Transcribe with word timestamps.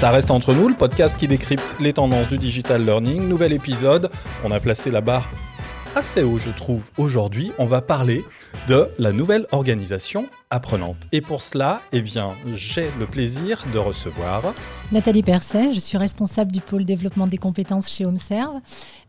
Ça 0.00 0.10
reste 0.10 0.30
entre 0.30 0.54
nous, 0.54 0.66
le 0.66 0.74
podcast 0.74 1.18
qui 1.18 1.28
décrypte 1.28 1.76
les 1.78 1.92
tendances 1.92 2.30
du 2.30 2.38
digital 2.38 2.82
learning. 2.86 3.28
Nouvel 3.28 3.52
épisode. 3.52 4.10
On 4.42 4.50
a 4.50 4.58
placé 4.58 4.90
la 4.90 5.02
barre 5.02 5.28
assez 5.96 6.22
haut, 6.22 6.38
je 6.38 6.50
trouve, 6.50 6.90
aujourd'hui. 6.98 7.52
On 7.58 7.66
va 7.66 7.80
parler 7.80 8.24
de 8.68 8.88
la 8.98 9.12
nouvelle 9.12 9.46
organisation 9.52 10.26
apprenante. 10.50 11.08
Et 11.12 11.20
pour 11.20 11.42
cela, 11.42 11.80
eh 11.92 12.02
bien, 12.02 12.32
j'ai 12.54 12.90
le 12.98 13.06
plaisir 13.06 13.64
de 13.72 13.78
recevoir 13.78 14.42
Nathalie 14.92 15.22
Percet, 15.22 15.72
je 15.72 15.78
suis 15.78 15.98
responsable 15.98 16.50
du 16.50 16.60
pôle 16.60 16.84
développement 16.84 17.28
des 17.28 17.38
compétences 17.38 17.88
chez 17.88 18.04
HomeServe. 18.04 18.58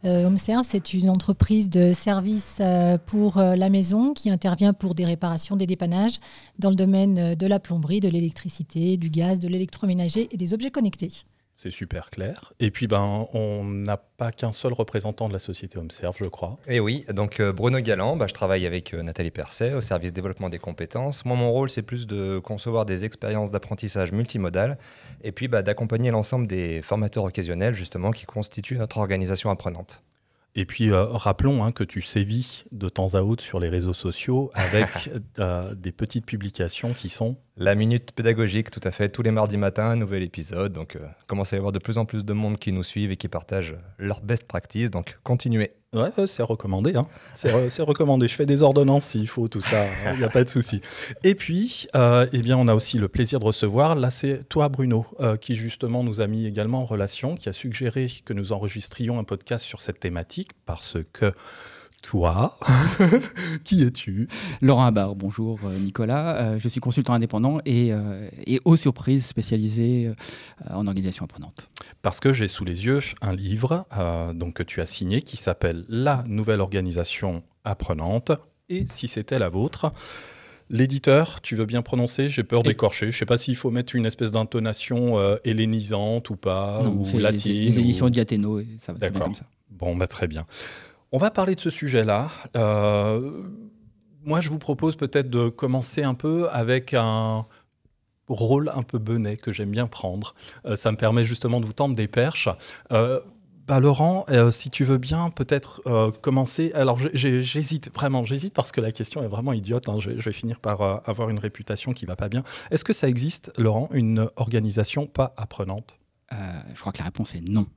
Euh, 0.06 0.28
HomeServe, 0.28 0.64
c'est 0.64 0.94
une 0.94 1.10
entreprise 1.10 1.70
de 1.70 1.92
services 1.92 2.58
euh, 2.60 3.00
pour 3.04 3.38
euh, 3.38 3.56
la 3.56 3.70
maison 3.70 4.14
qui 4.14 4.30
intervient 4.30 4.74
pour 4.74 4.94
des 4.94 5.06
réparations, 5.06 5.56
des 5.56 5.66
dépannages 5.66 6.20
dans 6.60 6.70
le 6.70 6.76
domaine 6.76 7.34
de 7.34 7.48
la 7.48 7.60
plomberie, 7.60 8.00
de 8.00 8.10
l'électricité, 8.10 8.98
du 8.98 9.10
gaz, 9.10 9.40
de 9.40 9.48
l'électroménager 9.48 10.30
et 10.32 10.38
des 10.38 10.54
objets 10.54 10.70
connectés. 10.70 11.12
C'est 11.56 11.72
super 11.72 12.10
clair. 12.10 12.54
Et 12.60 12.72
puis, 12.72 12.88
ben, 12.88 13.28
on 13.34 13.64
n'a 13.64 13.98
pas 13.98 14.32
qu'un 14.32 14.52
seul 14.52 14.74
représentant 14.74 15.28
de 15.28 15.34
la 15.34 15.40
société 15.40 15.78
HomeServe, 15.78 16.16
je 16.20 16.30
crois. 16.30 16.58
Et 16.68 16.80
oui, 16.80 17.06
donc 17.14 17.40
euh, 17.40 17.54
Bruno 17.54 17.80
Galland, 17.80 18.16
bah, 18.16 18.28
je 18.28 18.34
travaille 18.34 18.66
avec 18.66 18.94
euh, 18.94 19.04
Nathalie 19.04 19.32
Percet 19.32 19.74
au 19.74 19.82
service 19.82 20.14
développement 20.14 20.50
des 20.50 20.60
compétences. 20.60 21.26
Moi, 21.26 21.36
mon 21.36 21.52
rôle, 21.52 21.70
c'est 21.70 21.82
plus 21.82 22.08
de 22.08 22.40
concevoir 22.40 22.86
des 22.86 23.04
expériences 23.04 23.52
d'apprentissage 23.52 24.12
multimodales 24.12 24.78
et 25.24 25.32
puis 25.32 25.48
bah, 25.48 25.62
d'accompagner 25.62 26.10
l'ensemble 26.12 26.48
des 26.48 26.82
formateurs 26.82 27.26
occasionnels, 27.26 27.74
justement, 27.74 28.12
qui 28.12 28.26
constituent 28.26 28.78
notre 28.78 28.98
organisation 28.98 29.50
apprenante. 29.50 30.04
Et 30.56 30.66
puis, 30.66 30.92
euh, 30.92 31.06
rappelons 31.06 31.64
hein, 31.64 31.72
que 31.72 31.84
tu 31.84 32.02
sévis 32.02 32.66
de 32.72 32.90
temps 32.90 33.16
à 33.16 33.22
autre 33.22 33.44
sur 33.44 33.60
les 33.60 33.70
réseaux 33.70 33.94
sociaux 33.94 34.52
avec 34.54 35.10
euh, 35.40 35.74
des 35.76 35.92
petites 35.92 36.26
publications 36.26 36.94
qui 36.94 37.08
sont 37.08 37.38
La 37.56 37.74
minute 37.76 38.12
pédagogique, 38.12 38.70
tout 38.70 38.82
à 38.84 38.92
fait, 38.92 39.10
tous 39.10 39.22
les 39.22 39.32
mardis 39.32 39.58
matins, 39.58 39.92
un 39.92 39.96
nouvel 39.96 40.24
épisode. 40.24 40.74
Donc, 40.74 40.98
euh, 40.98 41.08
commence 41.28 41.54
à 41.54 41.56
y 41.56 41.60
avoir 41.60 41.72
de 41.72 41.80
plus 41.80 41.98
en 41.98 42.06
plus 42.06 42.26
de 42.26 42.34
monde 42.34 42.58
qui 42.58 42.74
nous 42.74 42.84
suivent 42.84 43.12
et 43.12 43.18
qui 43.18 43.30
partagent 43.30 43.78
leurs 43.98 44.22
best 44.22 44.46
practices. 44.46 44.92
Donc, 44.92 45.18
continuez. 45.24 45.72
Ouais, 45.94 46.10
ouais, 46.18 46.26
c'est 46.28 46.42
recommandé. 46.44 46.96
Hein. 46.96 47.06
C'est 47.34 47.52
re- 47.52 47.68
c'est 47.68 47.82
recommandé. 47.82 48.30
Je 48.30 48.36
fais 48.36 48.46
des 48.46 48.64
ordonnances 48.64 49.08
s'il 49.08 49.28
faut, 49.28 49.50
tout 49.50 49.60
ça. 49.60 49.86
Il 50.14 50.20
n'y 50.20 50.24
a 50.24 50.30
pas 50.30 50.46
de 50.46 50.50
souci. 50.50 50.80
Et 51.26 51.36
puis, 51.36 51.88
euh, 51.98 52.26
eh 52.32 52.40
bien, 52.40 52.58
on 52.58 52.70
a 52.70 52.74
aussi 52.76 52.98
le 52.98 53.10
plaisir 53.10 53.42
de 53.42 53.46
recevoir. 53.46 53.96
Là, 53.96 54.10
c'est 54.10 54.48
toi, 54.48 54.70
Bruno, 54.70 55.06
euh, 55.20 55.36
qui 55.36 55.54
justement 55.56 56.02
nous 56.06 56.22
a 56.22 56.28
mis 56.28 56.46
également 56.46 56.84
en 56.84 56.86
relation, 56.86 57.36
qui 57.36 57.50
a 57.50 57.54
suggéré 57.54 58.08
que 58.24 58.32
nous 58.32 58.54
enregistrions 58.54 59.20
un 59.20 59.26
podcast 59.26 59.66
sur 59.66 59.82
cette 59.82 60.00
thématique 60.00 60.52
parce 60.66 60.96
que 61.12 61.34
toi, 62.02 62.58
qui 63.64 63.84
es-tu 63.84 64.28
Laurent 64.62 64.86
Abar, 64.86 65.16
bonjour 65.16 65.60
euh, 65.66 65.78
Nicolas. 65.78 66.36
Euh, 66.54 66.60
je 66.60 66.68
suis 66.68 66.80
consultant 66.80 67.14
indépendant 67.14 67.60
et, 67.66 67.94
euh, 67.94 68.28
et 68.48 68.60
aux 68.66 68.76
surprises 68.76 69.26
spécialisé 69.26 70.08
euh, 70.08 70.14
en 70.74 70.88
organisation 70.88 71.26
apprenante. 71.26 71.70
Parce 72.02 72.20
que 72.20 72.34
j'ai 72.34 72.48
sous 72.48 72.66
les 72.66 72.86
yeux 72.86 73.02
un 73.22 73.34
livre 73.36 73.86
euh, 73.98 74.34
donc, 74.34 74.56
que 74.56 74.64
tu 74.64 74.82
as 74.82 74.88
signé 74.88 75.22
qui 75.22 75.38
s'appelle 75.38 75.86
La 75.90 76.24
nouvelle 76.28 76.60
organisation 76.62 77.44
apprenante. 77.64 78.32
Et 78.70 78.86
si 78.88 79.08
c'était 79.08 79.38
la 79.40 79.50
vôtre 79.50 79.94
L'éditeur, 80.74 81.42
tu 81.42 81.58
veux 81.58 81.66
bien 81.66 81.82
prononcer? 81.82 82.30
J'ai 82.30 82.44
peur 82.46 82.64
d'écorcher. 82.64 83.08
Je 83.12 83.18
ne 83.18 83.20
sais 83.20 83.26
pas 83.26 83.38
s'il 83.38 83.58
faut 83.58 83.72
mettre 83.72 83.94
une 83.94 84.06
espèce 84.06 84.32
d'intonation 84.32 85.20
euh, 85.20 85.36
hellénisante 85.44 86.30
ou 86.30 86.38
pas, 86.38 86.80
Non, 86.82 86.94
ou 87.02 87.06
c'est 87.06 87.18
les, 87.18 87.24
latine. 87.24 87.52
les 87.58 87.78
éditions 87.80 88.06
ou- 88.06 88.10
Diathéno 88.10 88.62
ça 88.80 88.94
va 88.94 89.00
très 89.00 89.10
bien 89.10 89.20
D'accord. 89.20 89.28
comme 89.28 89.36
ça. 89.36 89.44
Bon, 89.70 89.98
bah, 89.98 90.08
très 90.08 90.28
bien. 90.28 90.46
On 91.14 91.18
va 91.18 91.30
parler 91.30 91.56
de 91.56 91.60
ce 91.60 91.70
sujet-là. 91.70 92.32
Euh, 92.56 93.44
moi, 94.24 94.40
je 94.40 94.50
vous 94.50 94.60
propose 94.60 94.96
peut-être 94.96 95.30
de 95.30 95.50
commencer 95.50 96.04
un 96.04 96.14
peu 96.14 96.50
avec 96.50 96.94
un 96.94 97.46
rôle 98.30 98.72
un 98.74 98.84
peu 98.84 98.98
benet 98.98 99.36
que 99.36 99.52
j'aime 99.52 99.72
bien 99.72 99.88
prendre. 99.88 100.36
Euh, 100.66 100.78
ça 100.78 100.90
me 100.90 100.96
permet 100.96 101.26
justement 101.26 101.60
de 101.60 101.66
vous 101.66 101.74
tendre 101.74 101.96
des 101.96 102.08
perches. 102.08 102.48
Euh, 102.94 103.20
bah, 103.68 103.82
Laurent, 103.82 104.26
si 104.52 104.70
tu 104.70 104.86
veux 104.86 104.98
bien 104.98 105.30
peut-être 105.30 105.82
commencer. 106.22 106.72
Alors 106.74 106.98
j'hésite 107.14 107.94
vraiment, 107.94 108.24
j'hésite 108.26 108.54
parce 108.54 108.72
que 108.72 108.82
la 108.82 108.92
question 108.92 109.24
est 109.24 109.28
vraiment 109.28 109.54
idiote. 109.54 109.88
hein. 109.88 109.98
Je, 110.00 110.12
vais, 110.12 110.32
finir 110.32 110.60
par 110.60 110.82
avoir 111.08 111.30
une 111.30 111.40
réputation 111.40 111.94
qui 111.94 112.06
va 112.06 112.16
pas 112.16 112.28
bien. 112.28 112.44
Est-ce 112.72 112.84
que 112.84 112.92
ça 112.92 113.08
existe, 113.08 113.52
Laurent, 113.58 113.88
une 113.94 114.28
organisation 114.36 115.08
pas 115.08 115.34
apprenante? 115.38 116.00
Je 116.32 116.80
crois 116.80 116.92
que 116.92 116.98
la 116.98 117.06
réponse 117.06 117.36
est 117.36 117.48
non. 117.48 117.68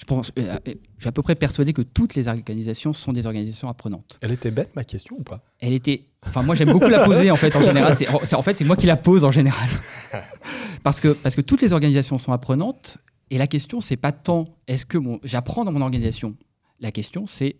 Je, 0.00 0.06
pense, 0.06 0.32
euh, 0.38 0.54
euh, 0.54 0.58
je 0.96 1.02
suis 1.02 1.08
à 1.08 1.12
peu 1.12 1.20
près 1.20 1.34
persuadé 1.34 1.74
que 1.74 1.82
toutes 1.82 2.14
les 2.14 2.26
organisations 2.26 2.94
sont 2.94 3.12
des 3.12 3.26
organisations 3.26 3.68
apprenantes. 3.68 4.18
Elle 4.22 4.32
était 4.32 4.50
bête 4.50 4.74
ma 4.74 4.82
question 4.82 5.16
ou 5.18 5.22
pas? 5.22 5.44
Elle 5.58 5.74
était. 5.74 6.06
Enfin, 6.26 6.42
moi, 6.42 6.54
j'aime 6.54 6.72
beaucoup 6.72 6.88
la 6.88 7.04
poser 7.04 7.30
en 7.30 7.36
fait 7.36 7.54
en 7.54 7.62
général. 7.62 7.94
C'est, 7.94 8.06
c'est- 8.24 8.34
en 8.34 8.40
fait, 8.40 8.54
c'est 8.54 8.64
moi 8.64 8.76
qui 8.76 8.86
la 8.86 8.96
pose 8.96 9.24
en 9.24 9.30
général. 9.30 9.68
parce, 10.82 11.00
que, 11.00 11.08
parce 11.08 11.34
que 11.34 11.42
toutes 11.42 11.60
les 11.60 11.74
organisations 11.74 12.16
sont 12.16 12.32
apprenantes. 12.32 12.96
Et 13.28 13.36
la 13.36 13.46
question, 13.46 13.82
c'est 13.82 13.98
pas 13.98 14.10
tant 14.12 14.46
est-ce 14.66 14.86
que 14.86 14.96
mon, 14.96 15.20
j'apprends 15.22 15.66
dans 15.66 15.72
mon 15.72 15.82
organisation? 15.82 16.34
La 16.80 16.90
question, 16.92 17.26
c'est 17.26 17.56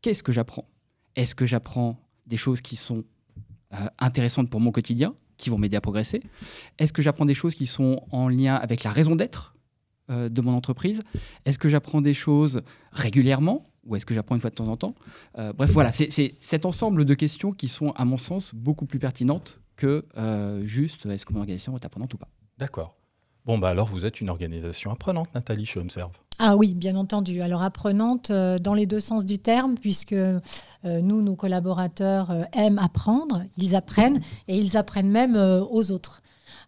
qu'est-ce 0.00 0.22
que 0.22 0.32
j'apprends? 0.32 0.66
Est-ce 1.14 1.34
que 1.34 1.44
j'apprends 1.44 2.00
des 2.26 2.38
choses 2.38 2.62
qui 2.62 2.76
sont 2.76 3.04
euh, 3.74 3.76
intéressantes 3.98 4.48
pour 4.48 4.60
mon 4.60 4.72
quotidien, 4.72 5.14
qui 5.36 5.50
vont 5.50 5.58
m'aider 5.58 5.76
à 5.76 5.82
progresser? 5.82 6.22
Est-ce 6.78 6.92
que 6.94 7.02
j'apprends 7.02 7.26
des 7.26 7.34
choses 7.34 7.54
qui 7.54 7.66
sont 7.66 8.02
en 8.12 8.28
lien 8.30 8.54
avec 8.54 8.82
la 8.82 8.90
raison 8.92 9.14
d'être? 9.14 9.54
Euh, 10.12 10.28
de 10.28 10.40
mon 10.40 10.54
entreprise 10.54 11.02
Est-ce 11.44 11.58
que 11.58 11.68
j'apprends 11.68 12.00
des 12.00 12.14
choses 12.14 12.62
régulièrement 12.92 13.64
ou 13.84 13.96
est-ce 13.96 14.06
que 14.06 14.14
j'apprends 14.14 14.36
une 14.36 14.40
fois 14.40 14.50
de 14.50 14.54
temps 14.54 14.68
en 14.68 14.76
temps? 14.76 14.94
Euh, 15.38 15.52
Bref, 15.52 15.70
voilà, 15.72 15.90
c'est 15.90 16.34
cet 16.38 16.66
ensemble 16.66 17.04
de 17.04 17.14
questions 17.14 17.50
qui 17.50 17.66
sont, 17.66 17.90
à 17.92 18.04
mon 18.04 18.18
sens, 18.18 18.54
beaucoup 18.54 18.86
plus 18.86 19.00
pertinentes 19.00 19.60
que 19.76 20.04
euh, 20.16 20.64
juste 20.64 21.06
est-ce 21.06 21.26
que 21.26 21.32
mon 21.32 21.40
organisation 21.40 21.76
est 21.76 21.84
apprenante 21.84 22.14
ou 22.14 22.18
pas? 22.18 22.28
D'accord. 22.58 22.94
Bon, 23.44 23.58
bah 23.58 23.70
alors 23.70 23.88
vous 23.88 24.06
êtes 24.06 24.20
une 24.20 24.30
organisation 24.30 24.92
apprenante, 24.92 25.28
Nathalie, 25.34 25.66
chez 25.66 25.80
Observe. 25.80 26.12
Ah 26.38 26.56
oui, 26.56 26.74
bien 26.74 26.94
entendu. 26.94 27.40
Alors 27.40 27.62
apprenante 27.62 28.30
euh, 28.30 28.58
dans 28.58 28.74
les 28.74 28.86
deux 28.86 29.00
sens 29.00 29.24
du 29.24 29.38
terme, 29.38 29.74
puisque 29.76 30.12
euh, 30.12 30.40
nous, 30.84 31.22
nos 31.22 31.34
collaborateurs 31.34 32.30
euh, 32.30 32.42
aiment 32.52 32.78
apprendre, 32.78 33.42
ils 33.56 33.74
apprennent 33.74 34.20
et 34.46 34.56
ils 34.56 34.76
apprennent 34.76 35.10
même 35.10 35.34
euh, 35.34 35.60
aux 35.60 35.90
autres. 35.90 36.22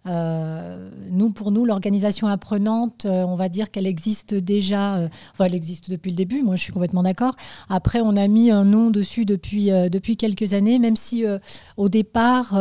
Euh, 0.06 0.90
nous, 1.10 1.30
pour 1.30 1.50
nous, 1.50 1.64
l'organisation 1.64 2.26
apprenante, 2.26 3.06
euh, 3.06 3.24
on 3.24 3.36
va 3.36 3.48
dire 3.48 3.70
qu'elle 3.70 3.86
existe 3.86 4.34
déjà, 4.34 4.96
euh, 4.96 5.08
enfin 5.32 5.46
elle 5.46 5.54
existe 5.54 5.90
depuis 5.90 6.10
le 6.10 6.16
début, 6.16 6.42
moi 6.42 6.56
je 6.56 6.62
suis 6.62 6.72
complètement 6.72 7.02
d'accord. 7.02 7.34
Après, 7.68 8.00
on 8.00 8.16
a 8.16 8.28
mis 8.28 8.50
un 8.50 8.64
nom 8.64 8.90
dessus 8.90 9.24
depuis, 9.24 9.70
depuis 9.90 10.16
quelques 10.16 10.52
années, 10.52 10.78
même 10.78 10.96
si 10.96 11.24
au 11.76 11.88
départ, 11.88 12.54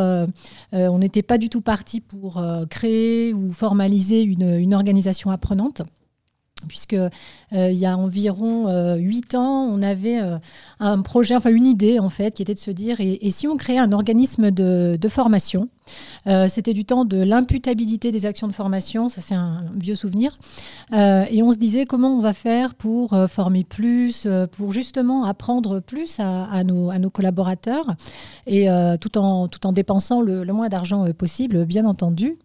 on 0.72 0.98
n'était 0.98 1.22
pas 1.22 1.38
du 1.38 1.48
tout 1.48 1.60
parti 1.60 2.00
pour 2.00 2.42
créer 2.70 3.34
ou 3.34 3.52
formaliser 3.52 4.22
une 4.22 4.74
organisation 4.74 5.30
apprenante 5.30 5.82
puisque 6.66 6.94
euh, 6.94 7.70
il 7.70 7.76
y 7.76 7.86
a 7.86 7.96
environ 7.96 8.68
euh, 8.68 8.96
huit 8.96 9.34
ans, 9.34 9.64
on 9.64 9.82
avait 9.82 10.20
euh, 10.20 10.38
un 10.80 11.02
projet, 11.02 11.36
enfin 11.36 11.50
une 11.50 11.66
idée 11.66 11.98
en 11.98 12.08
fait, 12.08 12.34
qui 12.34 12.42
était 12.42 12.54
de 12.54 12.58
se 12.58 12.70
dire 12.70 12.96
et, 13.00 13.30
si 13.30 13.46
on 13.48 13.56
créait 13.56 13.78
un 13.78 13.92
organisme 13.92 14.50
de, 14.50 14.98
formation 15.08 15.68
Euh, 16.26 16.48
C'était 16.48 16.72
du 16.72 16.84
temps 16.84 17.04
de 17.04 17.22
l'imputabilité 17.22 18.10
des 18.10 18.24
actions 18.26 18.48
de 18.48 18.52
formation, 18.52 19.08
ça 19.08 19.20
c'est 19.20 19.34
un 19.34 19.64
vieux 19.76 19.94
souvenir, 19.94 20.36
et 20.92 21.42
on 21.42 21.50
se 21.50 21.58
disait 21.58 21.84
comment 21.84 22.16
on 22.16 22.20
va 22.20 22.32
faire 22.32 22.74
pour 22.74 23.14
former 23.28 23.64
plus, 23.64 24.26
pour 24.52 24.72
justement 24.72 25.24
apprendre 25.24 25.80
plus 25.80 26.18
à, 26.20 26.64
nos, 26.64 27.10
collaborateurs, 27.10 27.86
et 28.46 28.66
tout 29.00 29.18
en 29.18 29.48
tout 29.48 29.66
en 29.66 29.72
dépensant 29.72 30.22
le, 30.22 30.44
moins 30.52 30.68
d'argent 30.68 31.04
possible, 31.12 31.66
bien 31.66 31.84
entendu. 31.84 32.38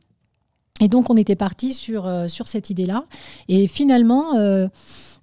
Et 0.79 0.88
donc, 0.88 1.09
on 1.09 1.17
était 1.17 1.35
parti 1.35 1.73
sur, 1.73 2.07
euh, 2.07 2.28
sur 2.28 2.47
cette 2.47 2.69
idée-là. 2.69 3.03
Et 3.47 3.67
finalement, 3.67 4.35
euh, 4.35 4.67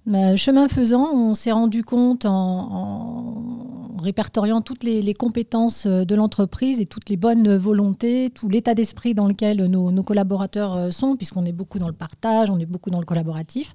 bah, 0.05 0.35
chemin 0.35 0.67
faisant, 0.67 1.09
on 1.13 1.33
s'est 1.33 1.51
rendu 1.51 1.83
compte 1.83 2.25
en, 2.25 3.97
répertoriant 3.99 4.61
toutes 4.61 4.83
les, 4.83 5.13
compétences 5.15 5.87
euh, 5.87 6.05
de 6.05 6.13
l'entreprise 6.13 6.79
et 6.79 6.85
toutes 6.85 7.09
les 7.09 7.17
bonnes 7.17 7.57
volontés, 7.57 8.29
tout 8.33 8.47
l'état 8.47 8.75
d'esprit 8.75 9.15
dans 9.15 9.27
lequel 9.27 9.65
nos, 9.65 10.03
collaborateurs 10.03 10.93
sont, 10.93 11.15
puisqu'on 11.15 11.45
est 11.45 11.51
beaucoup 11.51 11.79
dans 11.79 11.87
le 11.87 11.93
partage, 11.93 12.51
on 12.51 12.59
est 12.59 12.67
beaucoup 12.67 12.91
dans 12.91 12.99
le 12.99 13.05
collaboratif, 13.05 13.73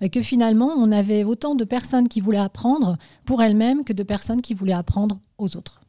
bah, 0.00 0.08
que 0.08 0.22
finalement, 0.22 0.72
on 0.76 0.92
avait 0.92 1.24
autant 1.24 1.56
de 1.56 1.64
personnes 1.64 2.08
qui 2.08 2.20
voulaient 2.20 2.38
apprendre 2.38 2.96
pour 3.24 3.42
elles-mêmes 3.42 3.82
que 3.82 3.92
de 3.92 4.04
personnes 4.04 4.42
qui 4.42 4.54
voulaient 4.54 4.72
apprendre 4.72 5.18
aux 5.38 5.56
autres. 5.56 5.80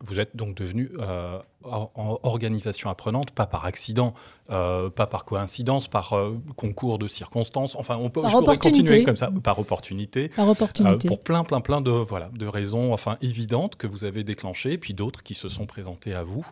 Vous 0.00 0.20
êtes 0.20 0.36
donc 0.36 0.54
devenu 0.54 0.90
euh, 0.98 1.38
en 1.64 2.18
organisation 2.22 2.90
apprenante, 2.90 3.30
pas 3.30 3.46
par 3.46 3.64
accident, 3.64 4.14
euh, 4.50 4.90
pas 4.90 5.06
par 5.06 5.24
coïncidence, 5.24 5.88
par 5.88 6.14
euh, 6.14 6.36
concours 6.56 6.98
de 6.98 7.06
circonstances. 7.06 7.76
Enfin, 7.76 7.96
on 7.96 8.10
peut 8.10 8.20
Par 8.22 8.30
je 8.30 8.36
pourrais 8.36 8.58
continuer 8.58 9.04
comme 9.04 9.16
ça, 9.16 9.30
par 9.42 9.58
opportunité. 9.58 10.28
Par 10.28 10.48
opportunité. 10.48 11.08
Pour 11.08 11.22
plein, 11.22 11.44
plein, 11.44 11.60
plein 11.60 11.80
de, 11.80 11.90
voilà, 11.90 12.30
de 12.32 12.46
raisons 12.46 12.92
enfin, 12.92 13.16
évidentes 13.22 13.76
que 13.76 13.86
vous 13.86 14.04
avez 14.04 14.24
déclenchées, 14.24 14.78
puis 14.78 14.94
d'autres 14.94 15.22
qui 15.22 15.34
se 15.34 15.48
sont 15.48 15.66
présentées 15.66 16.14
à 16.14 16.24
vous. 16.24 16.46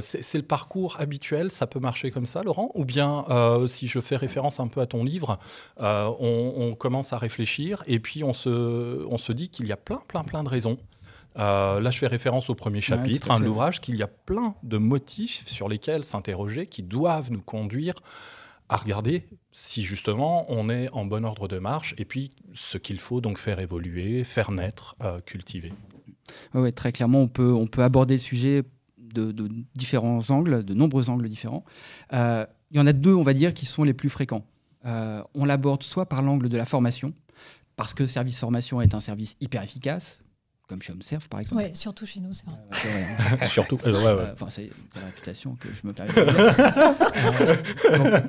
C'est 0.00 0.38
le 0.38 0.44
parcours 0.44 0.96
habituel, 1.00 1.50
ça 1.50 1.66
peut 1.66 1.80
marcher 1.80 2.10
comme 2.10 2.26
ça, 2.26 2.42
Laurent? 2.42 2.70
Ou 2.74 2.84
bien, 2.84 3.24
si 3.66 3.88
je 3.88 4.00
fais 4.00 4.16
référence 4.16 4.60
un 4.60 4.68
peu 4.68 4.80
à 4.80 4.86
ton 4.86 5.04
livre, 5.04 5.38
on, 5.78 6.52
on 6.56 6.74
commence 6.74 7.12
à 7.12 7.18
réfléchir 7.18 7.82
et 7.86 7.98
puis 7.98 8.24
on 8.24 8.32
se, 8.32 9.04
on 9.06 9.18
se 9.18 9.32
dit 9.32 9.48
qu'il 9.48 9.66
y 9.66 9.72
a 9.72 9.76
plein, 9.76 10.00
plein, 10.06 10.22
plein 10.22 10.42
de 10.42 10.48
raisons. 10.48 10.78
Euh, 11.38 11.80
là, 11.80 11.90
je 11.90 11.98
fais 11.98 12.06
référence 12.06 12.50
au 12.50 12.54
premier 12.54 12.80
chapitre 12.80 13.30
à 13.30 13.34
hein, 13.34 13.40
de 13.40 13.44
l'ouvrage, 13.44 13.80
qu'il 13.80 13.96
y 13.96 14.02
a 14.02 14.08
plein 14.08 14.54
de 14.62 14.78
motifs 14.78 15.46
sur 15.46 15.68
lesquels 15.68 16.04
s'interroger 16.04 16.66
qui 16.66 16.82
doivent 16.82 17.30
nous 17.30 17.42
conduire 17.42 17.94
à 18.68 18.76
regarder 18.76 19.24
si 19.52 19.82
justement 19.82 20.44
on 20.50 20.68
est 20.68 20.90
en 20.90 21.06
bon 21.06 21.24
ordre 21.24 21.48
de 21.48 21.58
marche 21.58 21.94
et 21.96 22.04
puis 22.04 22.32
ce 22.52 22.76
qu'il 22.76 23.00
faut 23.00 23.20
donc 23.20 23.38
faire 23.38 23.60
évoluer, 23.60 24.24
faire 24.24 24.50
naître, 24.50 24.94
cultiver. 25.24 25.72
Oui, 26.52 26.70
très 26.74 26.92
clairement, 26.92 27.20
on 27.20 27.28
peut, 27.28 27.52
on 27.52 27.66
peut 27.66 27.82
aborder 27.82 28.14
le 28.14 28.20
sujet 28.20 28.64
de, 28.98 29.32
différents 29.74 30.30
angles, 30.30 30.64
de 30.64 30.74
nombreux 30.74 31.08
angles 31.08 31.30
différents. 31.30 31.64
il 32.12 32.46
y 32.72 32.80
en 32.80 32.86
a 32.86 32.92
deux, 32.92 33.14
on 33.14 33.22
va 33.22 33.32
dire, 33.32 33.54
qui 33.54 33.64
sont 33.64 33.84
les 33.84 33.94
plus 33.94 34.10
fréquents. 34.10 34.44
on 34.84 35.44
l'aborde 35.46 35.82
soit 35.82 36.06
par 36.06 36.20
l'angle 36.20 36.50
de 36.50 36.56
la 36.58 36.66
formation, 36.66 37.14
parce 37.76 37.94
que 37.94 38.04
service 38.04 38.38
formation 38.38 38.82
est 38.82 38.92
un 38.92 39.00
service 39.00 39.36
hyper 39.40 39.62
efficace, 39.62 40.20
comme 40.68 40.82
chez 40.82 40.92
HomeServe 40.92 41.28
par 41.28 41.40
exemple. 41.40 41.62
Oui, 41.64 41.70
surtout 41.74 42.06
chez 42.06 42.20
nous, 42.20 42.32
c'est 42.32 42.44
vrai. 42.46 42.56
Euh, 43.42 43.46
surtout, 43.48 43.78
euh, 43.86 43.92
ouais, 43.92 44.22
ouais. 44.22 44.30
Enfin, 44.34 44.50
c'est 44.50 44.70
la 44.94 45.06
réputation 45.06 45.56
que 45.56 45.68
je 45.68 45.86
me 45.86 45.92
permets 45.92 46.12
de 46.12 46.20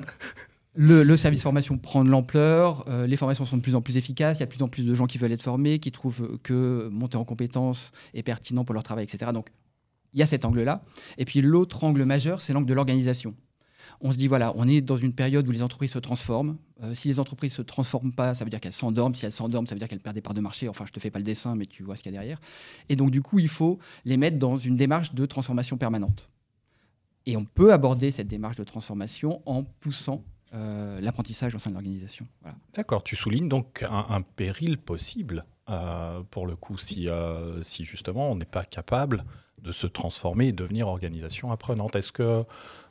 le, 0.74 1.02
le, 1.02 1.16
service 1.16 1.42
formation 1.42 1.76
prend 1.76 2.02
de 2.04 2.10
l'ampleur, 2.10 2.84
euh, 2.88 3.06
les 3.06 3.16
formations 3.16 3.44
sont 3.44 3.58
de 3.58 3.62
plus 3.62 3.74
en 3.74 3.82
plus 3.82 3.96
efficaces, 3.98 4.38
il 4.38 4.40
y 4.40 4.42
a 4.42 4.46
de 4.46 4.50
plus 4.50 4.62
en 4.62 4.68
plus 4.68 4.84
de 4.84 4.94
gens 4.94 5.06
qui 5.06 5.18
veulent 5.18 5.32
être 5.32 5.42
formés, 5.42 5.78
qui 5.78 5.92
trouvent 5.92 6.38
que 6.42 6.88
monter 6.90 7.18
en 7.18 7.24
compétences 7.24 7.92
est 8.14 8.22
pertinent 8.22 8.64
pour 8.64 8.74
leur 8.74 8.82
travail, 8.82 9.04
etc. 9.04 9.32
Donc, 9.32 9.50
il 10.12 10.20
y 10.20 10.22
a 10.22 10.26
cet 10.26 10.44
angle-là. 10.44 10.82
Et 11.18 11.24
puis 11.24 11.40
l'autre 11.40 11.84
angle 11.84 12.04
majeur, 12.04 12.40
c'est 12.40 12.52
l'angle 12.52 12.66
de 12.66 12.74
l'organisation 12.74 13.34
on 14.00 14.10
se 14.10 14.16
dit, 14.16 14.28
voilà, 14.28 14.52
on 14.56 14.66
est 14.66 14.80
dans 14.80 14.96
une 14.96 15.12
période 15.12 15.46
où 15.46 15.50
les 15.50 15.62
entreprises 15.62 15.92
se 15.92 15.98
transforment. 15.98 16.56
Euh, 16.82 16.94
si 16.94 17.08
les 17.08 17.20
entreprises 17.20 17.52
ne 17.52 17.56
se 17.56 17.62
transforment 17.62 18.12
pas, 18.12 18.34
ça 18.34 18.44
veut 18.44 18.50
dire 18.50 18.60
qu'elles 18.60 18.72
s'endorment. 18.72 19.14
Si 19.14 19.26
elles 19.26 19.32
s'endorment, 19.32 19.66
ça 19.66 19.74
veut 19.74 19.78
dire 19.78 19.88
qu'elles 19.88 20.00
perdent 20.00 20.14
des 20.14 20.22
parts 20.22 20.34
de 20.34 20.40
marché. 20.40 20.68
Enfin, 20.68 20.86
je 20.86 20.90
ne 20.90 20.94
te 20.94 21.00
fais 21.00 21.10
pas 21.10 21.18
le 21.18 21.24
dessin, 21.24 21.54
mais 21.54 21.66
tu 21.66 21.82
vois 21.82 21.96
ce 21.96 22.02
qu'il 22.02 22.12
y 22.12 22.16
a 22.16 22.18
derrière. 22.18 22.40
Et 22.88 22.96
donc, 22.96 23.10
du 23.10 23.20
coup, 23.20 23.38
il 23.38 23.48
faut 23.48 23.78
les 24.04 24.16
mettre 24.16 24.38
dans 24.38 24.56
une 24.56 24.76
démarche 24.76 25.14
de 25.14 25.26
transformation 25.26 25.76
permanente. 25.76 26.30
Et 27.26 27.36
on 27.36 27.44
peut 27.44 27.72
aborder 27.72 28.10
cette 28.10 28.28
démarche 28.28 28.56
de 28.56 28.64
transformation 28.64 29.42
en 29.44 29.64
poussant 29.64 30.24
euh, 30.54 30.98
l'apprentissage 31.00 31.54
au 31.54 31.58
sein 31.58 31.70
de 31.70 31.74
l'organisation. 31.74 32.26
D'accord, 32.74 33.02
tu 33.02 33.16
soulignes 33.16 33.48
donc 33.48 33.84
un, 33.88 34.22
péril 34.22 34.78
possible, 34.78 35.44
euh, 35.68 36.22
pour 36.30 36.46
le 36.46 36.56
coup, 36.56 36.78
si, 36.78 37.08
si 37.60 37.84
justement 37.84 38.30
on 38.30 38.36
n'est 38.36 38.46
pas 38.46 38.64
capable 38.64 39.24
de 39.62 39.72
se 39.72 39.86
transformer 39.86 40.48
et 40.48 40.52
devenir 40.52 40.88
organisation 40.88 41.52
apprenante. 41.52 41.94
Est-ce 41.94 42.12
que 42.12 42.44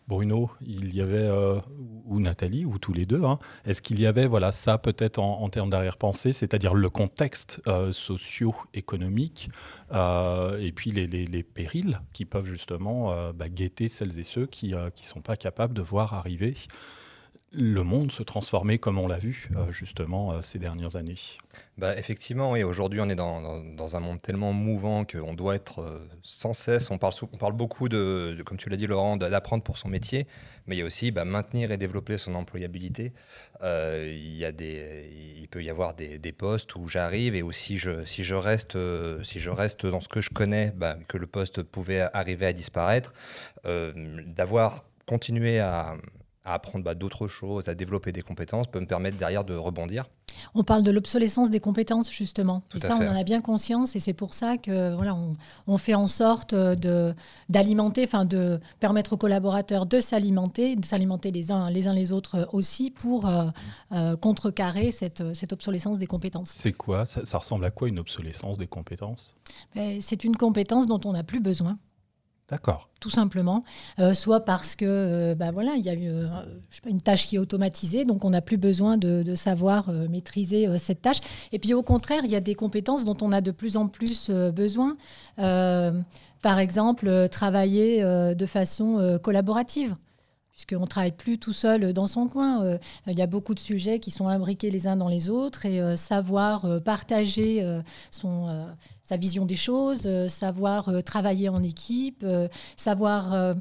Bruno, 0.09 0.49
il 0.65 0.95
y 0.95 1.01
avait, 1.01 1.17
euh, 1.17 1.59
ou 2.05 2.19
Nathalie, 2.19 2.65
ou 2.65 2.79
tous 2.79 2.93
les 2.93 3.05
deux, 3.05 3.23
hein, 3.23 3.37
est-ce 3.63 3.83
qu'il 3.83 3.99
y 4.01 4.07
avait 4.07 4.25
voilà, 4.25 4.51
ça 4.51 4.79
peut-être 4.79 5.19
en, 5.19 5.47
termes 5.49 5.69
d'arrière-pensée, 5.69 6.33
c'est-à-dire 6.33 6.73
le 6.73 6.89
contexte 6.89 7.61
euh, 7.67 7.91
socio-économique 7.91 9.49
euh, 9.91 10.59
et 10.59 10.71
puis 10.71 10.89
les, 10.91 11.43
périls 11.43 11.99
qui 12.11 12.25
peuvent 12.25 12.45
justement 12.45 13.31
bah, 13.33 13.49
guetter 13.49 13.87
celles 13.87 14.19
et 14.19 14.23
ceux 14.23 14.47
qui 14.47 14.71
ne 14.71 14.89
sont 15.01 15.21
pas 15.21 15.35
capables 15.35 15.75
de 15.75 15.81
voir 15.81 16.15
arriver 16.15 16.55
le 17.51 17.83
monde 17.83 18.11
se 18.11 18.21
transformer 18.21 18.77
comme 18.77 18.99
on 18.99 19.07
l'a 19.07 19.17
vu 19.17 19.49
euh, 19.55 19.71
justement 19.71 20.33
euh, 20.33 20.41
ces 20.41 20.59
dernières 20.59 20.95
années. 20.95 21.15
Bah, 21.77 21.97
effectivement, 21.97 22.51
oui, 22.51 22.61
aujourd'hui 22.63 22.99
on 23.01 23.09
est 23.09 23.15
dans, 23.15 23.95
un 23.95 23.99
monde 23.99 24.21
tellement 24.21 24.53
mouvant 24.53 25.03
qu'on 25.05 25.33
doit 25.33 25.55
être 25.55 25.81
euh, 25.81 26.07
sans 26.21 26.53
cesse, 26.53 26.91
on 26.91 26.97
parle, 26.97 27.13
beaucoup 27.53 27.89
de, 27.89 28.37
comme 28.45 28.57
tu 28.57 28.69
l'as 28.69 28.77
dit 28.77 28.85
Laurent, 28.85 29.17
d'apprendre 29.17 29.63
pour 29.63 29.77
son 29.77 29.87
métier, 29.87 30.27
mais 30.67 30.75
il 30.75 30.79
y 30.79 30.81
a 30.81 30.85
aussi 30.85 31.11
bah, 31.11 31.25
maintenir 31.25 31.71
et 31.71 31.77
développer 31.77 32.17
son 32.17 32.35
employabilité. 32.35 33.13
il, 33.63 34.35
y 34.35 34.45
a 34.45 34.51
des, 34.51 35.09
il 35.37 35.47
peut 35.47 35.63
y 35.63 35.69
avoir 35.69 35.95
des, 35.95 36.31
postes 36.31 36.75
où 36.75 36.87
j'arrive 36.87 37.33
et 37.33 37.39
je, 37.41 38.05
si, 38.05 38.23
je 38.23 38.35
reste, 38.35 38.77
si 39.23 39.39
je 39.39 39.49
reste 39.49 39.85
dans 39.87 40.01
ce 40.01 40.07
que 40.07 40.21
je 40.21 40.29
connais, 40.29 40.71
bah, 40.75 40.97
que 41.07 41.17
le 41.17 41.25
poste 41.25 41.63
pouvait 41.63 42.01
arriver 42.13 42.45
à 42.45 42.53
disparaître, 42.53 43.13
d'avoir 43.63 44.85
continué 45.07 45.59
à, 45.59 45.97
à 46.49 46.53
apprendre 46.53 46.83
bah, 46.83 46.95
d'autres 46.95 47.27
choses, 47.27 47.69
à 47.69 47.75
développer 47.75 48.11
des 48.11 48.21
compétences, 48.21 48.67
peut 48.67 48.79
me 48.79 48.85
permettre 48.85 49.17
derrière 49.17 49.43
de 49.43 49.55
rebondir. 49.55 50.05
On 50.55 50.63
parle 50.63 50.83
de 50.83 50.91
l'obsolescence 50.91 51.49
des 51.49 51.59
compétences 51.59 52.11
justement. 52.11 52.63
Tout 52.69 52.79
ça, 52.79 52.95
on 52.95 53.05
en 53.05 53.15
a 53.15 53.23
bien 53.23 53.41
conscience 53.41 53.95
et 53.95 53.99
c'est 53.99 54.13
pour 54.13 54.33
ça 54.33 54.57
que 54.57 54.95
voilà, 54.95 55.15
on, 55.67 55.77
fait 55.77 55.93
en 55.93 56.07
sorte 56.07 56.53
de 56.55 57.13
d'alimenter, 57.49 58.03
enfin 58.03 58.25
de 58.25 58.59
permettre 58.79 59.13
aux 59.13 59.17
collaborateurs 59.17 59.85
de 59.85 59.99
s'alimenter, 59.99 60.75
de 60.75 60.85
s'alimenter 60.85 61.31
les 61.31 61.51
uns 61.51 61.69
les 61.69 61.87
uns 61.87 61.93
les 61.93 62.11
autres 62.11 62.47
aussi 62.53 62.91
pour 62.91 63.27
euh, 63.27 63.45
euh, 63.91 64.15
contrecarrer 64.17 64.91
cette, 64.91 65.33
cette 65.33 65.53
obsolescence 65.53 65.99
des 65.99 66.07
compétences. 66.07 66.49
C'est 66.51 66.73
quoi? 66.73 67.05
Ça, 67.05 67.25
ça, 67.25 67.37
ressemble 67.37 67.65
à 67.65 67.71
quoi 67.71 67.87
une 67.87 67.99
obsolescence 67.99 68.57
des 68.57 68.67
compétences? 68.67 69.35
Ben, 69.75 69.99
C'est 70.01 70.23
une 70.23 70.35
compétence 70.35 70.85
dont 70.85 71.01
on 71.05 71.13
n'a 71.13 71.23
plus 71.23 71.39
besoin. 71.39 71.77
D'accord. 72.49 72.89
Tout 72.99 73.09
simplement. 73.09 73.63
Euh, 73.99 74.13
soit 74.13 74.41
parce 74.41 74.75
que 74.75 74.85
euh, 74.85 75.35
bah 75.35 75.51
voilà, 75.51 75.73
il 75.75 75.85
y 75.85 75.89
a 75.89 75.93
eu 75.93 76.09
euh, 76.09 76.27
pas, 76.83 76.89
une 76.89 76.99
tâche 76.99 77.27
qui 77.27 77.35
est 77.35 77.39
automatisée, 77.39 78.05
donc 78.05 78.25
on 78.25 78.31
n'a 78.31 78.41
plus 78.41 78.57
besoin 78.57 78.97
de, 78.97 79.35
savoir 79.35 79.91
maîtriser 80.09 80.67
cette 80.77 81.01
tâche. 81.01 81.19
Et 81.51 81.59
puis 81.59 81.73
au 81.73 81.83
contraire, 81.83 82.21
il 82.25 82.31
y 82.31 82.35
a 82.35 82.41
des 82.41 82.55
compétences 82.55 83.05
dont 83.05 83.17
on 83.21 83.31
a 83.31 83.41
de 83.41 83.51
plus 83.51 83.77
en 83.77 83.87
plus 83.87 84.31
besoin. 84.31 84.97
par 85.37 86.59
exemple, 86.59 87.29
travailler 87.29 88.03
de 88.03 88.45
façon 88.45 89.19
collaborative 89.21 89.95
puisqu'on 90.59 90.81
ne 90.81 90.87
travaille 90.87 91.13
plus 91.13 91.37
tout 91.37 91.53
seul 91.53 91.93
dans 91.93 92.07
son 92.07 92.27
coin. 92.27 92.77
il 93.07 93.17
y 93.17 93.21
a 93.21 93.27
beaucoup 93.27 93.53
de 93.53 93.59
sujets 93.59 93.99
qui 93.99 94.11
sont 94.11 94.27
imbriqués 94.27 94.69
les 94.69 94.87
uns 94.87 94.97
dans 94.97 95.07
les 95.07 95.29
autres 95.29 95.65
et 95.65 95.95
savoir 95.95 96.81
partager 96.83 97.65
son 98.11 98.67
sa 99.09 99.17
vision 99.17 99.47
des 99.47 99.55
choses, 99.55 100.03
euh, 100.05 100.27
savoir 100.27 100.89
euh, 100.89 101.01
travailler 101.01 101.49
en 101.49 101.63
équipe, 101.63 102.21
euh, 102.23 102.47
savoir 102.77 103.55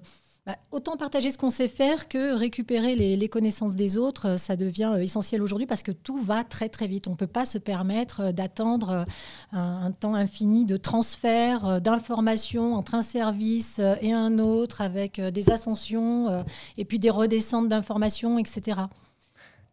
bah, 0.48 0.56
autant 0.70 0.96
partager 0.96 1.30
ce 1.30 1.36
qu'on 1.36 1.50
sait 1.50 1.68
faire 1.68 2.08
que 2.08 2.34
récupérer 2.34 2.94
les, 2.94 3.28
connaissances 3.28 3.76
des 3.76 3.98
autres, 3.98 4.38
ça 4.38 4.56
devient 4.56 4.96
essentiel 4.98 5.42
aujourd'hui 5.42 5.66
parce 5.66 5.82
que 5.82 5.92
tout 5.92 6.16
va 6.16 6.42
très 6.42 6.70
très 6.70 6.86
vite. 6.86 7.06
On 7.06 7.10
ne 7.10 7.16
peut 7.16 7.26
pas 7.26 7.44
se 7.44 7.58
permettre 7.58 8.32
d'attendre 8.32 9.04
un, 9.52 9.90
temps 9.92 10.14
infini 10.14 10.64
de 10.64 10.78
transfert 10.78 11.82
d'informations 11.82 12.76
entre 12.76 12.94
un 12.94 13.02
service 13.02 13.78
et 14.00 14.14
un 14.14 14.38
autre 14.38 14.80
avec 14.80 15.20
des 15.20 15.50
ascensions 15.50 16.42
et 16.78 16.86
puis 16.86 16.98
des 16.98 17.10
redescentes 17.10 17.68
d'informations, 17.68 18.38
etc. 18.38 18.80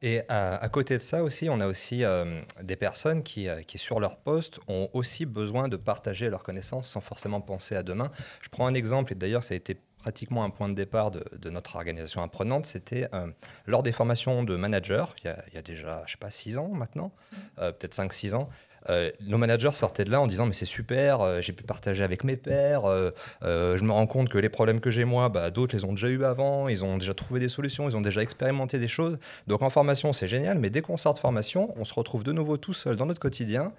Et 0.02 0.22
à, 0.28 0.68
côté 0.70 0.98
de 0.98 1.02
ça 1.02 1.24
aussi, 1.24 1.50
on 1.50 1.62
a 1.62 1.68
aussi 1.68 2.04
euh, 2.04 2.42
des 2.62 2.76
personnes 2.76 3.24
qui, 3.24 3.48
euh, 3.48 3.62
qui, 3.62 3.78
sur 3.78 4.00
leur 4.00 4.18
poste, 4.18 4.60
ont 4.68 4.90
aussi 4.94 5.26
besoin 5.26 5.68
de 5.68 5.78
partager 5.78 6.30
leurs 6.30 6.44
connaissances 6.44 6.90
sans 6.90 7.02
forcément 7.02 7.42
penser 7.42 7.76
à 7.76 7.82
demain. 7.82 8.12
Je 8.42 8.50
prends 8.50 8.68
un 8.68 8.74
exemple, 8.76 9.14
et 9.14 9.16
d'ailleurs, 9.16 9.44
ça 9.44 9.54
a 9.54 9.58
été 9.58 9.78
pratiquement 10.06 10.44
un 10.44 10.52
point 10.52 10.70
de 10.70 10.76
départ 10.76 11.10
de, 11.10 11.50
notre 11.50 11.78
organisation 11.78 12.22
apprenante, 12.22 12.68
c'était 12.68 13.10
euh, 13.16 13.26
lors 13.66 13.82
des 13.82 13.92
formations 13.92 14.44
de 14.44 14.56
managers, 14.56 15.06
il 15.24 15.34
y 15.56 15.58
a, 15.58 15.62
déjà, 15.64 16.04
je 16.06 16.12
sais 16.12 16.20
pas, 16.20 16.30
six 16.30 16.60
ans 16.60 16.68
maintenant, 16.68 17.12
peut-être 17.56 17.96
5-6 17.96 18.36
ans, 18.36 18.48
euh, 18.90 19.12
nos 19.22 19.38
managers 19.38 19.72
sortaient 19.74 20.04
de 20.04 20.12
là 20.12 20.22
en 20.22 20.28
disant 20.28 20.46
mais 20.46 20.54
c'est 20.54 20.66
super, 20.66 21.22
euh, 21.22 21.42
j'ai 21.42 21.54
pu 21.54 21.64
partager 21.64 22.04
avec 22.04 22.24
mes 22.24 22.36
pairs, 22.36 22.86
euh, 22.86 23.12
je 23.42 23.84
me 23.84 23.92
rends 23.92 24.08
compte 24.08 24.30
que 24.30 24.38
les 24.38 24.50
problèmes 24.50 24.80
que 24.80 24.92
j'ai 24.92 25.06
moi, 25.06 25.30
bah, 25.30 25.50
d'autres 25.50 25.76
les 25.76 25.86
ont 25.86 25.94
déjà 25.94 26.08
eu 26.08 26.24
avant, 26.24 26.68
ils 26.68 26.84
ont 26.84 26.98
déjà 26.98 27.14
trouvé 27.14 27.40
des 27.40 27.50
solutions, 27.50 27.90
ils 27.90 27.98
ont 27.98 28.02
déjà 28.02 28.22
expérimenté 28.22 28.80
des 28.80 28.88
choses. 28.88 29.20
Donc 29.48 29.62
en 29.62 29.70
formation 29.70 30.14
c'est 30.14 30.28
génial, 30.28 30.60
mais 30.60 30.70
dès 30.70 30.82
qu'on 30.82 30.98
sort 30.98 31.14
de 31.14 31.20
formation, 31.20 31.74
on 31.78 31.86
se 31.86 31.94
retrouve 31.94 32.24
de 32.24 32.32
nouveau 32.32 32.58
tout 32.58 32.74
seul 32.74 32.96
dans 32.96 33.06
notre 33.06 33.20
quotidien 33.20 33.74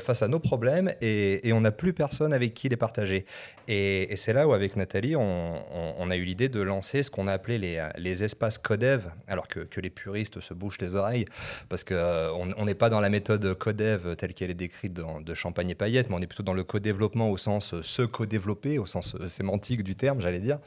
face 0.00 0.22
à 0.22 0.28
nos 0.28 0.38
problèmes 0.38 0.92
et, 1.00 1.52
on 1.52 1.62
n'a 1.62 1.70
plus 1.70 1.92
personne 1.92 2.32
avec 2.32 2.54
qui 2.54 2.68
les 2.68 2.76
partager. 2.76 3.24
Et, 3.68 4.14
c'est 4.16 4.32
là 4.32 4.46
où 4.46 4.52
avec 4.52 4.76
Nathalie 4.76 5.16
on, 5.16 6.10
a 6.10 6.16
eu 6.16 6.24
l'idée 6.24 6.48
de 6.48 6.60
lancer 6.60 7.02
ce 7.02 7.10
qu'on 7.10 7.26
a 7.26 7.32
appelé 7.32 7.58
les, 7.58 7.86
les 7.96 8.24
espaces 8.24 8.58
codev, 8.58 9.02
alors 9.26 9.46
que, 9.48 9.60
que, 9.60 9.80
les 9.80 9.90
puristes 9.90 10.40
se 10.40 10.54
bouchent 10.54 10.80
les 10.80 10.94
oreilles 10.94 11.26
parce 11.68 11.84
qu'on 11.84 12.64
n'est 12.64 12.74
pas 12.74 12.90
dans 12.90 13.00
la 13.00 13.08
méthode 13.08 13.54
codev 13.54 14.16
telle 14.16 14.34
qu'elle 14.34 14.47
est 14.50 14.54
décrite 14.54 14.92
dans, 14.92 15.20
de 15.20 15.34
Champagne 15.34 15.70
et 15.70 15.74
Paillettes, 15.74 16.08
mais 16.10 16.16
on 16.16 16.20
est 16.20 16.26
plutôt 16.26 16.42
dans 16.42 16.54
le 16.54 16.64
co-développement 16.64 17.30
au 17.30 17.36
sens 17.36 17.74
euh, 17.74 17.82
se 17.82 18.02
co-développer, 18.02 18.78
au 18.78 18.86
sens 18.86 19.14
euh, 19.14 19.28
sémantique 19.28 19.82
du 19.82 19.96
terme, 19.96 20.20
j'allais 20.20 20.40
dire. 20.40 20.58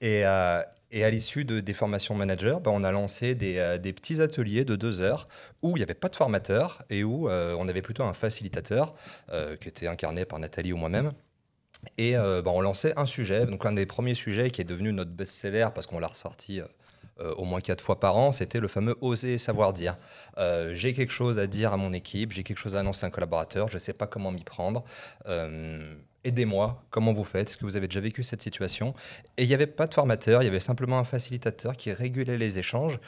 Et, 0.00 0.24
euh, 0.24 0.62
à 0.92 1.10
l'issue 1.10 1.44
de, 1.44 1.58
des 1.58 1.74
formations 1.74 2.14
managers, 2.14 2.58
ben, 2.62 2.70
on 2.72 2.84
a 2.84 2.92
lancé 2.92 3.34
des, 3.34 3.92
petits 3.92 4.22
ateliers 4.22 4.64
de 4.64 4.76
deux 4.76 5.00
heures 5.00 5.26
où 5.60 5.70
il 5.70 5.80
n'y 5.80 5.82
avait 5.82 5.94
pas 5.94 6.08
de 6.08 6.14
formateur 6.14 6.78
et 6.88 7.02
où 7.02 7.28
on 7.28 7.68
avait 7.68 7.82
plutôt 7.82 8.04
un 8.04 8.14
facilitateur 8.14 8.94
qui 9.60 9.68
était 9.68 9.88
incarné 9.88 10.24
par 10.24 10.38
Nathalie 10.38 10.72
ou 10.72 10.76
moi-même. 10.76 11.10
Et 11.98 12.12
ben, 12.12 12.46
on 12.46 12.60
lançait 12.60 12.96
un 12.96 13.06
sujet, 13.06 13.44
donc 13.44 13.66
un 13.66 13.72
des 13.72 13.86
premiers 13.86 14.14
sujets 14.14 14.52
qui 14.52 14.60
est 14.60 14.64
devenu 14.64 14.92
notre 14.92 15.10
best-seller 15.10 15.66
parce 15.74 15.88
qu'on 15.88 15.98
l'a 15.98 16.06
ressorti 16.06 16.60
au 17.20 17.44
moins 17.44 17.60
quatre 17.60 17.82
fois 17.82 18.00
par 18.00 18.16
an, 18.16 18.32
c'était 18.32 18.60
le 18.60 18.68
fameux 18.68 18.96
oser 19.00 19.38
savoir 19.38 19.72
dire. 19.72 19.96
Euh, 20.38 20.74
j'ai 20.74 20.94
quelque 20.94 21.12
chose 21.12 21.38
à 21.38 21.46
dire 21.46 21.72
à 21.72 21.76
mon 21.76 21.92
équipe, 21.92 22.32
j'ai 22.32 22.42
quelque 22.42 22.58
chose 22.58 22.74
à 22.74 22.80
annoncer 22.80 23.04
à 23.04 23.08
un 23.08 23.10
collaborateur, 23.10 23.68
je 23.68 23.74
ne 23.74 23.78
sais 23.78 23.92
pas 23.92 24.06
comment 24.06 24.32
m'y 24.32 24.42
prendre. 24.44 24.84
Euh, 25.28 25.94
aidez-moi, 26.24 26.82
comment 26.90 27.12
vous 27.12 27.24
faites? 27.24 27.50
Est-ce 27.50 27.56
que 27.56 27.64
vous 27.64 27.76
avez 27.76 27.86
déjà 27.86 28.00
vécu 28.00 28.22
cette 28.22 28.42
situation? 28.42 28.94
Et 29.36 29.44
il 29.44 29.48
n'y 29.48 29.54
avait 29.54 29.66
pas 29.66 29.86
de 29.86 29.94
formateur, 29.94 30.42
il 30.42 30.46
y 30.46 30.48
avait 30.48 30.60
simplement 30.60 30.98
un 30.98 31.04
facilitateur 31.04 31.76
qui 31.76 31.92
régulait 31.92 32.38
les 32.38 32.58
échanges. 32.58 32.98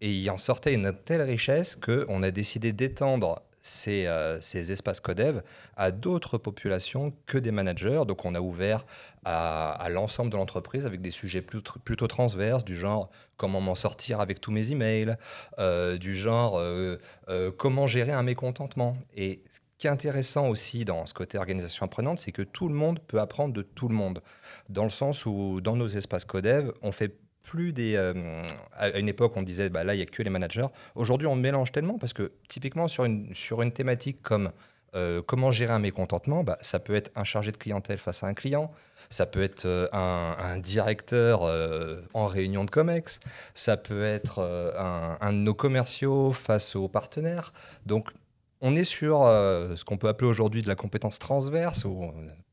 Et 0.00 0.12
il 0.12 0.30
en 0.30 0.36
sortait 0.36 0.74
une 0.74 0.92
telle 0.92 1.22
richesse 1.22 1.74
qu'on 1.74 2.22
a 2.22 2.30
décidé 2.30 2.72
d'étendre 2.72 3.42
ces, 3.68 4.06
euh, 4.06 4.40
ces 4.40 4.72
espaces 4.72 5.00
codev 5.00 5.42
à 5.76 5.90
d'autres 5.90 6.38
populations 6.38 7.12
que 7.26 7.38
des 7.38 7.50
managers. 7.50 8.02
Donc 8.06 8.24
on 8.24 8.34
a 8.34 8.40
ouvert 8.40 8.84
à, 9.24 9.88
l'ensemble 9.90 10.30
de 10.30 10.36
l'entreprise 10.36 10.86
avec 10.86 11.02
des 11.02 11.10
sujets 11.10 11.42
plutôt, 11.42 11.78
plutôt, 11.84 12.06
transverses, 12.06 12.64
du 12.64 12.74
genre 12.74 13.10
comment 13.36 13.60
m'en 13.60 13.74
sortir 13.74 14.20
avec 14.20 14.40
tous 14.40 14.50
mes 14.50 14.72
emails, 14.72 15.16
euh, 15.58 15.98
du 15.98 16.14
genre 16.14 16.58
euh, 16.58 16.96
comment 17.58 17.86
gérer 17.86 18.12
un 18.12 18.22
mécontentement. 18.22 18.96
Et 19.14 19.42
ce 19.50 19.60
qui 19.76 19.86
est 19.86 19.90
intéressant 19.90 20.48
aussi 20.48 20.84
dans 20.84 21.04
ce 21.04 21.12
côté 21.12 21.36
organisation 21.36 21.84
apprenante, 21.84 22.18
c'est 22.18 22.32
que 22.32 22.42
tout 22.42 22.68
le 22.68 22.74
monde 22.74 23.00
peut 23.00 23.20
apprendre 23.20 23.52
de 23.52 23.62
tout 23.62 23.88
le 23.88 23.94
monde. 23.94 24.22
Dans 24.70 24.84
le 24.84 24.90
sens 24.90 25.26
où 25.26 25.60
dans 25.60 25.76
nos 25.76 25.88
espaces 25.88 26.24
codev, 26.24 26.72
on 26.82 26.92
fait 26.92 27.14
plus 27.48 27.72
des. 27.72 27.94
Euh, 27.96 28.44
à 28.76 28.98
une 28.98 29.08
époque, 29.08 29.32
on 29.36 29.42
disait, 29.42 29.70
bah, 29.70 29.82
là, 29.82 29.94
il 29.94 29.96
n'y 29.96 30.02
a 30.02 30.06
que 30.06 30.22
les 30.22 30.30
managers. 30.30 30.66
Aujourd'hui, 30.94 31.26
on 31.26 31.34
mélange 31.34 31.72
tellement 31.72 31.98
parce 31.98 32.12
que, 32.12 32.32
typiquement, 32.48 32.88
sur 32.88 33.04
une, 33.04 33.34
sur 33.34 33.62
une 33.62 33.72
thématique 33.72 34.20
comme 34.22 34.50
euh, 34.94 35.22
comment 35.26 35.50
gérer 35.50 35.72
un 35.72 35.78
mécontentement, 35.78 36.44
bah, 36.44 36.58
ça 36.60 36.78
peut 36.78 36.94
être 36.94 37.10
un 37.16 37.24
chargé 37.24 37.50
de 37.50 37.56
clientèle 37.56 37.98
face 37.98 38.22
à 38.22 38.26
un 38.26 38.34
client, 38.34 38.70
ça 39.08 39.24
peut 39.24 39.42
être 39.42 39.64
euh, 39.64 39.88
un, 39.92 40.58
directeur 40.58 41.42
en 42.14 42.26
réunion 42.26 42.64
de 42.64 42.70
COMEX, 42.70 43.20
ça 43.54 43.76
peut 43.76 44.04
être 44.04 44.42
un, 45.20 45.32
de 45.32 45.38
nos 45.38 45.54
commerciaux 45.54 46.32
face 46.32 46.76
aux 46.76 46.88
partenaires. 46.88 47.52
Donc, 47.86 48.10
on 48.60 48.74
est 48.76 48.84
sur 48.84 49.20
ce 49.20 49.84
qu'on 49.84 49.96
peut 49.96 50.08
appeler 50.08 50.28
aujourd'hui 50.28 50.62
de 50.62 50.68
la 50.68 50.74
compétence 50.74 51.18
transverse, 51.18 51.86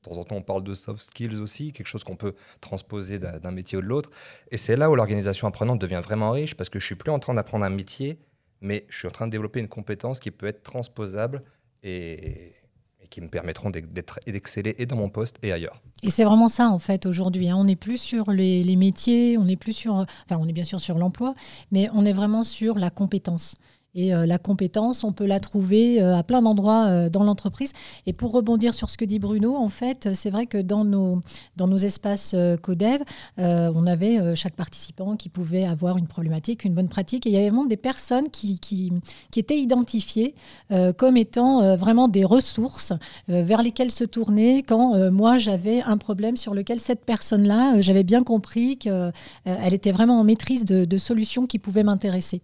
de 0.10 0.16
temps 0.16 0.22
en 0.22 0.24
temps, 0.24 0.36
on 0.36 0.42
parle 0.42 0.64
de 0.64 0.76
soft 0.76 1.02
skills 1.02 1.40
aussi, 1.42 1.72
quelque 1.72 1.88
chose 1.88 2.04
qu'on 2.04 2.16
peut 2.16 2.34
transposer 2.62 3.20
d'un 3.20 3.52
métier 3.52 3.78
ou 3.78 3.82
de 3.82 3.88
l'autre. 3.88 4.10
Et 4.52 4.58
c'est 4.58 4.76
là 4.76 4.90
où 4.90 4.96
l'organisation 4.96 5.48
apprenante 5.48 5.80
devient 5.80 6.02
vraiment 6.04 6.32
riche, 6.32 6.56
parce 6.56 6.70
que 6.70 6.80
je 6.80 6.86
suis 6.86 6.96
plus 6.96 7.12
en 7.12 7.20
train 7.20 7.34
d'apprendre 7.34 7.66
un 7.66 7.70
métier, 7.70 8.20
mais 8.62 8.86
je 8.90 8.98
suis 8.98 9.08
en 9.08 9.12
train 9.12 9.28
de 9.28 9.32
développer 9.32 9.60
une 9.60 9.68
compétence 9.68 10.20
qui 10.20 10.32
peut 10.32 10.48
être 10.48 10.64
transposable 10.64 11.44
et, 11.84 12.54
qui 13.10 13.22
me 13.22 13.28
permettront 13.28 13.70
d'exceller 13.70 14.76
et 14.78 14.86
dans 14.86 14.96
mon 14.96 15.10
poste 15.10 15.38
et 15.44 15.52
ailleurs. 15.52 15.82
Et 16.04 16.10
c'est 16.10 16.24
vraiment 16.24 16.48
ça 16.48 16.70
en 16.70 16.80
fait 16.80 17.06
aujourd'hui. 17.06 17.50
Hein. 17.50 17.58
On 17.58 17.66
n'est 17.66 17.76
plus 17.76 17.98
sur 17.98 18.32
les, 18.32 18.64
les, 18.64 18.76
métiers, 18.76 19.38
on 19.38 19.46
n'est 19.46 19.56
plus 19.56 19.74
sur, 19.74 19.94
enfin 19.94 20.40
on 20.42 20.48
est 20.48 20.54
bien 20.54 20.64
sûr 20.64 20.80
sur 20.80 20.98
l'emploi, 20.98 21.36
mais 21.72 21.88
on 21.94 22.06
est 22.06 22.14
vraiment 22.14 22.44
sur 22.44 22.80
la 22.80 22.90
compétence. 22.90 23.56
Et 23.98 24.14
euh, 24.14 24.26
la 24.26 24.38
compétence, 24.38 25.06
on 25.06 25.14
peut 25.14 25.26
la 25.26 25.40
trouver 25.40 26.02
euh, 26.02 26.18
à 26.18 26.24
plein 26.24 26.42
d'endroits 26.42 26.88
euh, 26.88 27.10
dans 27.10 27.24
l'entreprise. 27.24 27.72
Et 28.06 28.12
pour 28.12 28.34
rebondir 28.34 28.74
sur 28.74 28.90
ce 28.90 28.98
que 28.98 29.06
dit 29.06 29.20
Bruno, 29.20 29.56
en 29.56 29.70
fait, 29.70 30.10
c'est 30.14 30.30
vrai 30.30 30.48
que 30.48 30.58
dans 30.58 30.84
nos, 30.84 31.22
dans 31.56 31.68
nos 31.68 31.78
espaces 31.78 32.36
codev, 32.62 33.02
on 33.38 33.88
avait 33.88 34.36
chaque 34.36 34.56
participant 34.56 35.16
qui 35.16 35.30
pouvait 35.30 35.64
avoir 35.66 35.98
une 35.98 36.08
problématique, 36.08 36.66
une 36.66 36.74
bonne 36.74 36.90
pratique. 36.90 37.26
Et 37.26 37.30
il 37.30 37.34
y 37.34 37.38
avait 37.38 37.50
vraiment 37.50 37.66
des 37.66 37.78
personnes 37.78 38.30
qui, 38.30 38.60
qui, 38.60 38.92
qui 39.32 39.40
étaient 39.40 39.60
identifiées 39.60 40.36
comme 40.98 41.18
étant 41.18 41.76
vraiment 41.78 42.08
des 42.08 42.26
ressources 42.26 42.94
vers 43.28 43.62
lesquelles 43.62 43.92
se 43.92 44.04
tourner 44.04 44.64
quand 44.64 45.12
moi 45.12 45.38
j'avais 45.38 45.82
un 45.82 45.98
problème 45.98 46.38
sur 46.38 46.54
lequel 46.54 46.80
cette 46.80 47.06
personne-là, 47.06 47.82
j'avais 47.82 48.04
bien 48.04 48.24
compris 48.24 48.78
qu'elle 48.78 49.74
était 49.74 49.92
vraiment 49.92 50.20
en 50.20 50.24
maîtrise 50.24 50.66
de, 50.66 50.86
de 50.86 50.98
solutions 50.98 51.46
qui 51.46 51.60
pouvaient 51.60 51.84
m'intéresser. 51.84 52.42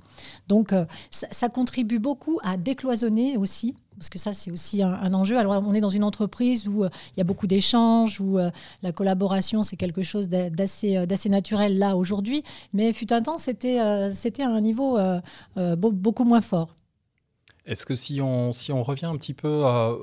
Donc, 0.48 0.74
ça, 1.10 1.41
ça 1.42 1.50
contribue 1.50 1.98
beaucoup 1.98 2.40
à 2.44 2.56
décloisonner 2.56 3.36
aussi 3.36 3.74
parce 3.98 4.10
que 4.10 4.20
ça, 4.20 4.34
c'est 4.34 4.52
aussi 4.52 4.82
un, 4.82 5.14
enjeu. 5.14 5.38
Alors, 5.38 5.64
on 5.68 5.74
est 5.76 5.80
dans 5.80 5.90
une 5.90 6.04
entreprise 6.04 6.68
où 6.68 6.84
euh, 6.84 6.90
il 7.14 7.18
y 7.20 7.22
a 7.22 7.24
beaucoup 7.24 7.46
d'échanges, 7.46 8.20
où 8.20 8.40
euh, 8.40 8.50
la 8.82 8.92
collaboration, 8.92 9.62
c'est 9.62 9.76
quelque 9.76 10.02
chose 10.02 10.28
d'assez, 10.28 10.98
euh, 10.98 11.06
d'assez 11.06 11.30
naturel 11.30 11.78
là 11.78 11.96
aujourd'hui. 11.96 12.44
Mais 12.74 12.94
fut 12.94 13.14
un 13.14 13.22
temps, 13.22 13.38
c'était, 13.38 13.80
c'était 14.12 14.42
à 14.42 14.50
un 14.50 14.62
niveau 14.62 15.00
beaucoup 15.76 16.26
moins 16.26 16.42
fort. 16.42 16.76
Est-ce 17.68 17.86
que 17.86 17.96
si 17.96 18.22
on, 18.22 18.52
si 18.52 18.72
on 18.72 18.82
revient 18.82 19.06
un 19.06 19.18
petit 19.18 19.36
peu 19.36 19.66
à 19.66 19.96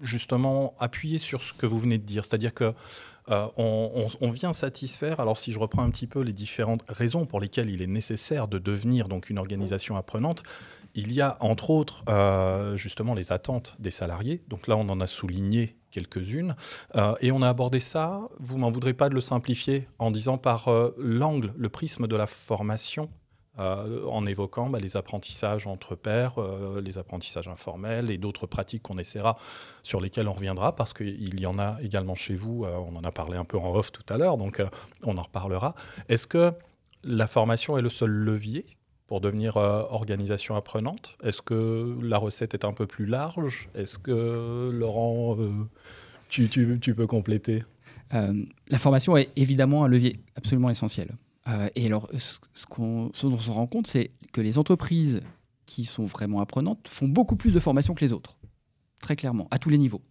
justement 0.00 0.74
appuyer 0.78 1.18
sur 1.18 1.42
ce 1.42 1.52
que 1.52 1.66
vous 1.66 1.78
venez 1.78 1.98
de 1.98 2.04
dire, 2.04 2.24
c'est-à-dire 2.24 2.54
que 2.54 2.72
on, 3.28 4.30
vient 4.30 4.52
satisfaire, 4.52 5.20
alors 5.20 5.38
si 5.38 5.52
je 5.52 5.58
reprends 5.58 5.82
un 5.82 5.90
petit 5.90 6.06
peu 6.06 6.20
les 6.20 6.32
différentes 6.32 6.84
raisons 6.88 7.26
pour 7.26 7.40
lesquelles 7.40 7.70
il 7.70 7.82
est 7.82 7.86
nécessaire 7.86 8.48
de 8.48 8.58
devenir 8.58 9.08
donc 9.08 9.30
une 9.30 9.38
organisation 9.38 9.96
apprenante, 9.96 10.42
il 10.94 11.12
y 11.12 11.20
a 11.20 11.36
entre 11.40 11.70
autres 11.70 12.04
euh, 12.08 12.76
justement 12.76 13.14
les 13.14 13.32
attentes 13.32 13.76
des 13.80 13.90
salariés. 13.90 14.42
Donc 14.48 14.66
là, 14.66 14.76
on 14.76 14.88
en 14.88 15.00
a 15.00 15.06
souligné 15.06 15.76
quelques-unes. 15.90 16.56
Euh, 16.96 17.14
et 17.20 17.30
on 17.32 17.42
a 17.42 17.48
abordé 17.48 17.80
ça, 17.80 18.28
vous 18.40 18.58
m'en 18.58 18.70
voudrez 18.70 18.94
pas 18.94 19.08
de 19.08 19.14
le 19.14 19.20
simplifier, 19.20 19.88
en 19.98 20.10
disant 20.10 20.38
par 20.38 20.68
euh, 20.68 20.94
l'angle, 20.98 21.52
le 21.56 21.68
prisme 21.68 22.06
de 22.06 22.16
la 22.16 22.26
formation 22.26 23.10
en 23.58 24.26
évoquant 24.26 24.68
bah, 24.68 24.80
les 24.80 24.96
apprentissages 24.96 25.66
entre 25.66 25.94
pairs, 25.94 26.34
les 26.82 26.98
apprentissages 26.98 27.48
informels 27.48 28.10
et 28.10 28.18
d'autres 28.18 28.46
pratiques 28.46 28.82
qu'on 28.82 28.98
essaiera, 28.98 29.36
sur 29.82 30.00
lesquelles 30.00 30.28
on 30.28 30.32
reviendra, 30.32 30.74
parce 30.74 30.92
qu'il 30.92 31.40
y 31.40 31.46
en 31.46 31.58
a 31.58 31.76
également 31.82 32.14
chez 32.14 32.34
vous, 32.34 32.64
on 32.64 32.96
en 32.96 33.04
a 33.04 33.12
parlé 33.12 33.36
un 33.36 33.44
peu 33.44 33.58
en 33.58 33.74
off 33.74 33.92
tout 33.92 34.04
à 34.12 34.18
l'heure, 34.18 34.38
donc 34.38 34.62
on 35.04 35.16
en 35.18 35.22
reparlera. 35.22 35.74
Est-ce 36.08 36.26
que 36.26 36.52
la 37.04 37.26
formation 37.26 37.78
est 37.78 37.82
le 37.82 37.90
seul 37.90 38.10
levier 38.10 38.66
pour 39.06 39.20
devenir 39.20 39.56
euh, 39.56 39.82
organisation 39.90 40.56
apprenante? 40.56 41.16
Est-ce 41.22 41.42
que 41.42 41.96
la 42.02 42.18
recette 42.18 42.54
est 42.54 42.64
un 42.64 42.72
peu 42.72 42.86
plus 42.86 43.06
large? 43.06 43.68
Est-ce 43.74 43.98
que, 43.98 44.70
Laurent, 44.72 45.36
euh, 45.38 45.50
tu, 46.28 46.48
peux 46.94 47.06
compléter? 47.06 47.64
Euh, 48.14 48.32
La 48.68 48.78
formation 48.78 49.16
est 49.16 49.30
évidemment 49.36 49.84
un 49.84 49.88
levier 49.88 50.18
absolument 50.36 50.70
essentiel. 50.70 51.14
Et 51.74 51.86
alors, 51.86 52.08
ce, 52.16 52.38
dont 52.78 53.10
on 53.22 53.38
se 53.38 53.50
rend 53.50 53.66
compte, 53.66 53.86
c'est 53.86 54.12
que 54.32 54.40
les 54.40 54.58
entreprises 54.58 55.20
qui 55.66 55.84
sont 55.84 56.04
vraiment 56.04 56.40
apprenantes 56.40 56.88
font 56.88 57.08
beaucoup 57.08 57.36
plus 57.36 57.52
de 57.52 57.60
formation 57.60 57.94
que 57.94 58.04
les 58.04 58.12
autres, 58.12 58.36
très 59.00 59.16
clairement, 59.16 59.48
à 59.50 59.58
tous 59.58 59.68
les 59.68 59.78
niveaux. 59.78 60.02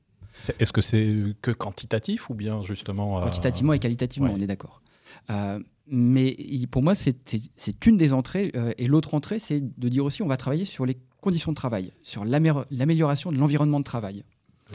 Est-ce 0.59 0.73
que 0.73 0.81
c'est 0.81 1.35
que 1.41 1.51
quantitatif 1.51 2.29
ou 2.29 2.33
bien 2.33 2.61
justement 2.61 3.21
Quantitativement 3.21 3.73
et 3.73 3.79
qualitativement, 3.79 4.31
on 4.31 4.39
est 4.39 4.47
d'accord. 4.47 4.81
Mais 5.87 6.37
pour 6.71 6.81
moi, 6.81 6.95
c'est 6.95 7.85
une 7.85 7.97
des 7.97 8.13
entrées. 8.13 8.51
Euh, 8.55 8.73
et 8.77 8.87
l'autre 8.87 9.13
entrée, 9.13 9.39
c'est 9.39 9.61
de 9.61 9.89
dire 9.89 10.05
aussi 10.05 10.21
on 10.21 10.27
va 10.27 10.37
travailler 10.37 10.65
sur 10.65 10.85
les 10.85 10.97
conditions 11.19 11.51
de 11.51 11.55
travail, 11.55 11.91
sur 12.03 12.23
l'amélioration 12.25 13.31
de 13.31 13.37
l'environnement 13.37 13.79
de 13.79 13.85
travail. 13.85 14.23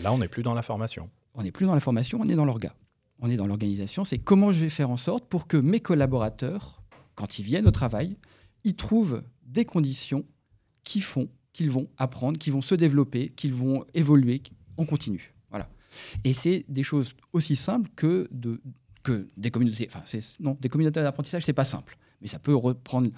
Là, 0.02 0.12
on 0.12 0.18
n'est 0.18 0.28
plus 0.28 0.42
dans 0.42 0.54
la 0.54 0.62
formation. 0.62 1.10
On 1.34 1.42
n'est 1.42 1.52
plus 1.52 1.66
dans 1.66 1.74
la 1.74 1.80
formation, 1.80 2.18
on 2.20 2.28
est 2.28 2.34
dans 2.34 2.44
l'orga. 2.44 2.74
On 3.20 3.30
est 3.30 3.36
dans 3.36 3.46
l'organisation. 3.46 4.04
C'est 4.04 4.18
comment 4.18 4.52
je 4.52 4.60
vais 4.60 4.70
faire 4.70 4.90
en 4.90 4.96
sorte 4.96 5.26
pour 5.26 5.46
que 5.46 5.56
mes 5.56 5.80
collaborateurs, 5.80 6.82
quand 7.14 7.38
ils 7.38 7.44
viennent 7.44 7.66
au 7.66 7.72
travail, 7.72 8.14
ils 8.64 8.76
trouvent 8.76 9.22
des 9.44 9.64
conditions 9.64 10.24
qui 10.84 11.00
font 11.00 11.28
qu'ils 11.52 11.70
vont 11.70 11.88
apprendre, 11.96 12.38
qu'ils 12.38 12.52
vont 12.52 12.62
se 12.62 12.76
développer, 12.76 13.30
qu'ils 13.30 13.54
vont 13.54 13.84
évoluer 13.92 14.42
en 14.76 14.84
continu. 14.84 15.34
Voilà. 15.50 15.68
Et 16.22 16.32
c'est 16.32 16.64
des 16.68 16.84
choses 16.84 17.14
aussi 17.32 17.56
simples 17.56 17.90
que 17.96 18.28
de 18.30 18.60
des 19.36 19.50
communautés, 19.50 19.88
enfin, 19.92 20.02
non, 20.40 20.56
des 20.60 20.68
communautés 20.68 21.00
d'apprentissage, 21.00 21.44
c'est 21.44 21.52
pas 21.52 21.64
simple, 21.64 21.96
mais 22.20 22.28
ça 22.28 22.38
peut 22.38 22.54
reprendre 22.54 23.10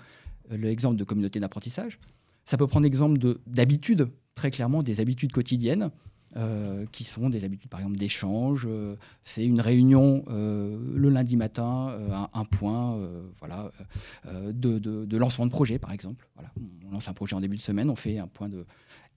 l'exemple 0.50 0.96
de 0.96 1.04
communautés 1.04 1.40
d'apprentissage. 1.40 1.98
Ça 2.44 2.56
peut 2.56 2.66
prendre 2.66 2.84
l'exemple 2.84 3.18
d'habitudes, 3.46 4.08
très 4.34 4.50
clairement, 4.50 4.82
des 4.82 5.00
habitudes 5.00 5.32
quotidiennes, 5.32 5.90
euh, 6.36 6.86
qui 6.92 7.02
sont 7.02 7.28
des 7.28 7.42
habitudes, 7.42 7.70
par 7.70 7.80
exemple, 7.80 7.98
d'échange. 7.98 8.64
Euh, 8.70 8.94
c'est 9.24 9.44
une 9.44 9.60
réunion 9.60 10.24
euh, 10.28 10.78
le 10.94 11.08
lundi 11.08 11.36
matin, 11.36 11.92
un, 12.32 12.44
point, 12.44 12.96
voilà, 13.40 13.72
de, 14.52 15.16
lancement 15.16 15.46
de 15.46 15.50
projet, 15.50 15.80
par 15.80 15.90
exemple. 15.90 16.28
Voilà. 16.36 16.52
On 16.86 16.92
lance 16.92 17.08
un 17.08 17.14
projet 17.14 17.34
en 17.34 17.40
début 17.40 17.56
de 17.56 17.60
semaine, 17.60 17.90
on 17.90 17.96
fait 17.96 18.18
un 18.18 18.28
point 18.28 18.48
de. 18.48 18.64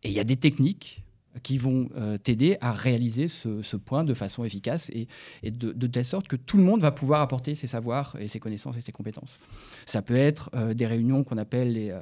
Et 0.01 0.09
il 0.09 0.13
y 0.13 0.19
a 0.19 0.23
des 0.23 0.37
techniques 0.37 1.03
qui 1.43 1.59
vont 1.59 1.89
t'aider 2.23 2.57
à 2.61 2.71
réaliser 2.71 3.27
ce, 3.27 3.75
point 3.75 4.03
de 4.03 4.15
façon 4.15 4.43
efficace 4.43 4.89
et, 4.89 5.07
de, 5.51 5.87
telle 5.87 6.05
sorte 6.05 6.27
que 6.27 6.35
tout 6.35 6.57
le 6.57 6.63
monde 6.63 6.81
va 6.81 6.91
pouvoir 6.91 7.21
apporter 7.21 7.53
ses 7.53 7.67
savoirs 7.67 8.15
et 8.19 8.27
ses 8.27 8.39
connaissances 8.39 8.77
et 8.77 8.81
ses 8.81 8.91
compétences. 8.91 9.37
Ça 9.85 10.01
peut 10.01 10.15
être 10.15 10.49
des 10.73 10.87
réunions 10.87 11.23
qu'on 11.23 11.37
appelle 11.37 11.73
les, 11.73 11.95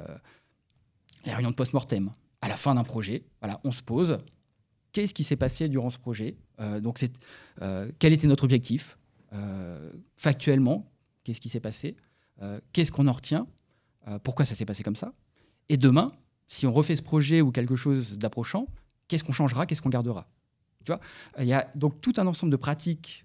les, 1.26 1.34
réunions 1.34 1.50
de 1.50 1.56
post-mortem. 1.56 2.10
À 2.40 2.48
la 2.48 2.56
fin 2.56 2.74
d'un 2.74 2.82
projet, 2.82 3.24
voilà, 3.42 3.60
on 3.62 3.72
se 3.72 3.82
pose. 3.82 4.18
Qu'est-ce 4.92 5.14
qui 5.14 5.24
s'est 5.24 5.36
passé 5.36 5.68
durant 5.68 5.90
ce 5.90 5.98
projet 5.98 6.36
Donc, 6.80 6.98
c'est 6.98 7.12
quel 7.98 8.12
était 8.12 8.26
notre 8.26 8.44
objectif 8.44 8.98
Factuellement, 10.16 10.90
qu'est-ce 11.24 11.40
qui 11.40 11.48
s'est 11.48 11.60
passé 11.60 11.96
Qu'est-ce 12.72 12.92
qu'on 12.92 13.08
en 13.08 13.12
retient 13.12 13.46
Pourquoi 14.22 14.44
ça 14.44 14.54
s'est 14.54 14.66
passé 14.66 14.82
comme 14.82 14.96
ça 14.96 15.14
Et 15.68 15.76
demain, 15.76 16.12
si 16.48 16.66
on 16.66 16.72
refait 16.72 16.96
ce 16.96 17.02
projet 17.02 17.40
ou 17.40 17.50
quelque 17.50 17.76
chose 17.76 18.18
d'approchant, 18.18 18.66
qu'est-ce 19.08 19.24
qu'on 19.24 19.32
changera, 19.32 19.64
qu'est-ce 19.66 19.80
qu'on 19.80 19.88
gardera. 19.88 20.28
Tu 20.84 20.92
vois 20.92 21.00
Il 21.38 21.46
y 21.46 21.54
a 21.54 21.70
donc 21.74 22.00
tout 22.00 22.12
un 22.18 22.26
ensemble 22.26 22.52
de 22.52 22.56
pratiques 22.56 23.24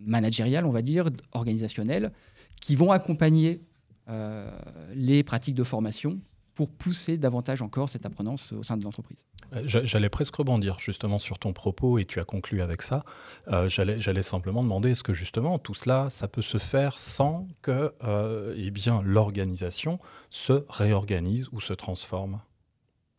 managériales, 0.00 0.66
on 0.66 0.70
va 0.70 0.82
dire, 0.82 1.08
organisationnelles, 1.32 2.12
qui 2.60 2.76
vont 2.76 2.92
accompagner 2.92 3.60
euh, 4.08 4.50
les 4.94 5.22
pratiques 5.22 5.54
de 5.54 5.64
formation 5.64 6.20
pour 6.58 6.68
pousser 6.70 7.18
davantage 7.18 7.62
encore 7.62 7.88
cette 7.88 8.04
apprenance 8.04 8.52
au 8.52 8.64
sein 8.64 8.76
de 8.76 8.82
l'entreprise. 8.82 9.18
Euh, 9.52 9.62
j'allais 9.64 10.08
presque 10.08 10.34
rebondir 10.34 10.80
justement 10.80 11.20
sur 11.20 11.38
ton 11.38 11.52
propos 11.52 11.98
et 11.98 12.04
tu 12.04 12.18
as 12.18 12.24
conclu 12.24 12.62
avec 12.62 12.82
ça. 12.82 13.04
Euh, 13.46 13.68
J'allais 13.68 14.22
simplement 14.24 14.64
demander 14.64 14.90
est-ce 14.90 15.04
que 15.04 15.12
justement 15.12 15.60
tout 15.60 15.74
cela, 15.74 16.10
ça 16.10 16.26
peut 16.26 16.42
se 16.42 16.58
faire 16.58 16.98
sans 16.98 17.46
que 17.62 17.94
euh, 18.02 18.56
eh 18.56 18.72
l'organisation 19.04 20.00
se 20.30 20.64
réorganise 20.68 21.48
ou 21.52 21.60
se 21.60 21.74
transforme? 21.74 22.40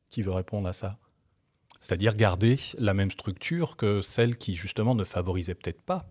Qui 0.10 0.22
veut 0.22 0.34
répondre 0.34 0.68
à 0.68 0.74
ça? 0.74 0.98
C'est-à-dire 1.80 2.18
garder 2.18 2.58
la 2.78 2.94
même 2.94 3.10
structure 3.10 3.78
que 3.78 4.02
celle 4.02 4.38
qui 4.38 4.54
justement 4.54 4.96
ne 4.96 5.06
favorisait 5.06 5.56
peut-être 5.56 5.82
pas, 5.82 6.06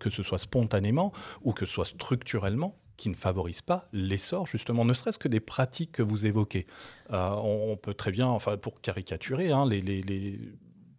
que 0.00 0.10
ce 0.10 0.24
soit 0.24 0.38
spontanément 0.38 1.12
ou 1.42 1.52
que 1.52 1.64
ce 1.64 1.74
soit 1.74 1.84
structurellement, 1.84 2.76
qui 2.96 3.08
ne 3.08 3.14
favorise 3.14 3.62
pas 3.62 3.88
l'essor, 3.92 4.46
justement, 4.46 4.84
ne 4.84 4.94
serait-ce 4.94 5.18
que 5.18 5.28
des 5.28 5.40
pratiques 5.40 5.92
que 5.92 6.02
vous 6.02 6.26
évoquez. 6.26 6.66
Euh, 7.12 7.30
on, 7.42 7.76
peut 7.76 7.94
très 7.94 8.10
bien, 8.10 8.26
enfin, 8.26 8.56
pour 8.56 8.80
caricaturer, 8.80 9.50
hein, 9.50 9.66
les, 9.66 10.38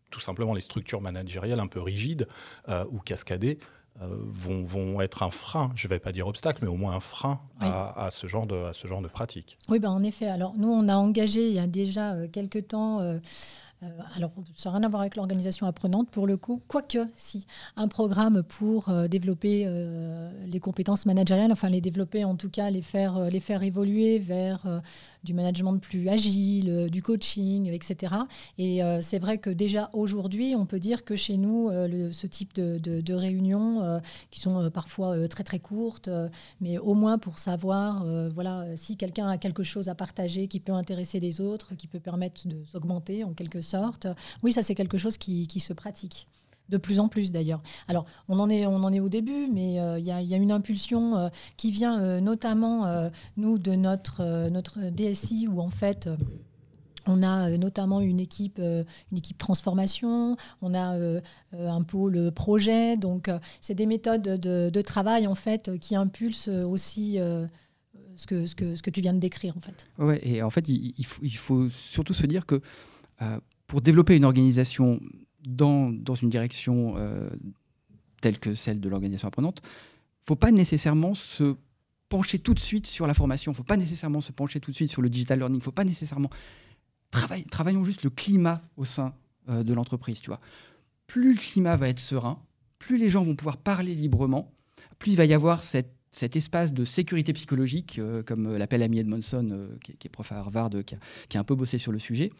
tout 0.09 0.19
simplement 0.19 0.53
les 0.53 0.61
structures 0.61 1.01
managériales 1.01 1.59
un 1.59 1.67
peu 1.67 1.81
rigides 1.81 2.27
euh, 2.69 2.85
ou 2.91 2.99
cascadées 2.99 3.59
vont, 3.99 4.63
vont, 4.63 5.01
être 5.01 5.21
un 5.21 5.29
frein, 5.29 5.71
je 5.75 5.85
ne 5.85 5.89
vais 5.89 5.99
pas 5.99 6.11
dire 6.11 6.25
obstacle, 6.25 6.63
mais 6.63 6.67
au 6.67 6.75
moins 6.75 6.95
un 6.95 6.99
frein 6.99 7.39
à, 7.59 8.07
ce 8.09 8.25
genre 8.25 8.47
de, 8.47 8.55
à 8.55 8.73
ce 8.73 8.87
genre 8.87 9.03
de 9.03 9.07
pratique. 9.07 9.59
Oui, 9.69 9.77
ben, 9.77 9.91
en 9.91 10.01
effet. 10.01 10.25
Alors, 10.25 10.55
nous, 10.57 10.67
on 10.67 10.89
a 10.89 10.95
engagé 10.95 11.47
il 11.47 11.53
y 11.53 11.59
a 11.59 11.67
déjà 11.67 12.27
quelques 12.29 12.69
temps 12.69 13.01
euh, 13.01 13.19
alors, 14.15 14.31
ça 14.55 14.69
n'a 14.69 14.77
rien 14.77 14.85
à 14.85 14.89
voir 14.89 15.01
avec 15.01 15.15
l'organisation 15.15 15.67
apprenante 15.67 16.09
pour 16.09 16.27
le 16.27 16.37
coup, 16.37 16.61
quoique 16.67 16.99
si, 17.15 17.45
un 17.75 17.87
programme 17.87 18.43
pour 18.43 18.89
euh, 18.89 19.07
développer 19.07 19.63
euh, 19.65 20.31
les 20.45 20.59
compétences 20.59 21.05
managériales, 21.05 21.51
enfin 21.51 21.69
les 21.69 21.81
développer 21.81 22.23
en 22.23 22.35
tout 22.35 22.49
cas, 22.49 22.69
les 22.69 22.81
faire, 22.81 23.29
les 23.29 23.39
faire 23.39 23.63
évoluer 23.63 24.19
vers 24.19 24.81
du 25.23 25.33
management 25.33 25.77
plus 25.77 26.09
agile, 26.09 26.89
du 26.89 27.01
coaching, 27.01 27.69
etc. 27.71 28.13
Et 28.57 28.81
c'est 29.01 29.19
vrai 29.19 29.37
que 29.37 29.49
déjà 29.49 29.89
aujourd'hui, 29.93 30.55
on 30.55 30.65
peut 30.65 30.79
dire 30.79 31.05
que 31.05 31.15
chez 31.15 31.37
nous, 31.37 31.69
ce 32.11 32.27
type 32.27 32.53
de, 32.53 32.77
de 32.77 33.13
réunions, 33.13 34.01
qui 34.31 34.39
sont 34.39 34.69
parfois 34.71 35.27
très 35.27 35.43
très 35.43 35.59
courtes, 35.59 36.09
mais 36.61 36.77
au 36.77 36.93
moins 36.93 37.17
pour 37.17 37.39
savoir 37.39 38.05
voilà, 38.33 38.65
si 38.75 38.97
quelqu'un 38.97 39.27
a 39.27 39.37
quelque 39.37 39.63
chose 39.63 39.89
à 39.89 39.95
partager 39.95 40.47
qui 40.47 40.59
peut 40.59 40.73
intéresser 40.73 41.19
les 41.19 41.41
autres, 41.41 41.75
qui 41.75 41.87
peut 41.87 41.99
permettre 41.99 42.47
de 42.47 42.63
s'augmenter 42.65 43.23
en 43.23 43.33
quelque 43.33 43.61
sorte, 43.61 44.07
oui, 44.41 44.53
ça 44.53 44.63
c'est 44.63 44.75
quelque 44.75 44.97
chose 44.97 45.17
qui, 45.17 45.59
se 45.59 45.73
pratique. 45.73 46.27
De 46.73 46.79
plus 46.79 46.99
en 46.99 47.07
plus 47.07 47.31
d'ailleurs. 47.31 47.61
Alors, 47.87 48.07
on 48.27 48.39
en, 48.39 48.49
est, 48.49 48.65
on 48.65 48.77
en 48.77 48.91
est 48.91 48.99
au 48.99 49.07
début, 49.07 49.47
mais 49.53 49.79
euh, 49.79 49.99
il 49.99 50.05
y, 50.05 50.11
a 50.11 50.37
une 50.37 50.51
impulsion 50.51 51.15
euh, 51.15 51.29
qui 51.55 51.69
vient 51.69 52.01
euh, 52.01 52.19
notamment, 52.19 53.11
nous, 53.37 53.59
de 53.59 53.73
notre, 53.75 54.49
notre 54.49 54.79
DSI, 54.89 55.47
où 55.47 55.61
en 55.61 55.69
fait, 55.69 56.09
on 57.05 57.21
a 57.21 57.55
notamment 57.59 58.01
une 58.01 58.19
équipe, 58.19 58.57
une 58.57 59.17
équipe 59.17 59.37
transformation, 59.37 60.35
on 60.63 60.73
a 60.73 60.97
un 61.51 61.83
pôle 61.83 62.31
projet. 62.31 62.97
Donc, 62.97 63.29
c'est 63.61 63.75
des 63.75 63.85
méthodes 63.85 64.23
de, 64.23 64.81
travail, 64.81 65.27
en 65.27 65.35
fait, 65.35 65.77
qui 65.77 65.95
impulsent 65.95 66.47
aussi 66.47 67.19
ce, 68.15 68.25
que, 68.25 68.47
ce, 68.47 68.55
que, 68.55 68.75
ce 68.75 68.81
que 68.81 68.89
tu 68.89 69.01
viens 69.01 69.13
de 69.13 69.19
décrire, 69.19 69.55
en 69.55 69.61
fait. 69.61 69.85
Ouais, 69.99 70.19
et 70.27 70.41
en 70.41 70.49
fait, 70.49 70.67
il 70.67 71.35
faut, 71.35 71.69
surtout 71.69 72.15
se 72.15 72.25
dire 72.25 72.47
que 72.47 72.59
pour 73.67 73.81
développer 73.81 74.15
une 74.15 74.25
organisation 74.25 74.99
dans, 75.45 76.15
une 76.21 76.29
direction 76.29 76.95
euh, 76.97 77.29
telle 78.21 78.39
que 78.39 78.55
celle 78.55 78.79
de 78.79 78.89
l'organisation 78.89 79.27
apprenante, 79.27 79.61
il 79.63 80.23
ne 80.23 80.27
faut 80.27 80.35
pas 80.35 80.51
nécessairement 80.51 81.13
se 81.13 81.55
pencher 82.09 82.39
tout 82.39 82.53
de 82.53 82.59
suite 82.59 82.87
sur 82.87 83.07
la 83.07 83.13
formation, 83.13 83.51
il 83.51 83.53
ne 83.53 83.57
faut 83.57 83.63
pas 83.63 83.77
nécessairement 83.77 84.21
se 84.21 84.31
pencher 84.31 84.59
tout 84.59 84.71
de 84.71 84.75
suite 84.75 84.91
sur 84.91 85.01
le 85.01 85.09
digital 85.09 85.39
learning, 85.39 85.57
il 85.57 85.59
ne 85.59 85.63
faut 85.63 85.71
pas 85.71 85.85
nécessairement... 85.85 86.29
Travaillons 87.51 87.83
juste 87.83 88.03
le 88.03 88.09
climat 88.09 88.61
au 88.75 88.85
sein 88.85 89.13
euh, 89.49 89.63
de 89.63 89.73
l'entreprise, 89.73 90.19
tu 90.19 90.31
vois. 90.31 90.39
Plus 91.05 91.33
le 91.33 91.39
climat 91.39 91.77
va 91.77 91.89
être 91.89 91.99
serein, 91.99 92.41
plus 92.79 92.97
les 92.97 93.09
gens 93.09 93.23
vont 93.23 93.35
pouvoir 93.35 93.57
parler 93.57 93.93
librement, 93.93 94.51
plus 94.97 95.11
il 95.11 95.15
va 95.15 95.25
y 95.25 95.33
avoir 95.33 95.61
cet 95.61 96.35
espace 96.35 96.73
de 96.73 96.85
sécurité 96.85 97.33
psychologique, 97.33 97.99
euh, 97.99 98.23
comme 98.23 98.57
l'appelle 98.57 98.81
Amy 98.81 98.99
Edmondson, 98.99 99.69
qui, 99.83 99.91
est 99.91 100.09
prof 100.09 100.31
à 100.31 100.39
Harvard, 100.39 100.71
qui 100.85 101.37
a, 101.37 101.39
un 101.39 101.43
peu 101.43 101.53
bossé 101.53 101.77
sur 101.77 101.91
le 101.91 101.99
sujet 101.99 102.31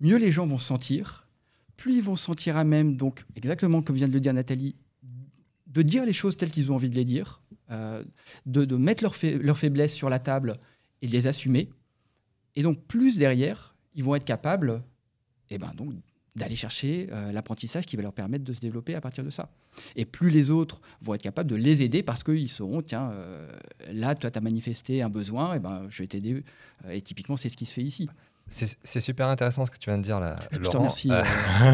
mieux 0.00 0.16
les 0.16 0.30
gens 0.30 0.46
vont 0.46 0.58
se 0.58 0.66
sentir, 0.66 1.23
plus 1.76 1.96
ils 1.96 2.02
vont 2.02 2.16
se 2.16 2.24
sentir 2.24 2.56
à 2.56 2.64
même, 2.64 2.96
donc 2.96 3.24
exactement 3.36 3.82
comme 3.82 3.96
vient 3.96 4.08
de 4.08 4.12
le 4.12 4.20
dire 4.20 4.32
Nathalie, 4.32 4.74
de 5.66 5.82
dire 5.82 6.06
les 6.06 6.12
choses 6.12 6.36
telles 6.36 6.50
qu'ils 6.50 6.70
ont 6.70 6.76
envie 6.76 6.88
de 6.88 6.94
les 6.94 7.04
dire, 7.04 7.42
euh, 7.70 8.04
de, 8.46 8.76
mettre 8.76 9.02
leurs 9.02 9.58
faiblesses 9.58 9.94
sur 9.94 10.08
la 10.08 10.18
table 10.18 10.58
et 11.02 11.08
de 11.08 11.12
les 11.12 11.26
assumer. 11.26 11.70
Et 12.54 12.62
donc 12.62 12.80
plus 12.84 13.18
derrière, 13.18 13.74
ils 13.94 14.04
vont 14.04 14.14
être 14.14 14.24
capables 14.24 14.82
eh 15.50 15.58
ben, 15.58 15.72
donc, 15.74 15.92
d'aller 16.36 16.56
chercher 16.56 17.08
euh, 17.12 17.32
l'apprentissage 17.32 17.86
qui 17.86 17.96
va 17.96 18.02
leur 18.02 18.12
permettre 18.12 18.44
de 18.44 18.52
se 18.52 18.60
développer 18.60 18.94
à 18.94 19.00
partir 19.00 19.24
de 19.24 19.30
ça. 19.30 19.50
Et 19.96 20.04
plus 20.04 20.30
les 20.30 20.50
autres 20.50 20.80
vont 21.00 21.14
être 21.14 21.22
capables 21.22 21.50
de 21.50 21.56
les 21.56 21.82
aider 21.82 22.02
parce 22.02 22.22
qu'ils 22.22 22.48
sauront, 22.48 22.82
tiens, 22.82 23.10
euh, 23.10 23.48
là, 23.92 24.14
toi, 24.14 24.30
tu 24.30 24.38
as 24.38 24.40
manifesté 24.40 25.02
un 25.02 25.10
besoin, 25.10 25.54
eh 25.56 25.58
ben, 25.58 25.86
je 25.90 26.02
vais 26.02 26.06
t'aider. 26.06 26.44
et 26.88 27.02
typiquement, 27.02 27.36
c'est 27.36 27.48
ce 27.48 27.56
qui 27.56 27.66
se 27.66 27.72
fait 27.74 27.82
ici. 27.82 28.08
C'est 28.46 29.00
super 29.00 29.28
intéressant 29.28 29.64
ce 29.64 29.70
que 29.70 29.78
tu 29.78 29.88
viens 29.88 29.96
de 29.96 30.02
dire 30.02 30.20
là, 30.20 30.36
je 30.52 30.58
Laurent. 30.58 30.88
Te 30.88 31.08
euh, 31.10 31.22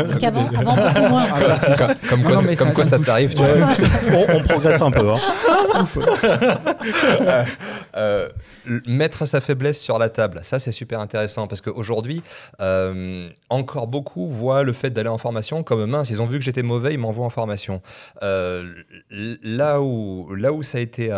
Parce 0.06 0.18
qu'avant, 0.18 0.48
avant, 0.56 0.76
beaucoup 0.76 1.08
moins. 1.08 1.26
Ah, 1.32 1.94
comme, 2.08 2.22
quoi, 2.22 2.56
comme 2.56 2.72
quoi, 2.72 2.84
ça, 2.84 2.98
t'arrive. 3.00 3.34
on, 3.38 4.36
on, 4.36 4.42
progresse 4.44 4.80
un 4.80 4.90
peu. 4.90 5.10
Hein. 5.10 5.18
Euh, 7.20 7.44
euh, 7.96 8.28
mettre 8.86 9.26
sa 9.26 9.40
faiblesse 9.40 9.80
sur 9.80 9.98
la 9.98 10.08
table, 10.08 10.40
ça 10.42 10.58
c'est 10.58 10.72
super 10.72 11.00
intéressant 11.00 11.46
parce 11.46 11.60
qu'aujourd'hui, 11.60 12.22
encore 13.48 13.86
beaucoup 13.86 14.28
voient 14.28 14.62
le 14.62 14.72
fait 14.72 14.90
d'aller 14.90 15.08
en 15.08 15.18
formation 15.18 15.62
comme 15.62 15.84
mince. 15.86 16.10
Ils 16.10 16.20
ont 16.22 16.26
vu 16.26 16.38
que 16.38 16.44
j'étais 16.44 16.62
mauvais, 16.62 16.94
ils 16.94 16.98
m'envoient 16.98 17.26
en 17.26 17.30
formation. 17.30 17.82
là 18.20 19.80
où 19.80 20.34
là 20.34 20.52
où 20.52 20.62
ça 20.62 20.78
a 20.78 20.80
été 20.80 21.12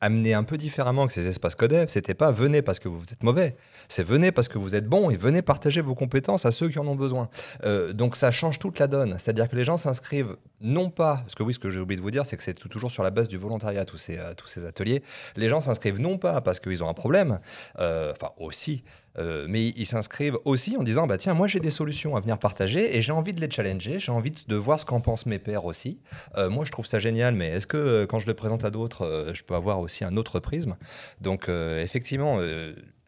amené 0.00 0.34
un 0.34 0.44
peu 0.44 0.56
différemment 0.56 1.06
que 1.06 1.12
ces 1.12 1.26
espaces 1.28 1.54
codev, 1.54 1.88
c'était 1.88 2.14
pas 2.14 2.30
venez 2.30 2.62
parce 2.62 2.78
que 2.78 2.88
vous 2.88 3.04
êtes 3.12 3.22
mauvais 3.22 3.56
c'est 3.88 4.02
venez 4.02 4.32
parce 4.32 4.48
que 4.48 4.58
vous 4.58 4.74
êtes 4.74 4.86
bon 4.86 5.10
et 5.10 5.16
venez 5.16 5.42
partager 5.42 5.80
vos 5.80 5.94
compétences 5.94 6.46
à 6.46 6.52
ceux 6.52 6.68
qui 6.68 6.78
en 6.78 6.86
ont 6.86 6.94
besoin. 6.94 7.28
Euh, 7.64 7.92
donc 7.92 8.16
ça 8.16 8.30
change 8.30 8.58
toute 8.58 8.78
la 8.78 8.86
donne. 8.86 9.16
C'est-à-dire 9.18 9.48
que 9.48 9.56
les 9.56 9.64
gens 9.64 9.76
s'inscrivent 9.76 10.36
non 10.60 10.90
pas, 10.90 11.16
parce 11.18 11.34
que 11.34 11.42
oui, 11.42 11.54
ce 11.54 11.58
que 11.58 11.70
j'ai 11.70 11.80
oublié 11.80 11.96
de 11.96 12.02
vous 12.02 12.10
dire, 12.10 12.26
c'est 12.26 12.36
que 12.36 12.42
c'est 12.42 12.54
toujours 12.54 12.90
sur 12.90 13.02
la 13.02 13.10
base 13.10 13.28
du 13.28 13.38
volontariat, 13.38 13.84
tous 13.84 13.96
ces, 13.96 14.18
euh, 14.18 14.34
tous 14.34 14.46
ces 14.46 14.64
ateliers. 14.64 15.02
Les 15.36 15.48
gens 15.48 15.60
s'inscrivent 15.60 16.00
non 16.00 16.18
pas 16.18 16.40
parce 16.40 16.60
qu'ils 16.60 16.84
ont 16.84 16.88
un 16.88 16.94
problème, 16.94 17.40
euh, 17.78 18.12
enfin 18.12 18.32
aussi, 18.38 18.84
mais 19.48 19.70
ils 19.70 19.84
s'inscrivent 19.84 20.38
aussi 20.44 20.76
en 20.76 20.84
disant 20.84 21.08
bah 21.08 21.18
tiens 21.18 21.34
moi 21.34 21.48
j'ai 21.48 21.58
des 21.58 21.72
solutions 21.72 22.14
à 22.14 22.20
venir 22.20 22.38
partager 22.38 22.96
et 22.96 23.02
j'ai 23.02 23.10
envie 23.10 23.32
de 23.32 23.40
les 23.40 23.50
challenger 23.50 23.98
j'ai 23.98 24.12
envie 24.12 24.30
de 24.30 24.54
voir 24.54 24.78
ce 24.78 24.84
qu'en 24.84 25.00
pensent 25.00 25.26
mes 25.26 25.40
pairs 25.40 25.64
aussi 25.64 25.98
moi 26.36 26.64
je 26.64 26.70
trouve 26.70 26.86
ça 26.86 27.00
génial 27.00 27.34
mais 27.34 27.48
est-ce 27.48 27.66
que 27.66 28.04
quand 28.04 28.20
je 28.20 28.28
le 28.28 28.34
présente 28.34 28.64
à 28.64 28.70
d'autres 28.70 29.32
je 29.34 29.42
peux 29.42 29.56
avoir 29.56 29.80
aussi 29.80 30.04
un 30.04 30.16
autre 30.16 30.38
prisme? 30.38 30.76
Donc 31.20 31.48
effectivement 31.48 32.38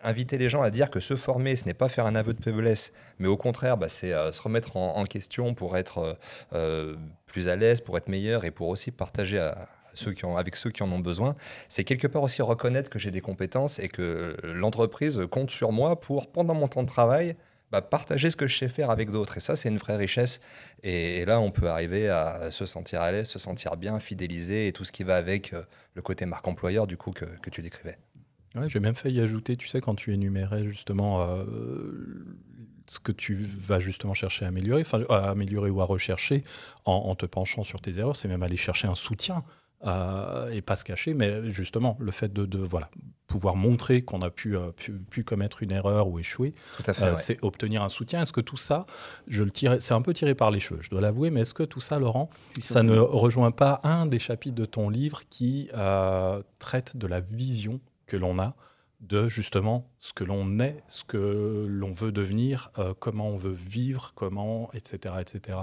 inviter 0.03 0.39
les 0.39 0.49
gens 0.49 0.63
à 0.63 0.71
dire 0.71 0.91
que 0.91 1.01
se 1.01 1.17
former, 1.17 1.57
ce 1.57 1.67
n'est 1.67 1.75
pas 1.75 1.89
faire 1.89 2.07
un 2.07 2.15
aveu 2.15 2.35
de 2.35 2.43
faiblesse, 2.43 2.93
mais 3.19 3.29
au 3.29 3.37
contraire, 3.37 3.77
bah, 3.77 3.89
c'est 3.89 4.13
euh, 4.13 4.33
se 4.33 4.41
remettre 4.43 4.77
en, 4.77 5.05
question 5.05 5.55
pour 5.55 5.77
être 5.77 5.99
euh, 5.99 6.15
euh, 6.53 6.97
plus 7.27 7.49
à 7.49 7.57
l'aise, 7.57 7.81
pour 7.81 7.97
être 7.97 8.09
meilleur 8.09 8.45
et 8.45 8.51
pour 8.51 8.69
aussi 8.69 8.91
partager 8.91 9.39
avec 9.39 10.57
ceux 10.57 10.71
qui 10.71 10.83
en 10.83 10.93
ont 10.93 10.99
besoin. 11.01 11.35
C'est 11.69 11.85
quelque 11.85 12.07
part 12.07 12.23
aussi 12.23 12.43
reconnaître 12.43 12.91
que 12.91 12.99
j'ai 12.99 13.11
des 13.11 13.21
compétences 13.21 13.79
et 13.79 13.89
que 13.89 14.37
l'entreprise 14.43 15.21
compte 15.31 15.51
sur 15.51 15.73
moi 15.73 15.99
pour, 15.99 16.31
pendant 16.31 16.55
mon 16.55 16.69
temps 16.69 16.83
de 16.83 16.89
travail, 16.89 17.35
bah, 17.73 17.83
partager 17.83 18.31
ce 18.31 18.37
que 18.37 18.47
je 18.47 18.57
sais 18.57 18.69
faire 18.69 18.91
avec 18.91 19.11
d'autres. 19.11 19.37
Et 19.37 19.41
ça, 19.41 19.57
c'est 19.57 19.69
une 19.69 19.79
vraie 19.79 19.97
richesse. 19.97 20.41
Et, 20.83 21.25
là, 21.25 21.41
on 21.41 21.51
peut 21.51 21.69
arriver 21.69 22.09
à 22.09 22.51
se 22.51 22.67
sentir 22.67 23.01
à 23.01 23.11
l'aise, 23.11 23.29
se 23.29 23.39
sentir 23.39 23.77
bien, 23.77 23.99
fidéliser 24.01 24.69
et 24.69 24.73
tout 24.73 24.85
ce 24.85 24.93
qui 24.93 25.03
va 25.03 25.17
avec 25.17 25.53
le 25.95 26.03
côté 26.03 26.25
marque 26.27 26.47
employeur, 26.47 26.87
du 26.87 26.97
coup, 26.97 27.13
que 27.13 27.51
tu 27.51 27.63
décrivais. 27.63 27.99
Ouais, 28.57 28.69
J'ai 28.69 28.81
même 28.81 28.97
failli 28.97 29.21
ajouter, 29.21 29.55
tu 29.55 29.69
sais, 29.69 29.81
quand 29.81 29.95
tu 29.95 30.13
énumérais 30.13 30.65
justement 30.65 31.23
euh, 31.23 31.45
ce 32.87 32.99
que 32.99 33.13
tu 33.13 33.35
vas 33.37 33.79
justement 33.79 34.15
chercher 34.15 34.45
à 34.45 34.49
améliorer, 34.49 34.81
enfin 34.81 35.03
à 35.09 35.31
améliorer 35.31 35.71
ou 35.71 35.81
à 35.81 35.85
rechercher 35.85 36.43
en, 36.85 37.15
te 37.15 37.27
penchant 37.27 37.63
sur 37.63 37.81
tes 37.81 37.99
erreurs, 37.99 38.17
c'est 38.17 38.27
même 38.27 38.43
aller 38.43 38.57
chercher 38.57 38.89
un 38.89 38.97
soutien 38.97 39.45
euh, 39.87 40.51
et 40.51 40.63
pas 40.63 40.77
se 40.77 40.83
cacher, 40.83 41.15
mais 41.15 41.53
justement 41.53 41.97
le 42.01 42.11
fait 42.11 42.33
de, 42.33 42.59
voilà 42.59 42.91
pouvoir 43.29 43.55
montrer 43.55 44.03
qu'on 44.03 44.21
a 44.23 44.31
pu, 44.31 44.57
euh, 44.57 44.73
pu, 44.73 45.23
commettre 45.23 45.63
une 45.63 45.71
erreur 45.71 46.09
ou 46.09 46.19
échouer, 46.19 46.53
c'est 47.15 47.39
obtenir 47.43 47.85
un 47.85 47.89
soutien. 47.89 48.21
Est-ce 48.23 48.33
que 48.33 48.41
tout 48.41 48.57
ça, 48.57 48.85
je 49.29 49.45
le 49.45 49.53
tire, 49.53 49.77
c'est 49.79 49.95
un 49.95 50.03
peu 50.03 50.13
tiré 50.13 50.35
par 50.35 50.51
les 50.51 50.59
cheveux, 50.59 50.83
je 50.83 50.91
dois 50.91 51.01
l'avouer, 51.01 51.31
mais 51.31 51.43
est-ce 51.43 51.55
que 51.55 51.63
tout 51.63 51.81
ça, 51.81 52.01
Laurent, 52.01 52.29
ça 52.61 52.83
ne 52.83 52.99
rejoint 52.99 53.53
pas 53.53 53.81
un 53.85 54.07
des 54.07 54.19
chapitres 54.19 54.57
de 54.57 54.65
ton 54.65 54.91
livre 54.91 55.21
qui 55.31 55.71
traite 56.59 56.97
de 56.97 57.07
la 57.07 57.21
vision 57.21 57.81
que 58.11 58.17
l'on 58.17 58.41
a 58.41 58.57
de 59.01 59.29
justement 59.29 59.89
ce 60.01 60.13
que 60.13 60.25
l'on 60.25 60.59
est, 60.59 60.83
ce 60.89 61.05
que 61.05 61.67
l'on 61.69 61.93
veut 61.93 62.13
devenir, 62.13 62.71
euh, 62.79 62.93
comment 62.99 63.29
on 63.29 63.37
veut 63.37 63.53
vivre, 63.53 64.13
comment, 64.15 64.69
etc. 64.75 65.15
etc. 65.21 65.59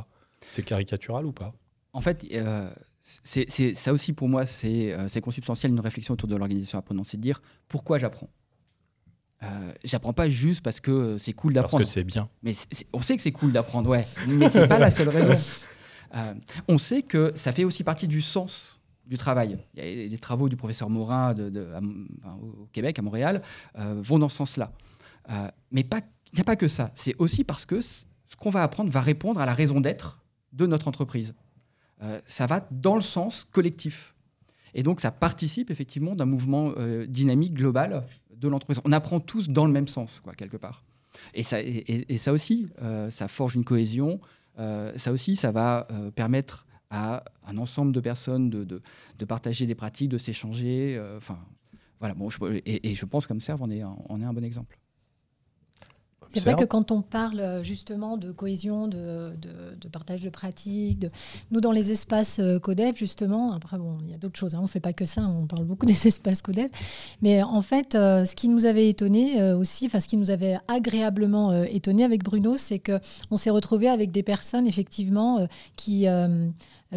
C'est 0.47 0.63
caricatural 0.63 1.25
ou 1.25 1.33
pas? 1.33 1.53
En 1.93 2.01
fait, 2.01 2.25
euh, 2.31 2.71
c'est, 3.01 3.75
ça 3.75 3.91
aussi 3.91 4.13
pour 4.13 4.29
moi, 4.29 4.45
euh, 4.63 5.05
c'est, 5.09 5.21
consubstantiel 5.21 5.71
une 5.71 5.79
réflexion 5.79 6.13
autour 6.13 6.29
de 6.29 6.35
l'organisation 6.35 6.79
apprenante, 6.79 7.07
c'est 7.07 7.17
de 7.17 7.21
dire 7.21 7.41
pourquoi 7.67 7.97
j'apprends? 7.97 8.29
j'apprends 9.83 10.13
pas 10.13 10.31
juste 10.31 10.61
parce 10.61 10.79
que 10.79 11.19
c'est 11.19 11.33
cool 11.33 11.53
d'apprendre. 11.53 11.83
Parce 11.83 11.91
que 11.91 11.93
c'est 11.93 12.03
bien. 12.03 12.27
Mais 12.41 12.53
on 12.91 13.01
sait 13.01 13.15
que 13.15 13.21
c'est 13.21 13.31
cool 13.31 13.51
d'apprendre, 13.51 13.87
ouais. 13.87 14.03
mais 14.27 14.49
c'est 14.49 14.67
pas 14.67 14.79
la 14.79 14.89
seule 14.89 15.09
raison. 15.09 15.35
on 16.67 16.79
sait 16.79 17.03
que 17.03 17.31
ça 17.35 17.51
fait 17.51 17.63
aussi 17.63 17.83
partie 17.83 18.07
du 18.07 18.21
sens 18.21 18.76
du 19.07 19.17
travail. 19.17 19.57
Des 19.75 20.17
travaux 20.19 20.49
du 20.49 20.55
professeur 20.55 20.89
Morin 20.89 21.33
au 22.41 22.67
Québec, 22.71 22.99
à 22.99 23.01
Montréal, 23.01 23.41
euh, 23.77 23.95
vont 23.97 24.19
dans 24.19 24.29
ce 24.29 24.37
sens-là. 24.37 24.71
Euh, 25.29 25.47
mais 25.71 25.81
il 25.81 26.35
n'y 26.35 26.41
a 26.41 26.43
pas 26.43 26.55
que 26.55 26.67
ça. 26.67 26.91
C'est 26.95 27.15
aussi 27.19 27.43
parce 27.43 27.65
que 27.65 27.81
ce 27.81 28.05
qu'on 28.37 28.49
va 28.49 28.63
apprendre 28.63 28.89
va 28.89 29.01
répondre 29.01 29.39
à 29.39 29.45
la 29.45 29.53
raison 29.53 29.79
d'être 29.79 30.19
de 30.53 30.65
notre 30.65 30.87
entreprise. 30.87 31.35
Euh, 32.03 32.19
ça 32.25 32.45
va 32.45 32.67
dans 32.69 32.95
le 32.95 33.01
sens 33.01 33.45
collectif. 33.51 34.13
Et 34.73 34.83
donc, 34.83 34.99
ça 34.99 35.11
participe 35.11 35.71
effectivement 35.71 36.13
d'un 36.13 36.25
mouvement 36.25 36.73
dynamique 37.07 37.53
global 37.55 38.05
de 38.35 38.47
l'entreprise. 38.47 38.79
On 38.83 38.91
apprend 38.91 39.19
tous 39.19 39.47
dans 39.47 39.65
le 39.65 39.71
même 39.71 39.87
sens, 39.87 40.19
quoi, 40.19 40.33
quelque 40.33 40.57
part. 40.57 40.83
Et 41.33 41.41
ça, 41.41 42.33
aussi, 42.33 42.67
ça 43.09 43.27
forge 43.27 43.55
une 43.55 43.63
cohésion. 43.63 44.19
ça 44.57 45.11
aussi, 45.11 45.35
ça 45.35 45.51
va 45.51 45.87
permettre 46.13 46.66
à 46.89 47.23
un 47.45 47.57
ensemble 47.57 47.91
de 47.91 47.99
personnes 47.99 48.49
de, 48.49 48.63
de, 48.63 48.81
de 49.17 49.25
partager 49.25 49.65
des 49.65 49.75
pratiques, 49.75 50.09
de 50.09 50.17
s'échanger. 50.17 51.01
Enfin, 51.17 51.37
voilà. 51.99 52.15
Bon, 52.15 52.29
et, 52.65 52.95
je 52.95 53.05
pense 53.05 53.27
comme 53.27 53.41
Serve, 53.41 53.61
on 53.61 53.69
est, 53.69 53.83
on 53.83 54.21
est 54.21 54.25
un 54.25 54.33
bon 54.33 54.43
exemple. 54.43 54.77
C'est 56.29 56.41
vrai 56.41 56.55
que 56.55 56.65
quand 56.65 56.91
on 56.91 57.01
parle 57.01 57.39
euh, 57.39 57.63
justement 57.63 58.17
de 58.17 58.31
cohésion, 58.31 58.87
de, 58.87 59.33
partage 59.91 60.21
de 60.21 60.29
pratiques, 60.29 61.05
nous 61.51 61.61
dans 61.61 61.71
les 61.71 61.91
espaces 61.91 62.39
euh, 62.39 62.59
CODEV 62.59 62.95
justement, 62.95 63.53
après 63.53 63.77
bon, 63.77 63.97
il 64.03 64.11
y 64.11 64.13
a 64.13 64.17
d'autres 64.17 64.37
choses, 64.37 64.53
hein, 64.53 64.59
on 64.59 64.63
ne 64.63 64.67
fait 64.67 64.79
pas 64.79 64.93
que 64.93 65.05
ça, 65.05 65.21
on 65.21 65.47
parle 65.47 65.65
beaucoup 65.65 65.85
des 65.85 66.07
espaces 66.07 66.41
CODEV, 66.41 66.69
mais 67.21 67.41
en 67.41 67.61
fait, 67.61 67.95
euh, 67.95 68.25
ce 68.25 68.35
qui 68.35 68.49
nous 68.49 68.65
avait 68.65 68.89
étonné 68.89 69.41
aussi, 69.53 69.85
enfin 69.85 69.99
ce 69.99 70.07
qui 70.07 70.17
nous 70.17 70.31
avait 70.31 70.57
agréablement 70.67 71.63
étonné 71.63 72.03
avec 72.03 72.23
Bruno, 72.23 72.57
c'est 72.57 72.79
qu'on 72.79 73.37
s'est 73.37 73.49
retrouvé 73.49 73.87
avec 73.87 74.11
des 74.11 74.23
personnes 74.23 74.67
effectivement 74.67 75.47
qui 75.75 76.07
euh, 76.07 76.49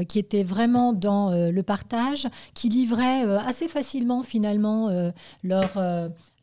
qui 0.09 0.19
étaient 0.19 0.43
vraiment 0.43 0.93
dans 0.93 1.33
euh, 1.33 1.51
le 1.51 1.63
partage, 1.63 2.29
qui 2.55 2.69
livraient 2.69 3.25
euh, 3.25 3.39
assez 3.39 3.69
facilement 3.69 4.23
finalement 4.23 4.91
leurs 5.43 5.79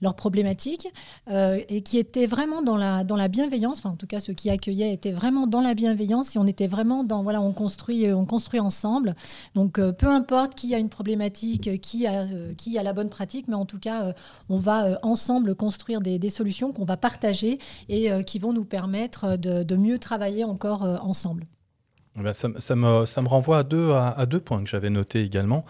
leur 0.01 0.15
problématiques 0.15 0.87
et 1.27 1.81
qui 1.81 1.97
étaient 1.97 2.27
vraiment 2.27 2.61
dans 2.61 2.77
la, 2.77 3.03
dans 3.03 3.15
la 3.15 3.27
bienveillance, 3.27 3.79
enfin 3.79 3.89
en 3.89 3.95
tout 3.95 4.07
cas 4.07 4.19
ceux 4.19 4.33
qui 4.33 4.49
accueillaient 4.49 4.93
étaient 4.93 5.11
vraiment 5.11 5.47
dans 5.47 5.61
la 5.61 5.73
bienveillance 5.73 6.35
et 6.35 6.39
on 6.39 6.45
était 6.45 6.67
vraiment 6.67 7.03
dans, 7.03 7.23
voilà, 7.23 7.41
on 7.41 7.53
construit, 7.53 8.11
on 8.11 8.25
construit 8.25 8.59
ensemble. 8.59 9.15
Donc 9.55 9.79
peu 9.79 10.07
importe 10.07 10.55
qui 10.55 10.75
a 10.75 10.77
une 10.77 10.89
problématique, 10.89 11.81
qui 11.81 12.05
a, 12.05 12.27
qui 12.57 12.77
a 12.77 12.83
la 12.83 12.93
bonne 12.93 13.09
pratique, 13.09 13.47
mais 13.47 13.55
en 13.55 13.65
tout 13.65 13.79
cas 13.79 14.13
on 14.49 14.57
va 14.57 14.99
ensemble 15.03 15.55
construire 15.55 16.01
des, 16.01 16.29
solutions 16.29 16.71
qu'on 16.71 16.85
va 16.85 16.97
partager 16.97 17.59
et 17.89 18.09
qui 18.25 18.39
vont 18.39 18.53
nous 18.53 18.65
permettre 18.65 19.37
de 19.37 19.75
mieux 19.75 19.99
travailler 19.99 20.43
encore 20.43 20.83
ensemble. 20.83 21.47
Eh 22.19 22.23
ben, 22.23 22.33
ça, 22.33 22.47
me, 22.47 23.27
renvoie 23.27 23.59
à 23.59 23.63
deux, 23.63 24.39
points 24.39 24.63
que 24.63 24.69
j'avais 24.69 24.89
notés 24.89 25.21
également. 25.21 25.65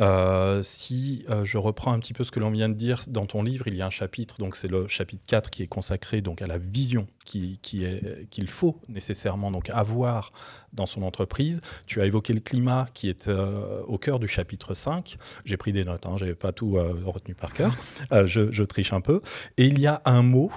Euh, 0.00 0.62
si 0.62 1.26
euh, 1.28 1.44
je 1.44 1.58
reprends 1.58 1.92
un 1.92 1.98
petit 1.98 2.14
peu 2.14 2.24
ce 2.24 2.30
que 2.30 2.40
l'on 2.40 2.50
vient 2.50 2.70
de 2.70 2.74
dire, 2.74 3.02
dans 3.08 3.26
ton 3.26 3.42
livre, 3.42 3.68
il 3.68 3.74
y 3.74 3.82
a 3.82 3.86
un 3.86 3.90
chapitre, 3.90 4.36
donc 4.38 4.56
c'est 4.56 4.68
le 4.68 4.88
chapitre 4.88 5.22
4 5.26 5.50
qui 5.50 5.62
est 5.62 5.66
consacré 5.66 6.22
donc 6.22 6.40
à 6.40 6.46
la 6.46 6.56
vision 6.56 7.06
qu'il 7.26 7.58
qui 7.60 7.84
qu'il 8.30 8.48
faut 8.48 8.80
nécessairement 8.88 9.50
donc 9.50 9.68
avoir 9.68 10.32
dans 10.72 10.86
son 10.86 11.02
entreprise. 11.02 11.60
Tu 11.84 12.00
as 12.00 12.06
évoqué 12.06 12.32
le 12.32 12.40
climat 12.40 12.86
qui 12.94 13.10
est 13.10 13.28
euh, 13.28 13.82
au 13.86 13.98
cœur 13.98 14.18
du 14.20 14.26
chapitre 14.26 14.72
5. 14.72 15.18
J'ai 15.44 15.58
pris 15.58 15.72
des 15.72 15.84
notes, 15.84 16.06
hein, 16.06 16.14
je 16.16 16.24
n'avais 16.24 16.34
pas 16.34 16.52
tout 16.52 16.78
retenu 17.04 17.34
par 17.34 17.52
cœur, 17.52 17.76
je, 18.10 18.62
triche 18.62 18.94
un 18.94 19.02
peu. 19.02 19.20
Et 19.58 19.66
il 19.66 19.78
y 19.78 19.86
a 19.86 20.00
un 20.06 20.22
mot 20.22 20.50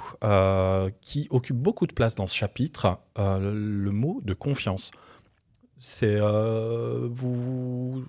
qui 1.02 1.28
occupe 1.32 1.58
beaucoup 1.58 1.88
de 1.88 1.94
place 1.94 2.16
dans 2.16 2.28
ce 2.28 2.36
chapitre, 2.36 3.00
le 3.18 3.92
mot 3.92 4.22
de 4.24 4.34
confiance. 4.34 4.92
C'est 5.86 6.16
euh, 6.18 7.10
vous, 7.12 8.06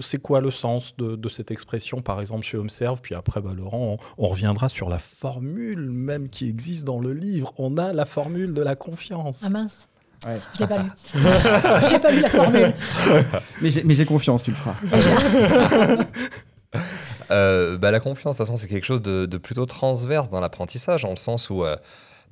c'est 0.00 0.16
quoi 0.16 0.40
le 0.40 0.50
sens 0.50 0.96
de, 0.96 1.28
cette 1.28 1.50
expression, 1.50 2.00
par 2.00 2.20
exemple, 2.20 2.42
chez 2.42 2.56
HomeServe? 2.56 3.02
Puis 3.02 3.14
après, 3.14 3.42
bah, 3.42 3.50
Laurent, 3.54 3.98
on, 4.16 4.26
reviendra 4.26 4.70
sur 4.70 4.88
la 4.88 4.98
formule 4.98 5.90
même 5.90 6.30
qui 6.30 6.48
existe 6.48 6.86
dans 6.86 7.00
le 7.00 7.12
livre. 7.12 7.52
On 7.58 7.76
a 7.76 7.92
la 7.92 8.06
formule 8.06 8.54
de 8.54 8.62
la 8.62 8.76
confiance. 8.76 9.42
Ah 9.44 9.50
mince 9.50 9.88
Ouais. 10.26 10.40
Je 10.54 10.60
l'ai 10.60 10.66
pas 10.66 10.78
lu. 10.78 10.90
j'ai 11.90 11.98
pas 11.98 12.12
lu 12.12 12.20
la 12.22 12.30
formule. 12.30 12.74
mais 13.84 13.94
j'ai 13.94 14.06
confiance, 14.06 14.42
tu 14.42 14.52
le 14.52 14.56
feras. 14.56 14.76
Euh, 17.30 17.78
bah, 17.78 17.90
la 17.90 18.00
confiance, 18.00 18.36
de 18.36 18.42
toute 18.42 18.46
façon, 18.46 18.58
c'est 18.58 18.68
quelque 18.68 18.84
chose 18.84 19.00
de, 19.00 19.26
plutôt 19.38 19.64
transverse 19.64 20.28
dans 20.28 20.40
l'apprentissage, 20.40 21.06
en 21.06 21.10
le 21.10 21.16
sens 21.16 21.48
où 21.48 21.64
euh, 21.64 21.76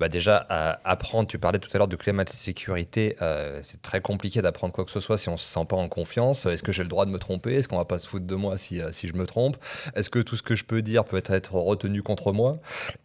bah 0.01 0.09
déjà, 0.09 0.47
apprendre, 0.83 1.27
tu 1.27 1.37
parlais 1.37 1.59
tout 1.59 1.69
à 1.73 1.77
l'heure 1.77 1.87
de 1.87 1.95
climat 1.95 2.23
de 2.23 2.29
sécurité, 2.29 3.15
euh, 3.21 3.59
c'est 3.61 3.83
très 3.83 4.01
compliqué 4.01 4.41
d'apprendre 4.41 4.73
quoi 4.73 4.83
que 4.83 4.89
ce 4.89 4.99
soit 4.99 5.15
si 5.15 5.29
on 5.29 5.33
ne 5.33 5.37
se 5.37 5.45
sent 5.45 5.65
pas 5.69 5.75
en 5.75 5.89
confiance. 5.89 6.47
Est-ce 6.47 6.63
que 6.63 6.71
j'ai 6.71 6.81
le 6.81 6.89
droit 6.89 7.05
de 7.05 7.11
me 7.11 7.19
tromper? 7.19 7.53
Est-ce 7.53 7.67
qu'on 7.67 7.77
va 7.77 7.85
pas 7.85 7.99
se 7.99 8.07
foutre 8.07 8.25
de 8.25 8.33
moi 8.33 8.57
si, 8.57 8.81
euh, 8.81 8.91
si 8.91 9.07
je 9.07 9.13
me 9.13 9.27
trompe? 9.27 9.57
Est-ce 9.95 10.09
que 10.09 10.17
tout 10.17 10.35
ce 10.35 10.41
que 10.41 10.55
je 10.55 10.65
peux 10.65 10.81
dire 10.81 11.05
peut 11.05 11.21
être 11.27 11.53
retenu 11.53 12.01
contre 12.01 12.31
moi? 12.31 12.53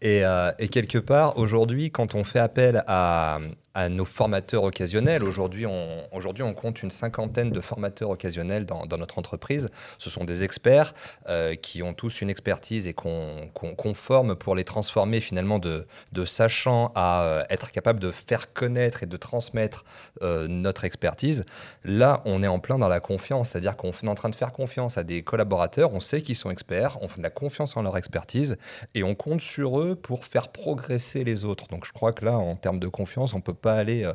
Et, 0.00 0.24
euh, 0.24 0.52
et, 0.58 0.68
quelque 0.68 0.96
part, 0.96 1.36
aujourd'hui, 1.36 1.90
quand 1.90 2.14
on 2.14 2.24
fait 2.24 2.38
appel 2.38 2.82
à, 2.86 3.40
à 3.76 3.90
nos 3.90 4.06
formateurs 4.06 4.64
occasionnels. 4.64 5.22
Aujourd'hui, 5.22 5.66
on, 5.66 6.08
aujourd'hui, 6.10 6.42
on 6.42 6.54
compte 6.54 6.82
une 6.82 6.90
cinquantaine 6.90 7.50
de 7.50 7.60
formateurs 7.60 8.08
occasionnels 8.08 8.64
dans, 8.64 8.86
notre 8.96 9.18
entreprise. 9.18 9.68
Ce 9.98 10.08
sont 10.08 10.24
des 10.24 10.44
experts 10.44 10.94
euh, 11.28 11.54
qui 11.54 11.82
ont 11.82 11.92
tous 11.92 12.22
une 12.22 12.30
expertise 12.30 12.86
et 12.86 12.94
qu'on, 12.94 13.50
forme 13.94 14.34
pour 14.34 14.54
les 14.54 14.64
transformer 14.64 15.20
finalement 15.20 15.58
de, 15.58 15.86
de 16.12 16.24
sachant 16.24 16.90
à 16.94 17.22
euh, 17.22 17.44
être 17.50 17.70
capable 17.70 18.00
de 18.00 18.10
faire 18.10 18.52
connaître 18.54 19.02
et 19.02 19.06
de 19.06 19.16
transmettre 19.18 19.84
euh, 20.22 20.48
notre 20.48 20.84
expertise. 20.86 21.44
Là, 21.84 22.22
on 22.24 22.42
est 22.42 22.46
en 22.46 22.58
plein 22.58 22.78
dans 22.78 22.88
la 22.88 23.00
confiance, 23.00 23.50
c'est-à-dire 23.50 23.76
qu'on 23.76 23.90
est 23.90 24.08
en 24.08 24.14
train 24.14 24.30
de 24.30 24.34
faire 24.34 24.52
confiance 24.52 24.96
à 24.96 25.04
des 25.04 25.22
collaborateurs, 25.22 25.92
on 25.92 26.00
sait 26.00 26.22
qu'ils 26.22 26.36
sont 26.36 26.50
experts, 26.50 26.96
on 27.02 27.08
fait 27.08 27.20
la 27.20 27.30
confiance 27.30 27.76
en 27.76 27.82
leur 27.82 27.98
expertise 27.98 28.56
et 28.94 29.02
on 29.02 29.14
compte 29.14 29.42
sur 29.42 29.78
eux 29.80 29.94
pour 29.94 30.24
faire 30.24 30.48
progresser 30.48 31.24
les 31.24 31.44
autres. 31.44 31.68
Donc 31.68 31.84
je 31.84 31.92
crois 31.92 32.14
que 32.14 32.24
là, 32.24 32.38
en 32.38 32.56
termes 32.56 32.78
de 32.78 32.88
confiance, 32.88 33.34
on 33.34 33.42
peut 33.42 33.52
pas 33.52 33.65
aller 33.74 34.04
euh, 34.04 34.12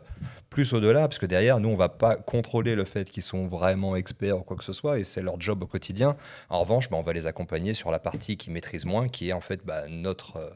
plus 0.50 0.74
au-delà, 0.74 1.08
parce 1.08 1.20
que 1.20 1.26
derrière, 1.26 1.60
nous, 1.60 1.70
on 1.70 1.76
va 1.76 1.90
pas 1.90 2.16
contrôler 2.16 2.76
le 2.76 2.86
fait 2.86 3.10
qu'ils 3.10 3.24
sont 3.24 3.48
vraiment 3.48 3.96
experts 3.96 4.40
ou 4.40 4.42
quoi 4.42 4.58
que 4.58 4.64
ce 4.64 4.74
soit, 4.74 5.00
et 5.00 5.04
c'est 5.04 5.22
leur 5.22 5.40
job 5.40 5.64
au 5.64 5.68
quotidien. 5.68 6.16
En 6.50 6.62
revanche, 6.62 6.90
bah, 6.90 6.98
on 6.98 7.02
va 7.02 7.14
les 7.14 7.26
accompagner 7.26 7.74
sur 7.74 7.92
la 7.92 8.00
partie 8.00 8.38
qu'ils 8.38 8.54
maîtrisent 8.54 8.86
moins, 8.86 9.08
qui 9.08 9.30
est 9.30 9.34
en 9.34 9.42
fait 9.42 9.66
bah, 9.66 9.88
notre, 9.88 10.38
euh, 10.38 10.50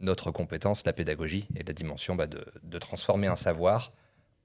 notre 0.00 0.30
compétence, 0.30 0.84
la 0.86 0.92
pédagogie, 0.92 1.48
et 1.56 1.62
la 1.62 1.72
dimension 1.72 2.14
bah, 2.14 2.26
de, 2.26 2.44
de 2.62 2.78
transformer 2.78 3.26
un 3.26 3.36
savoir 3.36 3.92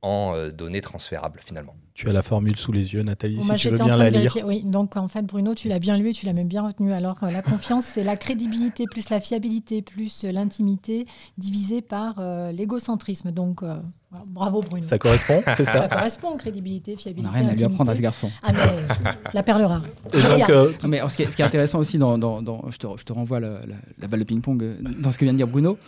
en 0.06 0.36
euh, 0.36 0.52
données 0.52 0.82
transférables 0.82 1.42
finalement. 1.44 1.76
Tu 1.96 2.08
as 2.10 2.14
la 2.14 2.22
formule 2.22 2.58
sous 2.58 2.72
les 2.72 2.94
yeux, 2.94 3.02
Nathalie, 3.02 3.42
si 3.42 3.56
tu 3.56 3.70
veux 3.70 3.78
bien 3.78 3.98
la 3.98 4.12
lire. 4.12 4.38
Oui, 4.46 4.62
donc 4.64 4.98
en 4.98 5.08
fait, 5.08 5.24
Bruno, 5.24 5.56
tu 5.56 5.68
l'as 5.68 5.80
bien 5.80 5.98
lu 5.98 6.10
et 6.10 6.14
tu 6.14 6.28
l'as 6.28 6.34
même 6.34 6.48
bien 6.48 6.62
retenu. 6.62 6.94
Alors, 6.94 7.24
euh, 7.24 7.32
la 7.32 7.42
confiance, 7.42 7.86
c'est 7.86 8.04
la 8.04 8.16
crédibilité 8.16 8.86
plus 8.86 9.10
la 9.10 9.20
fiabilité 9.20 9.82
plus 9.82 10.24
l'intimité 10.24 11.08
divisé 11.40 11.82
par 11.82 12.18
euh, 12.20 12.52
l'égocentrisme. 12.52 13.32
Donc, 13.32 13.64
bravo 14.28 14.62
Bruno. 14.62 14.84
Ça 14.84 15.00
correspond, 15.00 15.42
c'est 15.58 15.66
ça 15.66 15.74
Ça 15.74 15.88
correspond, 15.88 16.38
crédibilité, 16.38 16.96
fiabilité. 16.98 17.28
On 17.28 17.32
n'a 17.32 17.40
rien 17.40 17.50
à 17.50 17.56
lui 17.56 17.64
apprendre 17.64 17.90
à 17.90 17.96
ce 17.96 18.02
garçon. 18.02 18.30
Ah, 18.44 18.52
mais, 18.54 18.60
la 19.34 19.42
perle 19.42 19.64
rare. 19.64 19.84
mais 20.88 21.02
ce, 21.10 21.16
qui 21.16 21.24
est, 21.24 21.42
intéressant 21.42 21.80
aussi, 21.80 21.98
dans, 21.98 22.20
je, 22.70 22.78
te, 22.78 22.88
je, 22.98 23.04
te, 23.04 23.14
renvoie 23.14 23.40
la, 23.40 23.60
la, 23.98 24.08
balle 24.08 24.20
de 24.20 24.26
ping-pong 24.26 24.76
dans 25.00 25.12
ce 25.12 25.18
que 25.18 25.26
vient 25.26 25.34
de 25.34 25.38
dire 25.38 25.48
Bruno, 25.48 25.80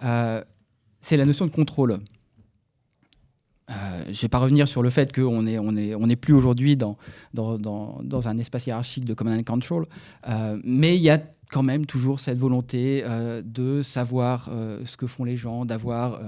c'est 0.00 1.16
la 1.18 1.26
notion 1.26 1.44
de 1.44 1.50
contrôle. 1.50 2.00
Euh, 3.70 4.04
je 4.06 4.10
ne 4.10 4.16
vais 4.16 4.28
pas 4.28 4.38
revenir 4.38 4.68
sur 4.68 4.82
le 4.82 4.90
fait 4.90 5.12
qu'on 5.12 5.42
n'est 5.42 6.16
plus 6.16 6.34
aujourd'hui 6.34 6.76
dans, 6.76 6.96
un 7.34 8.38
espace 8.38 8.66
hiérarchique 8.66 9.04
de 9.04 9.14
command 9.14 9.38
and 9.38 9.42
control, 9.42 9.86
euh, 10.28 10.60
mais 10.64 10.96
il 10.96 11.02
y 11.02 11.10
a 11.10 11.20
quand 11.50 11.62
même 11.62 11.86
toujours 11.86 12.20
cette 12.20 12.38
volonté 12.38 13.02
euh, 13.04 13.42
de 13.44 13.82
savoir 13.82 14.50
ce 14.84 14.96
que 14.96 15.06
font 15.06 15.24
les 15.24 15.36
gens, 15.36 15.64
d'avoir 15.64 16.20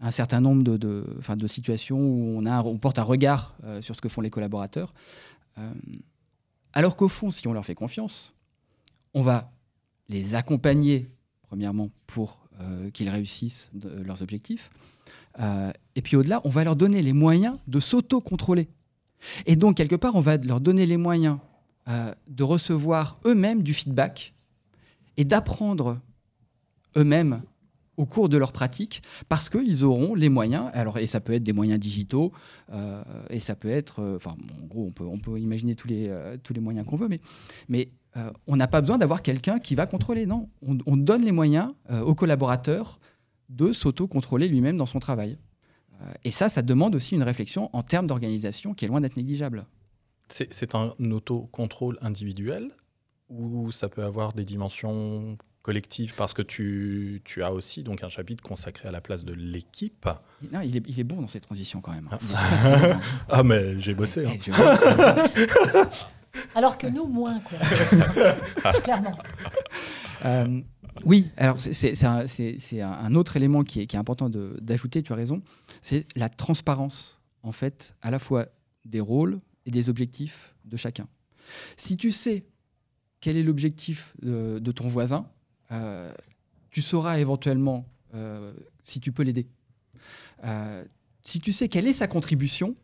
un 0.00 0.10
certain 0.10 0.40
nombre 0.40 0.62
de, 0.62 1.46
situations 1.46 2.00
où 2.00 2.42
on 2.46 2.78
porte 2.78 2.98
un 2.98 3.04
regard 3.04 3.56
sur 3.80 3.94
ce 3.96 4.00
que 4.00 4.08
font 4.08 4.20
les 4.20 4.30
collaborateurs. 4.30 4.92
alors 6.72 6.96
qu'au 6.96 7.08
fond, 7.08 7.30
si 7.30 7.46
on 7.48 7.52
leur 7.52 7.64
fait 7.64 7.74
confiance, 7.74 8.34
on 9.14 9.22
va 9.22 9.50
les 10.08 10.34
accompagner, 10.34 11.08
premièrement, 11.42 11.90
pour 12.06 12.40
qu'ils 12.92 13.08
réussissent 13.08 13.70
leurs 14.04 14.22
objectifs. 14.22 14.70
Euh, 15.40 15.72
et 15.94 16.02
puis 16.02 16.16
au-delà, 16.16 16.40
on 16.44 16.48
va 16.48 16.64
leur 16.64 16.76
donner 16.76 17.02
les 17.02 17.12
moyens 17.12 17.56
de 17.66 17.80
s'auto-contrôler. 17.80 18.68
Et 19.46 19.56
donc, 19.56 19.76
quelque 19.76 19.96
part, 19.96 20.14
on 20.14 20.20
va 20.20 20.36
leur 20.36 20.60
donner 20.60 20.86
les 20.86 20.96
moyens 20.96 21.38
euh, 21.88 22.12
de 22.28 22.44
recevoir 22.44 23.18
eux-mêmes 23.24 23.62
du 23.62 23.74
feedback 23.74 24.34
et 25.16 25.24
d'apprendre 25.24 25.98
eux-mêmes 26.96 27.42
au 27.96 28.06
cours 28.06 28.28
de 28.28 28.36
leur 28.36 28.52
pratique, 28.52 29.02
parce 29.28 29.48
qu'ils 29.48 29.82
auront 29.82 30.14
les 30.14 30.28
moyens, 30.28 30.70
alors, 30.72 30.98
et 30.98 31.08
ça 31.08 31.18
peut 31.18 31.32
être 31.32 31.42
des 31.42 31.52
moyens 31.52 31.80
digitaux, 31.80 32.32
euh, 32.72 33.02
et 33.28 33.40
ça 33.40 33.56
peut 33.56 33.70
être, 33.70 34.14
enfin, 34.14 34.36
en 34.62 34.66
gros, 34.66 34.92
on 35.00 35.18
peut, 35.18 35.40
imaginer 35.40 35.74
tous 35.74 35.88
les, 35.88 36.08
tous 36.44 36.52
les 36.52 36.60
moyens 36.60 36.86
qu'on 36.86 36.96
veut, 36.96 37.08
mais, 37.68 37.88
on 38.48 38.56
n'a 38.56 38.66
pas 38.66 38.80
besoin 38.80 38.98
d'avoir 38.98 39.22
quelqu'un 39.22 39.60
qui 39.60 39.76
va 39.76 39.86
contrôler, 39.86 40.26
non. 40.26 40.48
On, 40.66 40.76
on 40.86 40.96
donne 40.96 41.22
les 41.22 41.30
moyens 41.30 41.72
aux 41.88 42.16
collaborateurs 42.16 42.98
de 43.48 43.72
s'auto-contrôler 43.72 44.48
lui-même 44.48 44.76
dans 44.76 44.86
son 44.86 44.98
travail. 44.98 45.38
Euh, 46.00 46.12
et 46.24 46.30
ça, 46.30 46.48
ça 46.48 46.62
demande 46.62 46.94
aussi 46.94 47.14
une 47.14 47.22
réflexion 47.22 47.70
en 47.72 47.82
termes 47.82 48.06
d'organisation 48.06 48.74
qui 48.74 48.84
est 48.84 48.88
loin 48.88 49.00
d'être 49.00 49.16
négligeable. 49.16 49.66
C'est 50.28 50.74
un 50.74 50.92
autocontrôle 51.10 51.98
individuel 52.02 52.70
ou 53.30 53.70
ça 53.72 53.88
peut 53.88 54.04
avoir 54.04 54.34
des 54.34 54.44
dimensions 54.44 55.38
collective 55.62 56.14
parce 56.16 56.32
que 56.32 56.40
tu, 56.40 57.20
tu, 57.24 57.42
as 57.42 57.52
aussi 57.52 57.82
donc 57.82 58.02
un 58.02 58.08
chapitre 58.08 58.42
consacré 58.42 58.88
à 58.88 58.90
la 58.90 59.02
place 59.02 59.24
de 59.24 59.34
l'équipe? 59.34 60.08
Non, 60.50 60.60
il 60.62 60.76
est, 60.76 60.82
il 60.86 60.98
est, 60.98 61.04
bon 61.04 61.20
dans 61.20 61.28
ces 61.28 61.40
transitions 61.40 61.82
quand 61.82 61.92
même. 61.92 62.08
Ah, 62.34 63.00
ah 63.28 63.42
mais 63.42 63.78
j'ai 63.78 63.92
bossé. 63.92 64.24
Hein. 64.24 64.32
Alors 66.54 66.78
que 66.78 66.86
nous, 66.86 67.06
moins, 67.06 67.40
quoi. 67.40 67.58
Clairement. 68.82 69.18
Euh, 70.24 70.60
oui, 71.04 71.30
alors 71.36 71.60
c'est 71.60 72.02
un, 72.82 73.14
autre 73.14 73.36
élément 73.36 73.64
qui 73.64 73.80
est, 73.80 73.94
important 73.94 74.28
d'ajouter, 74.30 75.02
tu 75.02 75.12
as 75.12 75.16
raison, 75.16 75.42
c'est 75.82 76.06
la 76.16 76.28
transparence, 76.28 77.20
en 77.42 77.52
fait, 77.52 77.94
à 78.02 78.10
la 78.10 78.18
fois 78.18 78.46
des 78.84 79.00
rôles 79.00 79.40
et 79.66 79.70
des 79.70 79.88
objectifs 79.88 80.54
de 80.64 80.76
chacun. 80.76 81.06
Si 81.76 81.96
tu 81.96 82.10
sais 82.10 82.44
quel 83.20 83.36
est 83.36 83.42
l'objectif 83.42 84.14
de, 84.22 84.72
ton 84.72 84.88
voisin, 84.88 85.28
euh, 85.72 86.12
tu 86.70 86.82
sauras 86.82 87.18
éventuellement 87.18 87.86
euh, 88.14 88.52
si 88.82 89.00
tu 89.00 89.12
peux 89.12 89.22
l'aider. 89.22 89.46
Euh, 90.44 90.84
si 91.22 91.40
tu 91.40 91.52
sais 91.52 91.68
quelle 91.68 91.86
est 91.86 91.92
sa 91.92 92.06
contribution, 92.06 92.76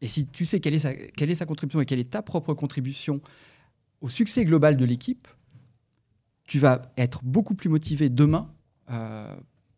et 0.00 0.08
si 0.08 0.26
tu 0.26 0.46
sais 0.46 0.60
quelle 0.60 0.74
est 0.74 1.34
sa 1.34 1.46
contribution 1.46 1.80
et 1.80 1.86
quelle 1.86 1.98
est 1.98 2.10
ta 2.10 2.22
propre 2.22 2.54
contribution 2.54 3.20
au 4.00 4.08
succès 4.08 4.44
global 4.44 4.76
de 4.76 4.84
l'équipe, 4.84 5.26
tu 6.48 6.58
vas 6.58 6.82
être 6.96 7.22
beaucoup 7.22 7.54
plus 7.54 7.68
motivé 7.68 8.08
demain 8.08 8.50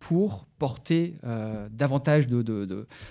pour 0.01 0.47
porter 0.59 1.17
davantage 1.71 2.27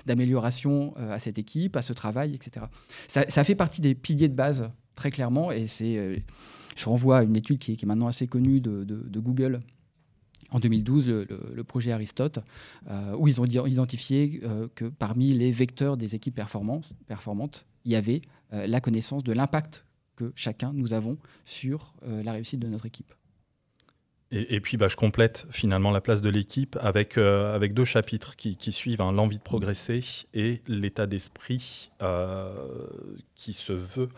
d'amélioration 0.05 0.93
de, 0.97 1.03
à 1.11 1.19
cette 1.19 1.37
équipe, 1.37 1.77
à 1.77 1.81
ce 1.81 1.93
travail, 1.93 2.33
etc. 2.35 2.65
Ça, 3.07 3.43
fait 3.43 3.55
partie 3.55 3.79
des 3.79 3.95
piliers 3.95 4.27
de 4.27 4.33
base 4.33 4.69
très 4.95 5.11
clairement. 5.11 5.49
Euh, 5.51 6.17
je 6.75 6.85
renvoie 6.85 7.19
à 7.19 7.23
une 7.23 7.37
étude 7.37 7.59
qui 7.59 7.71
est, 7.71 7.83
maintenant 7.85 8.07
assez 8.07 8.27
connue 8.27 8.59
de, 8.59 9.19
Google 9.19 9.61
en 10.51 10.59
2012, 10.59 11.07
le, 11.07 11.63
projet 11.63 11.91
Aristote, 11.91 12.39
euh, 12.89 13.15
où 13.17 13.27
ils 13.27 13.39
ont 13.39 13.45
identifié 13.45 14.41
euh, 14.43 14.67
que 14.73 14.85
parmi 14.85 15.31
les 15.31 15.51
vecteurs 15.51 15.95
des 15.95 16.15
équipes 16.15 16.35
performantes 16.35 17.65
il 17.85 17.93
y 17.93 17.95
avait 17.95 18.21
la 18.51 18.81
connaissance 18.81 19.23
de 19.23 19.31
l'impact 19.31 19.85
que 20.15 20.31
chacun 20.35 20.73
nous 20.73 20.91
avons 20.93 21.17
sur 21.45 21.93
la 22.01 22.33
réussite 22.33 22.59
de 22.59 22.67
notre 22.67 22.87
équipe. 22.87 23.13
Et, 24.31 24.59
puis, 24.59 24.77
bah, 24.77 24.87
je 24.87 24.95
complète 24.95 25.47
finalement 25.49 25.89
la 25.89 26.01
place 26.01 26.21
de 26.21 26.29
l'équipe 26.29 26.77
avec, 26.81 27.17
avec 27.17 27.73
deux 27.73 27.85
chapitres 27.85 28.35
qui, 28.35 28.71
suivent 28.71 29.01
hein, 29.01 29.11
l'envie 29.11 29.37
de 29.37 29.43
progresser 29.43 30.01
et 30.35 30.61
l'état 30.67 31.07
d'esprit 31.07 31.89
qui 33.35 33.53
se 33.53 33.73
veut 33.73 34.09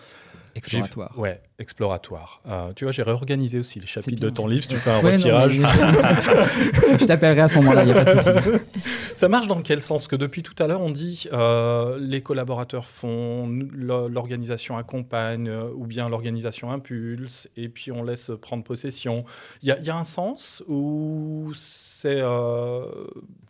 Exploratoire. 0.56 1.18
Ouais, 1.18 1.42
exploratoire. 1.60 2.42
Euh, 2.48 2.74
tu 2.74 2.84
vois, 2.84 2.92
j'ai 2.92 3.04
réorganisé 3.04 3.60
aussi 3.60 3.80
les 3.80 3.88
chapitres 3.88 4.22
de 4.22 4.30
ton 4.30 4.48
livre. 4.48 4.64
Si 4.64 4.68
tu 4.68 4.76
fais 4.76 4.92
un 4.92 5.00
retirage. 5.00 5.54
je 5.56 7.06
t'appellerai 7.06 7.42
à 7.42 7.48
ce 7.48 7.56
moment-là, 7.56 7.84
il 7.84 7.86
n'y 7.88 7.92
a 7.94 8.04
pas 8.04 8.16
de 8.16 8.22
souci. 8.22 8.82
Ça 9.16 9.30
marche 9.30 9.48
dans 9.48 9.62
quel 9.62 9.82
sens? 9.82 10.02
Parce 10.02 10.10
que 10.10 10.16
depuis 10.16 10.44
tout 10.44 10.62
à 10.62 10.68
l'heure, 10.68 10.82
on 10.82 10.90
dit 10.90 11.28
euh, 11.32 11.98
les 12.00 12.22
collaborateurs 12.22 12.86
font, 12.86 13.48
l'organisation 13.74 14.78
accompagne, 14.78 15.48
euh, 15.48 15.72
ou 15.76 15.86
bien 15.86 16.10
l'organisation 16.10 16.72
impulse, 16.72 17.50
et 17.56 17.70
puis 17.70 17.92
on 17.92 18.04
laisse 18.04 18.32
prendre 18.42 18.64
possession. 18.64 19.24
Il 19.62 19.68
y, 19.68 19.90
a 19.90 19.96
un 19.96 20.04
sens 20.04 20.64
où 20.68 21.52
c'est. 21.56 22.22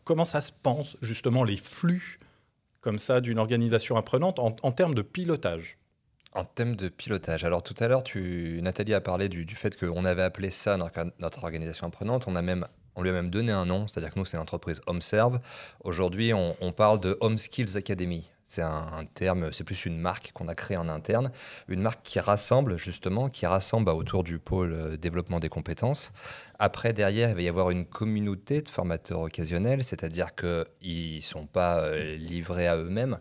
comment 0.04 0.26
ça 0.26 0.42
se 0.42 0.52
pense, 0.62 0.98
justement, 1.02 1.44
les 1.44 1.58
flux 1.58 2.20
comme 2.82 2.98
ça 2.98 3.22
d'une 3.22 3.38
organisation 3.38 3.96
apprenante 3.96 4.40
en 4.40 4.72
termes 4.72 4.96
de 4.96 5.02
pilotage? 5.02 5.78
En 6.34 6.46
thème 6.46 6.76
de 6.76 6.90
pilotage. 6.90 7.44
Alors 7.44 7.64
tout 7.64 7.76
à 7.80 7.88
l'heure, 7.88 8.04
tu, 8.04 8.60
Nathalie 8.62 8.94
a 8.94 9.02
parlé 9.02 9.30
du, 9.30 9.46
fait 9.56 9.78
qu'on 9.78 10.06
avait 10.06 10.22
appelé 10.22 10.50
ça 10.50 10.78
notre, 10.78 11.44
organisation 11.44 11.88
apprenante. 11.88 12.26
On, 12.28 12.36
a 12.36 12.42
même, 12.42 12.66
on 12.96 13.02
lui 13.02 13.10
a 13.10 13.14
même 13.14 13.30
donné 13.30 13.52
un 13.52 13.66
nom, 13.66 13.88
c'est-à-dire 13.88 14.14
que 14.14 14.20
nous, 14.20 14.26
c'est 14.26 14.38
l'entreprise 14.38 14.82
HomeServe. 14.88 15.40
Aujourd'hui, 15.84 16.34
on, 16.34 16.72
parle 16.72 17.00
de 17.00 17.18
Home 17.20 17.38
Skills 17.38 17.76
Academy. 17.76 18.30
C'est 18.44 18.62
un, 18.62 19.06
terme, 19.14 19.54
c'est 19.54 19.64
plus 19.64 19.86
une 19.86 19.98
marque 19.98 20.32
qu'on 20.34 20.50
a 20.50 20.56
créée 20.56 20.76
en 20.76 20.90
interne, 20.90 21.32
une 21.70 21.82
marque 21.82 22.02
qui 22.04 22.20
rassemble 22.20 22.76
justement, 22.76 23.30
qui 23.30 23.46
rassemble 23.46 23.86
bah, 23.86 23.94
autour 23.94 24.26
du 24.26 24.40
pôle 24.40 24.74
euh, 24.74 24.98
développement 24.98 25.40
des 25.40 25.48
compétences. 25.48 26.12
Après, 26.60 26.92
derrière, 26.92 27.30
il 27.30 27.36
va 27.36 27.42
y 27.44 27.48
avoir 27.48 27.70
une 27.70 27.86
communauté 27.86 28.62
de 28.62 28.68
formateurs 28.68 29.22
occasionnels, 29.22 29.86
c'est-à-dire 29.86 30.36
qu'ils 30.36 31.16
ne 31.16 31.22
sont 31.22 31.46
pas 31.46 31.80
euh, 31.80 32.18
livrés 32.18 32.68
à 32.68 32.76
eux-mêmes, 32.76 33.20